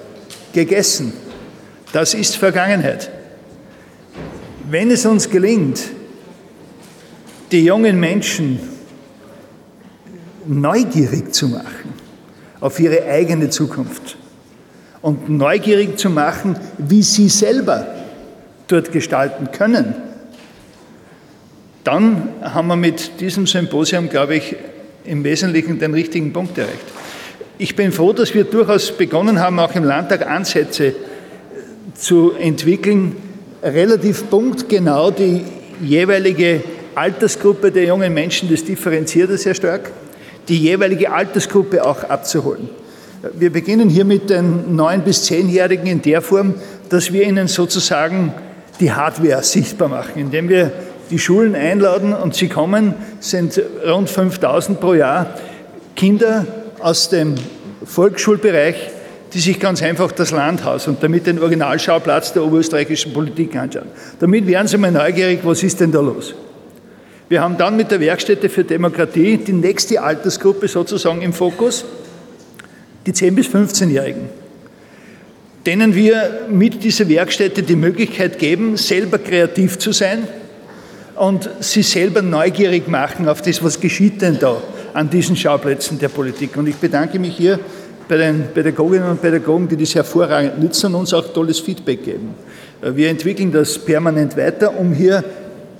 gegessen. 0.51 1.13
Das 1.93 2.13
ist 2.13 2.35
Vergangenheit. 2.35 3.09
Wenn 4.69 4.91
es 4.91 5.05
uns 5.05 5.29
gelingt, 5.29 5.79
die 7.51 7.63
jungen 7.63 7.97
Menschen 7.97 8.59
neugierig 10.45 11.33
zu 11.33 11.47
machen 11.47 11.93
auf 12.59 12.77
ihre 12.79 13.05
eigene 13.05 13.49
Zukunft 13.49 14.17
und 15.07 15.29
neugierig 15.29 15.97
zu 15.97 16.09
machen, 16.09 16.57
wie 16.77 17.01
sie 17.01 17.29
selber 17.29 17.87
dort 18.67 18.91
gestalten 18.91 19.53
können, 19.53 19.95
dann 21.85 22.27
haben 22.41 22.67
wir 22.67 22.75
mit 22.75 23.21
diesem 23.21 23.47
Symposium, 23.47 24.09
glaube 24.09 24.35
ich, 24.35 24.57
im 25.05 25.23
Wesentlichen 25.23 25.79
den 25.79 25.93
richtigen 25.93 26.33
Punkt 26.33 26.57
erreicht. 26.57 26.83
Ich 27.57 27.73
bin 27.77 27.93
froh, 27.93 28.11
dass 28.11 28.33
wir 28.33 28.43
durchaus 28.43 28.91
begonnen 28.91 29.39
haben, 29.39 29.59
auch 29.59 29.73
im 29.75 29.85
Landtag 29.85 30.27
Ansätze 30.27 30.93
zu 31.95 32.33
entwickeln, 32.33 33.15
relativ 33.63 34.29
punktgenau 34.29 35.11
die 35.11 35.43
jeweilige 35.81 36.65
Altersgruppe 36.95 37.71
der 37.71 37.85
jungen 37.85 38.13
Menschen, 38.13 38.49
das 38.49 38.65
differenziert 38.65 39.29
er 39.29 39.37
sehr 39.37 39.55
stark, 39.55 39.89
die 40.49 40.57
jeweilige 40.57 41.13
Altersgruppe 41.13 41.85
auch 41.85 42.03
abzuholen. 42.03 42.67
Wir 43.33 43.51
beginnen 43.51 43.89
hier 43.89 44.05
mit 44.05 44.29
den 44.29 44.77
9- 44.77 44.99
bis 44.99 45.23
10-Jährigen 45.29 45.87
in 45.87 46.01
der 46.01 46.21
Form, 46.21 46.53
dass 46.89 47.11
wir 47.11 47.23
ihnen 47.23 47.47
sozusagen 47.47 48.33
die 48.79 48.91
Hardware 48.91 49.41
sichtbar 49.43 49.87
machen, 49.87 50.13
indem 50.21 50.49
wir 50.49 50.71
die 51.09 51.17
Schulen 51.17 51.55
einladen 51.55 52.13
und 52.13 52.35
sie 52.35 52.47
kommen, 52.47 52.93
sind 53.19 53.59
rund 53.87 54.09
5000 54.09 54.79
pro 54.79 54.93
Jahr 54.93 55.33
Kinder 55.95 56.45
aus 56.79 57.09
dem 57.09 57.35
Volksschulbereich, 57.83 58.75
die 59.33 59.39
sich 59.39 59.59
ganz 59.59 59.81
einfach 59.81 60.11
das 60.11 60.31
Landhaus 60.31 60.87
und 60.87 61.01
damit 61.01 61.25
den 61.25 61.39
Originalschauplatz 61.39 62.33
der 62.33 62.43
oberösterreichischen 62.43 63.13
Politik 63.13 63.55
anschauen. 63.55 63.87
Damit 64.19 64.45
werden 64.45 64.67
sie 64.67 64.77
mal 64.77 64.91
neugierig, 64.91 65.39
was 65.43 65.63
ist 65.63 65.79
denn 65.79 65.91
da 65.91 66.01
los? 66.01 66.35
Wir 67.29 67.41
haben 67.41 67.57
dann 67.57 67.75
mit 67.75 67.91
der 67.91 67.99
Werkstätte 67.99 68.47
für 68.47 68.63
Demokratie 68.63 69.37
die 69.37 69.53
nächste 69.53 70.01
Altersgruppe 70.01 70.67
sozusagen 70.67 71.21
im 71.21 71.33
Fokus, 71.33 71.83
die 73.07 73.13
10- 73.13 73.31
bis 73.31 73.47
15-Jährigen 73.47 74.29
denen 75.67 75.93
wir 75.93 76.47
mit 76.49 76.81
dieser 76.81 77.09
Werkstätte 77.09 77.61
die 77.61 77.75
Möglichkeit 77.75 78.39
geben, 78.39 78.77
selber 78.77 79.17
kreativ 79.17 79.77
zu 79.77 79.91
sein 79.91 80.25
und 81.15 81.49
sie 81.59 81.83
selber 81.83 82.21
neugierig 82.21 82.87
machen 82.87 83.27
auf 83.27 83.41
das, 83.41 83.61
was 83.61 83.77
geschieht 83.81 84.21
denn 84.21 84.39
da 84.39 84.61
an 84.93 85.09
diesen 85.09 85.35
Schauplätzen 85.35 85.99
der 85.99 86.07
Politik. 86.07 86.55
Und 86.55 86.67
ich 86.67 86.77
bedanke 86.77 87.19
mich 87.19 87.35
hier 87.35 87.59
bei 88.07 88.15
den 88.15 88.45
Pädagoginnen 88.53 89.09
und 89.09 89.21
Pädagogen, 89.21 89.67
die 89.67 89.75
das 89.75 89.93
hervorragend 89.93 90.57
nützen 90.57 90.95
und 90.95 91.01
uns 91.01 91.13
auch 91.13 91.33
tolles 91.33 91.59
Feedback 91.59 92.01
geben. 92.01 92.33
Wir 92.81 93.09
entwickeln 93.09 93.51
das 93.51 93.77
permanent 93.77 94.37
weiter, 94.37 94.79
um 94.79 94.93
hier 94.93 95.21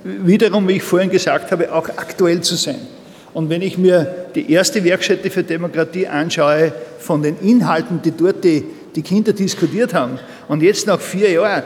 wiederum, 0.03 0.67
wie 0.67 0.73
ich 0.73 0.83
vorhin 0.83 1.09
gesagt 1.09 1.49
habe, 1.49 1.73
auch 1.73 1.87
aktuell 1.95 2.41
zu 2.41 2.55
sein. 2.55 2.96
Und 3.37 3.51
wenn 3.51 3.61
ich 3.61 3.77
mir 3.77 4.15
die 4.33 4.51
erste 4.51 4.83
Werkstätte 4.83 5.29
für 5.29 5.43
Demokratie 5.43 6.07
anschaue, 6.07 6.73
von 6.97 7.21
den 7.21 7.37
Inhalten, 7.39 8.01
die 8.01 8.09
dort 8.09 8.43
die 8.43 8.63
die 8.95 9.03
Kinder 9.03 9.31
diskutiert 9.31 9.93
haben 9.93 10.17
und 10.47 10.63
jetzt 10.63 10.87
nach 10.87 10.99
vier 10.99 11.29
Jahren 11.29 11.61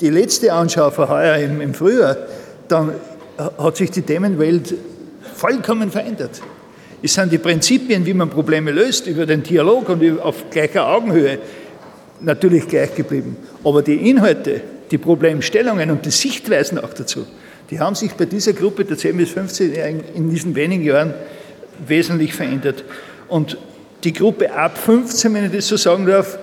die 0.00 0.10
letzte 0.10 0.52
anschaue 0.52 0.90
von 0.90 1.08
heuer 1.08 1.36
im, 1.36 1.60
im 1.60 1.72
Frühjahr, 1.72 2.16
dann 2.66 2.94
hat 3.36 3.76
sich 3.76 3.92
die 3.92 4.02
Themenwelt 4.02 4.74
vollkommen 5.36 5.92
verändert. 5.92 6.42
Es 7.00 7.14
sind 7.14 7.30
die 7.30 7.38
Prinzipien, 7.38 8.04
wie 8.04 8.14
man 8.14 8.28
Probleme 8.28 8.72
löst, 8.72 9.06
über 9.06 9.24
den 9.24 9.44
Dialog 9.44 9.90
und 9.90 10.20
auf 10.20 10.50
gleicher 10.50 10.88
Augenhöhe 10.88 11.38
natürlich 12.20 12.66
gleich 12.66 12.92
geblieben. 12.96 13.36
Aber 13.62 13.82
die 13.82 14.10
Inhalte, 14.10 14.62
die 14.90 14.98
Problemstellungen 14.98 15.92
und 15.92 16.04
die 16.04 16.10
Sichtweisen 16.10 16.76
auch 16.76 16.92
dazu, 16.92 17.24
die 17.70 17.80
haben 17.80 17.94
sich 17.94 18.12
bei 18.12 18.24
dieser 18.24 18.52
Gruppe 18.52 18.84
der 18.84 18.96
10 18.96 19.16
bis 19.16 19.30
15 19.30 19.72
in 20.14 20.30
diesen 20.30 20.54
wenigen 20.54 20.84
Jahren 20.84 21.14
wesentlich 21.86 22.34
verändert. 22.34 22.84
Und 23.28 23.58
die 24.04 24.12
Gruppe 24.12 24.52
ab 24.52 24.78
15, 24.78 25.34
wenn 25.34 25.44
ich 25.46 25.52
das 25.52 25.68
so 25.68 25.76
sagen 25.76 26.06
darf, 26.06 26.38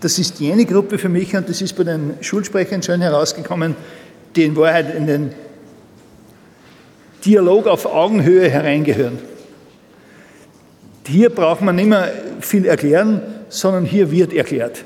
das 0.00 0.18
ist 0.18 0.38
jene 0.38 0.64
Gruppe 0.64 0.98
für 0.98 1.08
mich, 1.08 1.34
und 1.34 1.48
das 1.48 1.60
ist 1.60 1.74
bei 1.74 1.84
den 1.84 2.14
Schulsprechern 2.20 2.82
schon 2.82 3.00
herausgekommen, 3.00 3.74
die 4.36 4.44
in 4.44 4.54
Wahrheit 4.54 4.94
in 4.94 5.06
den 5.06 5.32
Dialog 7.24 7.66
auf 7.66 7.86
Augenhöhe 7.86 8.48
hereingehören. 8.48 9.18
Hier 11.06 11.30
braucht 11.30 11.62
man 11.62 11.74
nicht 11.74 11.88
mehr 11.88 12.12
viel 12.40 12.66
erklären, 12.66 13.22
sondern 13.48 13.84
hier 13.84 14.10
wird 14.10 14.32
erklärt. 14.32 14.84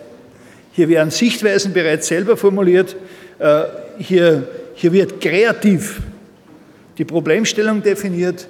Hier 0.73 0.89
werden 0.89 1.11
Sichtweisen 1.11 1.73
bereits 1.73 2.07
selber 2.07 2.37
formuliert. 2.37 2.97
Äh, 3.39 3.65
hier, 3.99 4.49
hier 4.83 4.93
wird 4.93 5.21
kreativ 5.21 6.03
die 6.99 7.05
Problemstellung 7.05 7.85
definiert 7.85 8.49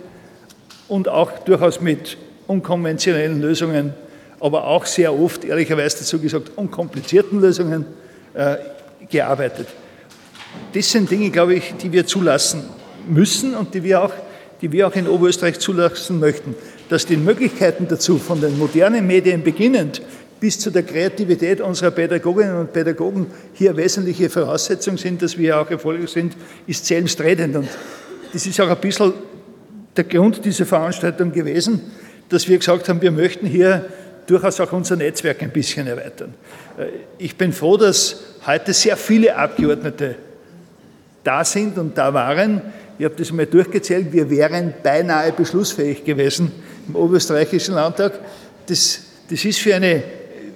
und 0.89 1.07
auch 1.07 1.30
durchaus 1.41 1.83
mit 1.83 2.16
unkonventionellen 2.47 3.43
Lösungen, 3.43 3.93
aber 4.41 4.66
auch 4.66 4.87
sehr 4.87 5.12
oft, 5.12 5.45
ehrlicherweise 5.45 5.99
dazu 5.99 6.18
gesagt, 6.18 6.53
unkomplizierten 6.57 7.39
Lösungen 7.39 7.85
äh, 8.33 8.57
gearbeitet. 9.11 9.66
Das 10.72 10.91
sind 10.91 11.11
Dinge, 11.11 11.28
glaube 11.28 11.57
ich, 11.57 11.74
die 11.76 11.93
wir 11.93 12.07
zulassen 12.07 12.64
müssen 13.07 13.55
und 13.55 13.74
die 13.74 13.83
wir 13.83 14.03
auch, 14.03 14.14
die 14.62 14.72
wir 14.72 14.89
auch 14.89 14.95
in 14.95 15.09
Oberösterreich 15.09 15.59
zulassen 15.59 16.18
möchten. 16.18 16.55
Dass 16.89 17.05
die 17.05 17.18
Möglichkeiten 17.18 17.89
dazu 17.89 18.16
von 18.16 18.41
den 18.41 18.59
modernen 18.59 19.07
Medien 19.07 19.43
beginnend 19.43 20.01
bis 20.43 20.59
zu 20.59 20.72
der 20.72 20.82
Kreativität 20.82 21.61
unserer 21.61 21.93
Pädagoginnen 21.93 22.57
und 22.57 22.72
Pädagogen 22.72 23.28
hier 23.53 23.76
wesentliche 23.76 24.28
Voraussetzung 24.28 24.99
sind, 24.99 25.22
dass 25.22 25.38
wir 25.38 25.61
auch 25.61 25.70
erfolgreich 25.70 26.11
sind, 26.11 26.36
ist 26.66 26.84
selbstredend. 26.84 27.55
Und 27.55 27.68
das 28.32 28.45
ist 28.45 28.61
auch 28.61 28.68
ein 28.68 28.76
bisschen 28.78 29.12
der 29.97 30.03
Grund 30.03 30.45
dieser 30.45 30.66
Veranstaltung 30.66 31.30
gewesen, 31.30 31.80
dass 32.28 32.49
wir 32.49 32.59
gesagt 32.59 32.88
haben, 32.88 33.01
wir 33.01 33.12
möchten 33.12 33.47
hier 33.47 33.86
durchaus 34.26 34.59
auch 34.59 34.72
unser 34.72 34.97
Netzwerk 34.97 35.45
ein 35.45 35.51
bisschen 35.53 35.86
erweitern. 35.86 36.34
Äh, 36.76 36.86
ich 37.18 37.36
bin 37.36 37.53
froh, 37.53 37.76
dass 37.76 38.24
heute 38.45 38.72
sehr 38.72 38.97
viele 38.97 39.36
Abgeordnete 39.36 40.16
da 41.22 41.45
sind 41.45 41.78
und 41.78 41.97
da 41.97 42.12
waren. 42.12 42.62
Ich 42.99 43.05
habe 43.05 43.14
das 43.14 43.30
mal 43.30 43.47
durchgezählt, 43.47 44.12
wir 44.12 44.28
wären 44.28 44.74
beinahe 44.82 45.30
beschlussfähig 45.30 46.03
gewesen 46.05 46.51
im 46.88 46.97
Oberösterreichischen 46.97 47.76
Landtag. 47.76 48.18
Das, 48.66 49.03
das 49.30 49.45
ist 49.45 49.61
für 49.61 49.76
eine 49.76 50.03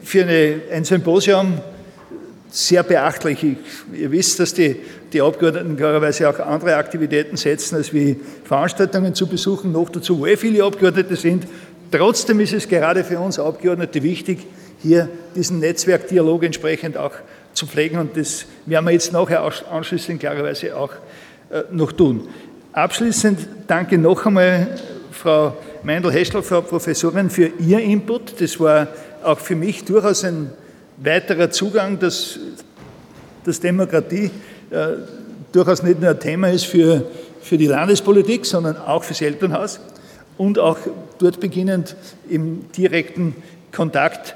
für 0.06 0.22
eine, 0.22 0.60
ein 0.72 0.84
Symposium 0.84 1.60
sehr 2.48 2.84
beachtlich. 2.84 3.42
Ich, 3.42 3.56
ihr 4.00 4.10
wisst, 4.12 4.38
dass 4.38 4.54
die, 4.54 4.76
die 5.12 5.20
Abgeordneten 5.20 5.76
klarerweise 5.76 6.30
auch 6.30 6.38
andere 6.38 6.76
Aktivitäten 6.76 7.36
setzen, 7.36 7.74
als 7.74 7.92
wie 7.92 8.16
Veranstaltungen 8.44 9.16
zu 9.16 9.26
besuchen, 9.26 9.72
noch 9.72 9.88
dazu, 9.88 10.20
wo 10.20 10.26
eh 10.26 10.36
viele 10.36 10.62
Abgeordnete 10.62 11.16
sind. 11.16 11.46
Trotzdem 11.90 12.38
ist 12.38 12.52
es 12.52 12.68
gerade 12.68 13.02
für 13.02 13.18
uns 13.18 13.40
Abgeordnete 13.40 14.02
wichtig, 14.04 14.46
hier 14.80 15.08
diesen 15.34 15.58
Netzwerkdialog 15.58 16.44
entsprechend 16.44 16.96
auch 16.96 17.12
zu 17.52 17.66
pflegen 17.66 17.98
und 17.98 18.16
das 18.16 18.46
werden 18.64 18.84
wir 18.84 18.92
jetzt 18.92 19.12
nachher 19.12 19.42
anschließend 19.70 20.20
klarerweise 20.20 20.76
auch 20.76 20.92
äh, 21.50 21.62
noch 21.72 21.90
tun. 21.90 22.28
Abschließend 22.72 23.40
danke 23.66 23.98
noch 23.98 24.24
einmal 24.24 24.68
Frau 25.10 25.56
Meindl-Heschel, 25.82 26.42
Frau 26.42 26.60
Professorin, 26.62 27.30
für 27.30 27.50
Ihr 27.58 27.80
Input. 27.80 28.40
Das 28.40 28.58
war 28.60 28.88
auch 29.22 29.38
für 29.38 29.56
mich 29.56 29.84
durchaus 29.84 30.24
ein 30.24 30.50
weiterer 30.98 31.50
Zugang, 31.50 31.98
dass, 31.98 32.38
dass 33.44 33.60
Demokratie 33.60 34.30
äh, 34.70 34.88
durchaus 35.52 35.82
nicht 35.82 36.00
nur 36.00 36.10
ein 36.10 36.20
Thema 36.20 36.50
ist 36.50 36.66
für, 36.66 37.04
für 37.40 37.58
die 37.58 37.66
Landespolitik, 37.66 38.46
sondern 38.46 38.76
auch 38.76 39.04
fürs 39.04 39.20
Elternhaus 39.20 39.80
und 40.38 40.58
auch 40.58 40.78
dort 41.18 41.40
beginnend 41.40 41.96
im 42.28 42.70
direkten 42.72 43.34
Kontakt 43.72 44.34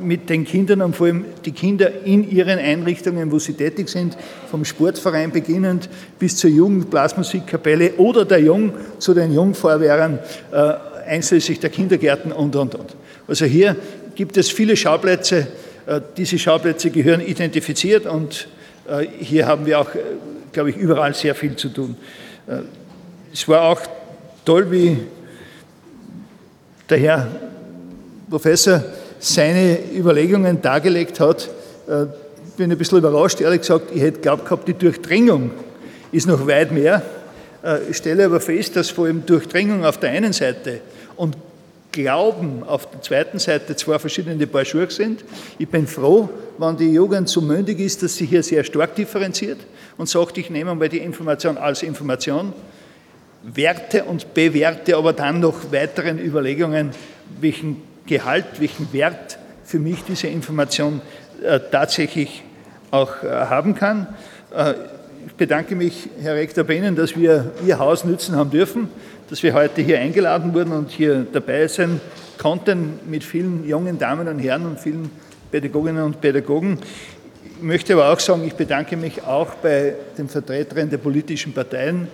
mit 0.00 0.28
den 0.28 0.44
Kindern 0.44 0.82
und 0.82 0.94
vor 0.94 1.06
allem 1.06 1.24
die 1.46 1.52
Kinder 1.52 2.04
in 2.04 2.30
ihren 2.30 2.58
Einrichtungen, 2.58 3.32
wo 3.32 3.38
sie 3.38 3.54
tätig 3.54 3.88
sind, 3.88 4.16
vom 4.50 4.66
Sportverein 4.66 5.32
beginnend 5.32 5.88
bis 6.18 6.36
zur 6.36 6.50
Jugendblasmusikkapelle 6.50 7.94
oder 7.94 8.26
der 8.26 8.40
Jung 8.40 8.74
zu 8.98 9.14
den 9.14 9.32
Jungfeuerwehren, 9.32 10.18
äh, 10.52 10.74
einschließlich 11.06 11.58
der 11.60 11.70
Kindergärten 11.70 12.32
und, 12.32 12.54
und, 12.54 12.74
und. 12.74 12.96
Also 13.28 13.44
hier 13.44 13.76
gibt 14.14 14.36
es 14.36 14.50
viele 14.50 14.76
Schauplätze. 14.76 15.46
Äh, 15.86 16.00
diese 16.16 16.38
Schauplätze 16.38 16.90
gehören 16.90 17.20
identifiziert 17.20 18.06
und 18.06 18.48
äh, 18.88 19.06
hier 19.18 19.46
haben 19.46 19.66
wir 19.66 19.80
auch, 19.80 19.94
äh, 19.94 20.00
glaube 20.52 20.70
ich, 20.70 20.76
überall 20.76 21.14
sehr 21.14 21.34
viel 21.34 21.56
zu 21.56 21.68
tun. 21.68 21.96
Es 23.32 23.48
war 23.48 23.62
auch 23.62 23.80
toll, 24.44 24.70
wie 24.70 24.98
der 26.88 26.98
Herr 26.98 27.28
Professor 28.30 28.84
seine 29.18 29.78
Überlegungen 29.94 30.62
dargelegt 30.62 31.20
hat. 31.20 31.48
Ich 31.86 32.54
bin 32.56 32.70
ein 32.70 32.78
bisschen 32.78 32.98
überrascht, 32.98 33.40
ehrlich 33.40 33.60
gesagt. 33.60 33.90
Ich 33.94 34.00
hätte 34.00 34.20
glaubt 34.20 34.44
gehabt, 34.44 34.66
die 34.68 34.74
Durchdringung 34.74 35.50
ist 36.12 36.26
noch 36.26 36.46
weit 36.46 36.72
mehr. 36.72 37.02
Ich 37.90 37.96
stelle 37.96 38.26
aber 38.26 38.40
fest, 38.40 38.76
dass 38.76 38.90
vor 38.90 39.06
allem 39.06 39.26
Durchdringung 39.26 39.84
auf 39.84 39.98
der 39.98 40.10
einen 40.10 40.32
Seite 40.32 40.80
und 41.16 41.36
Glauben 41.92 42.62
auf 42.62 42.90
der 42.90 43.00
zweiten 43.00 43.38
Seite 43.38 43.74
zwei 43.74 43.98
verschiedene 43.98 44.46
Paar 44.46 44.64
sind. 44.90 45.24
Ich 45.58 45.66
bin 45.66 45.86
froh, 45.86 46.28
wenn 46.58 46.76
die 46.76 46.92
Jugend 46.92 47.28
so 47.28 47.40
mündig 47.40 47.80
ist, 47.80 48.02
dass 48.02 48.16
sie 48.16 48.26
hier 48.26 48.42
sehr 48.42 48.64
stark 48.64 48.94
differenziert 48.94 49.58
und 49.96 50.06
sagt, 50.06 50.36
ich 50.36 50.50
nehme 50.50 50.74
mal 50.74 50.90
die 50.90 50.98
Information 50.98 51.56
als 51.56 51.82
Information, 51.82 52.52
werte 53.42 54.04
und 54.04 54.34
bewerte 54.34 54.94
aber 54.94 55.14
dann 55.14 55.40
noch 55.40 55.72
weiteren 55.72 56.18
Überlegungen, 56.18 56.90
welchen 57.40 57.80
Gehalt, 58.06 58.46
welchen 58.58 58.92
Wert 58.92 59.38
für 59.64 59.78
mich 59.78 60.04
diese 60.04 60.28
Information 60.28 61.00
äh, 61.42 61.60
tatsächlich 61.70 62.42
auch 62.90 63.22
äh, 63.22 63.28
haben 63.28 63.74
kann. 63.74 64.06
Äh, 64.54 64.74
ich 65.26 65.34
bedanke 65.34 65.74
mich, 65.74 66.08
Herr 66.22 66.34
Rektor, 66.34 66.64
bei 66.64 66.76
Ihnen, 66.76 66.94
dass 66.94 67.16
wir 67.16 67.52
Ihr 67.66 67.78
Haus 67.78 68.04
nützen 68.04 68.36
haben 68.36 68.50
dürfen 68.50 68.88
dass 69.28 69.42
wir 69.42 69.54
heute 69.54 69.82
hier 69.82 69.98
eingeladen 69.98 70.54
wurden 70.54 70.72
und 70.72 70.90
hier 70.90 71.26
dabei 71.32 71.66
sein 71.66 72.00
konnten 72.38 73.00
mit 73.06 73.24
vielen 73.24 73.66
jungen 73.66 73.98
Damen 73.98 74.28
und 74.28 74.38
Herren 74.38 74.66
und 74.66 74.78
vielen 74.78 75.10
Pädagoginnen 75.50 76.04
und 76.04 76.20
Pädagogen. 76.20 76.78
Ich 77.56 77.62
möchte 77.62 77.94
aber 77.94 78.12
auch 78.12 78.20
sagen, 78.20 78.44
ich 78.46 78.54
bedanke 78.54 78.96
mich 78.96 79.22
auch 79.24 79.54
bei 79.54 79.94
den 80.16 80.28
Vertretern 80.28 80.90
der 80.90 80.98
politischen 80.98 81.52
Parteien, 81.52 82.08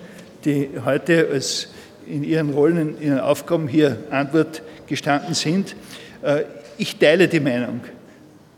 die 0.45 0.71
heute 0.85 1.29
als 1.33 1.69
in 2.07 2.25
ihren 2.25 2.51
Rollen, 2.51 2.97
in 2.97 3.03
ihren 3.03 3.21
Aufgaben 3.21 3.69
hier 3.69 3.99
Antwort 4.11 4.63
gestanden 4.93 5.35
sind. 5.35 5.75
Äh, 6.23 6.45
ich 6.77 6.99
teile 6.99 7.27
die 7.27 7.41
Meinung, 7.41 7.81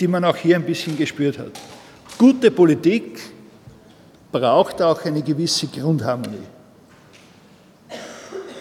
die 0.01 0.09
man 0.09 0.25
auch 0.25 0.37
hier 0.37 0.57
ein 0.57 0.65
bisschen 0.65 0.99
gespürt 0.99 1.39
hat. 1.39 1.53
Gute 2.19 2.51
Politik 2.51 3.21
braucht 4.33 4.83
auch 4.83 5.05
eine 5.05 5.23
gewisse 5.23 5.69
Grundharmonie 5.69 6.55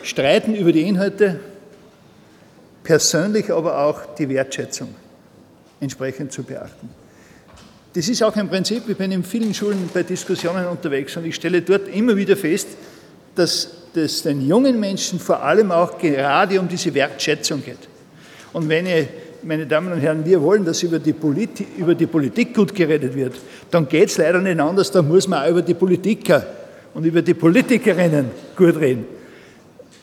streiten 0.04 0.54
über 0.54 0.72
die 0.72 0.82
Inhalte, 0.82 1.40
persönlich 2.84 3.52
aber 3.52 3.80
auch 3.80 4.16
die 4.16 4.30
Wertschätzung 4.30 4.94
entsprechend 5.80 6.32
zu 6.32 6.44
beachten. 6.44 6.90
Das 7.94 8.08
ist 8.10 8.22
auch 8.22 8.36
ein 8.36 8.50
Prinzip, 8.50 8.88
ich 8.88 8.98
bin 8.98 9.12
in 9.12 9.24
vielen 9.24 9.54
Schulen 9.54 9.90
bei 9.94 10.04
Diskussionen 10.04 10.66
unterwegs 10.68 11.16
und 11.16 11.26
ich 11.26 11.36
stelle 11.36 11.62
dort 11.62 11.88
immer 11.88 12.16
wieder 12.16 12.36
fest, 12.36 12.68
dass 13.36 13.70
es 13.98 14.24
den 14.24 14.48
jungen 14.48 14.80
Menschen 14.80 15.20
vor 15.20 15.42
allem 15.42 15.72
auch 15.72 15.98
gerade 15.98 16.60
um 16.60 16.68
diese 16.68 16.94
Wertschätzung 16.94 17.64
geht. 17.64 17.78
Und 18.54 18.70
wenn 18.70 18.86
ihr, 18.86 19.08
meine 19.44 19.66
Damen 19.66 19.92
und 19.92 20.00
Herren, 20.00 20.24
wir 20.26 20.42
wollen, 20.42 20.64
dass 20.64 20.84
über 20.84 21.00
die, 21.00 21.14
Politik, 21.14 21.68
über 21.78 21.96
die 21.96 22.06
Politik 22.06 22.54
gut 22.54 22.74
geredet 22.74 23.16
wird, 23.16 23.36
dann 23.72 23.88
geht 23.88 24.10
es 24.10 24.18
leider 24.18 24.40
nicht 24.40 24.60
anders, 24.60 24.92
da 24.92 25.02
muss 25.02 25.28
man 25.28 25.44
auch 25.44 25.50
über 25.50 25.62
die 25.62 25.74
Politiker 25.74 26.46
und 26.94 27.04
über 27.06 27.22
die 27.22 27.34
Politikerinnen 27.34 28.32
gut 28.56 28.78
reden. 28.80 29.06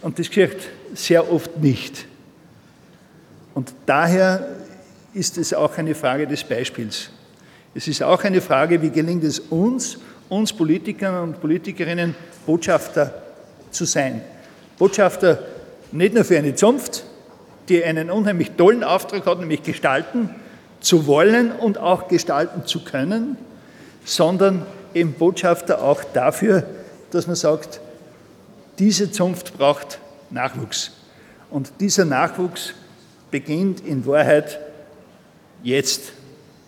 Und 0.03 0.19
das 0.19 0.29
geschieht 0.29 0.59
sehr 0.95 1.31
oft 1.31 1.59
nicht. 1.59 2.07
Und 3.55 3.73
daher 3.87 4.47
ist 5.15 5.39
es 5.39 5.55
auch 5.55 5.77
eine 5.79 5.95
Frage 5.95 6.27
des 6.27 6.45
Beispiels. 6.45 7.11
Es 7.75 7.87
ist 7.87 8.03
auch 8.03 8.23
eine 8.25 8.41
Frage, 8.41 8.81
wie 8.83 8.91
gelingt 8.91 9.25
es 9.25 9.39
uns, 9.39 9.99
uns 10.29 10.53
Politikern 10.53 11.23
und 11.23 11.41
Politikerinnen, 11.41 12.15
Botschafter 12.47 13.30
zu 13.71 13.85
sein. 13.85 14.23
Botschafter 14.79 15.41
nicht 15.93 16.15
nur 16.15 16.25
für 16.25 16.39
eine 16.39 16.55
Zunft, 16.55 17.05
die 17.69 17.85
einen 17.85 18.11
unheimlich 18.11 18.53
tollen 18.53 18.85
Auftrag 18.85 19.27
hat, 19.27 19.39
nämlich 19.41 19.63
gestalten 19.63 20.31
zu 20.81 21.07
wollen 21.07 21.53
und 21.53 21.79
auch 21.79 22.09
gestalten 22.09 22.67
zu 22.67 22.85
können, 22.85 23.37
sondern 24.05 24.67
eben 24.95 25.13
Botschafter 25.13 25.83
auch 25.83 26.03
dafür, 26.05 26.65
dass 27.11 27.27
man 27.27 27.37
sagt, 27.37 27.81
diese 28.79 29.13
Zunft 29.13 29.57
braucht 29.59 29.99
Nachwuchs. 30.31 30.93
Und 31.51 31.73
dieser 31.81 32.05
Nachwuchs 32.05 32.75
beginnt 33.31 33.81
in 33.87 34.07
Wahrheit 34.07 34.59
jetzt. 35.63 36.13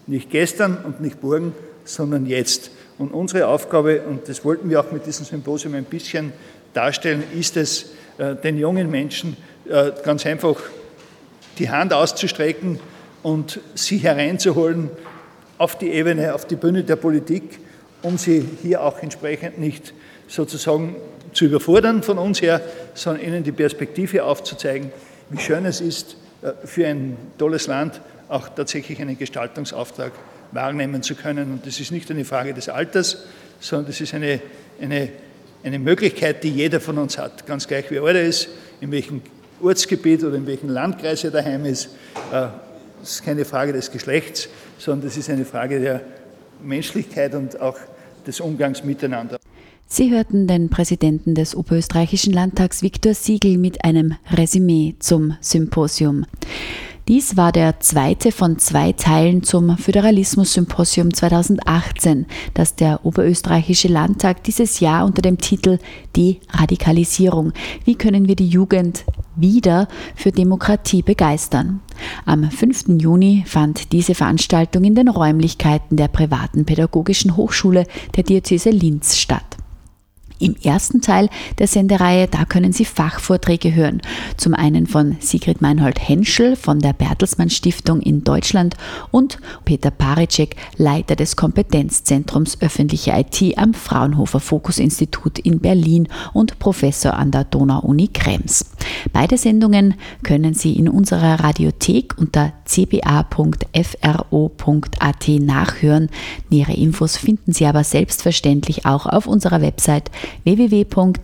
Nicht 0.06 0.30
gestern 0.30 0.78
und 0.84 1.00
nicht 1.00 1.22
morgen, 1.22 1.54
sondern 1.84 2.26
jetzt. 2.26 2.70
Und 2.98 3.12
unsere 3.12 3.46
Aufgabe, 3.46 4.02
und 4.02 4.28
das 4.28 4.44
wollten 4.44 4.68
wir 4.68 4.80
auch 4.80 4.90
mit 4.90 5.06
diesem 5.06 5.24
Symposium 5.24 5.74
ein 5.74 5.84
bisschen 5.84 6.32
darstellen, 6.74 7.22
ist 7.38 7.56
es, 7.56 7.92
äh, 8.18 8.34
den 8.36 8.58
jungen 8.58 8.90
Menschen 8.90 9.36
äh, 9.68 9.92
ganz 10.04 10.26
einfach 10.26 10.56
die 11.58 11.70
Hand 11.70 11.92
auszustrecken 11.92 12.80
und 13.22 13.60
sie 13.74 13.98
hereinzuholen 13.98 14.90
auf 15.58 15.76
die 15.78 15.90
Ebene, 15.90 16.34
auf 16.34 16.46
die 16.46 16.56
Bühne 16.56 16.82
der 16.82 16.96
Politik, 16.96 17.60
um 18.02 18.18
sie 18.18 18.44
hier 18.62 18.82
auch 18.82 18.98
entsprechend 19.02 19.58
nicht 19.58 19.94
sozusagen 20.26 20.96
zu 21.32 21.44
überfordern 21.44 22.02
von 22.02 22.18
uns 22.18 22.42
her, 22.42 22.60
sondern 22.94 23.24
ihnen 23.24 23.44
die 23.44 23.52
Perspektive 23.52 24.24
aufzuzeigen, 24.24 24.90
wie 25.30 25.38
schön 25.38 25.64
es 25.64 25.80
ist, 25.80 26.16
äh, 26.42 26.52
für 26.64 26.86
ein 26.86 27.16
tolles 27.38 27.66
Land 27.66 28.00
auch 28.28 28.48
tatsächlich 28.48 29.00
einen 29.00 29.18
Gestaltungsauftrag 29.18 30.12
wahrnehmen 30.52 31.02
zu 31.02 31.14
können. 31.14 31.52
Und 31.52 31.66
das 31.66 31.80
ist 31.80 31.92
nicht 31.92 32.10
eine 32.10 32.24
Frage 32.24 32.54
des 32.54 32.68
Alters, 32.68 33.24
sondern 33.60 33.86
das 33.86 34.00
ist 34.00 34.14
eine, 34.14 34.40
eine, 34.80 35.10
eine 35.62 35.78
Möglichkeit, 35.78 36.42
die 36.44 36.50
jeder 36.50 36.80
von 36.80 36.98
uns 36.98 37.18
hat, 37.18 37.46
ganz 37.46 37.66
gleich 37.66 37.90
wie 37.90 37.96
er 37.96 38.22
ist, 38.22 38.48
in 38.80 38.90
welchem 38.90 39.22
Ortsgebiet 39.60 40.24
oder 40.24 40.36
in 40.36 40.46
welchem 40.46 40.68
Landkreis 40.68 41.24
er 41.24 41.30
daheim 41.30 41.64
ist. 41.64 41.86
Äh, 42.32 42.48
das 43.00 43.12
ist 43.12 43.24
keine 43.24 43.44
Frage 43.44 43.72
des 43.72 43.90
Geschlechts, 43.90 44.48
sondern 44.78 45.08
das 45.08 45.16
ist 45.16 45.30
eine 45.30 45.44
Frage 45.44 45.80
der 45.80 46.00
Menschlichkeit 46.62 47.34
und 47.34 47.60
auch 47.60 47.76
des 48.26 48.40
Umgangs 48.40 48.84
miteinander. 48.84 49.38
Sie 49.86 50.10
hörten 50.10 50.46
den 50.46 50.70
Präsidenten 50.70 51.34
des 51.34 51.54
Oberösterreichischen 51.54 52.32
Landtags 52.32 52.82
Viktor 52.82 53.12
Siegel 53.12 53.58
mit 53.58 53.84
einem 53.84 54.14
Resümee 54.30 54.94
zum 55.00 55.36
Symposium. 55.40 56.24
Dies 57.08 57.36
war 57.36 57.50
der 57.50 57.80
zweite 57.80 58.30
von 58.30 58.60
zwei 58.60 58.92
Teilen 58.92 59.42
zum 59.42 59.76
Föderalismus-Symposium 59.76 61.12
2018, 61.12 62.26
das 62.54 62.76
der 62.76 63.04
Oberösterreichische 63.04 63.88
Landtag 63.88 64.44
dieses 64.44 64.78
Jahr 64.78 65.04
unter 65.04 65.20
dem 65.20 65.38
Titel 65.38 65.78
Die 66.14 66.38
Radikalisierung. 66.50 67.52
Wie 67.84 67.96
können 67.96 68.28
wir 68.28 68.36
die 68.36 68.46
Jugend 68.46 69.04
wieder 69.34 69.88
für 70.14 70.30
Demokratie 70.30 71.02
begeistern? 71.02 71.80
Am 72.24 72.48
5. 72.48 73.00
Juni 73.00 73.42
fand 73.48 73.90
diese 73.90 74.14
Veranstaltung 74.14 74.84
in 74.84 74.94
den 74.94 75.08
Räumlichkeiten 75.08 75.96
der 75.96 76.08
privaten 76.08 76.64
Pädagogischen 76.64 77.36
Hochschule 77.36 77.84
der 78.14 78.22
Diözese 78.22 78.70
Linz 78.70 79.16
statt. 79.16 79.56
Im 80.42 80.56
ersten 80.60 81.00
Teil 81.00 81.28
der 81.58 81.68
Sendereihe, 81.68 82.26
da 82.26 82.44
können 82.44 82.72
Sie 82.72 82.84
Fachvorträge 82.84 83.74
hören. 83.74 84.02
Zum 84.36 84.54
einen 84.54 84.88
von 84.88 85.16
Sigrid 85.20 85.62
Meinhold-Henschel 85.62 86.56
von 86.56 86.80
der 86.80 86.92
Bertelsmann 86.92 87.48
Stiftung 87.48 88.00
in 88.00 88.24
Deutschland 88.24 88.74
und 89.12 89.38
Peter 89.64 89.92
Paricek, 89.92 90.56
Leiter 90.76 91.14
des 91.14 91.36
Kompetenzzentrums 91.36 92.60
öffentliche 92.60 93.12
IT 93.12 93.56
am 93.56 93.72
Fraunhofer 93.72 94.40
Fokus 94.40 94.78
Institut 94.78 95.38
in 95.38 95.60
Berlin 95.60 96.08
und 96.32 96.58
Professor 96.58 97.14
an 97.14 97.30
der 97.30 97.44
Donau-Uni 97.44 98.08
Krems. 98.08 98.71
Beide 99.12 99.36
Sendungen 99.36 99.94
können 100.22 100.54
Sie 100.54 100.74
in 100.74 100.88
unserer 100.88 101.40
Radiothek 101.40 102.14
unter 102.18 102.52
cba.fro.at 102.64 103.28
nachhören. 105.28 106.08
Nähere 106.50 106.74
Infos 106.74 107.16
finden 107.16 107.52
Sie 107.52 107.66
aber 107.66 107.84
selbstverständlich 107.84 108.86
auch 108.86 109.06
auf 109.06 109.26
unserer 109.26 109.60
Website 109.60 110.10
www.frf.at. 110.44 111.22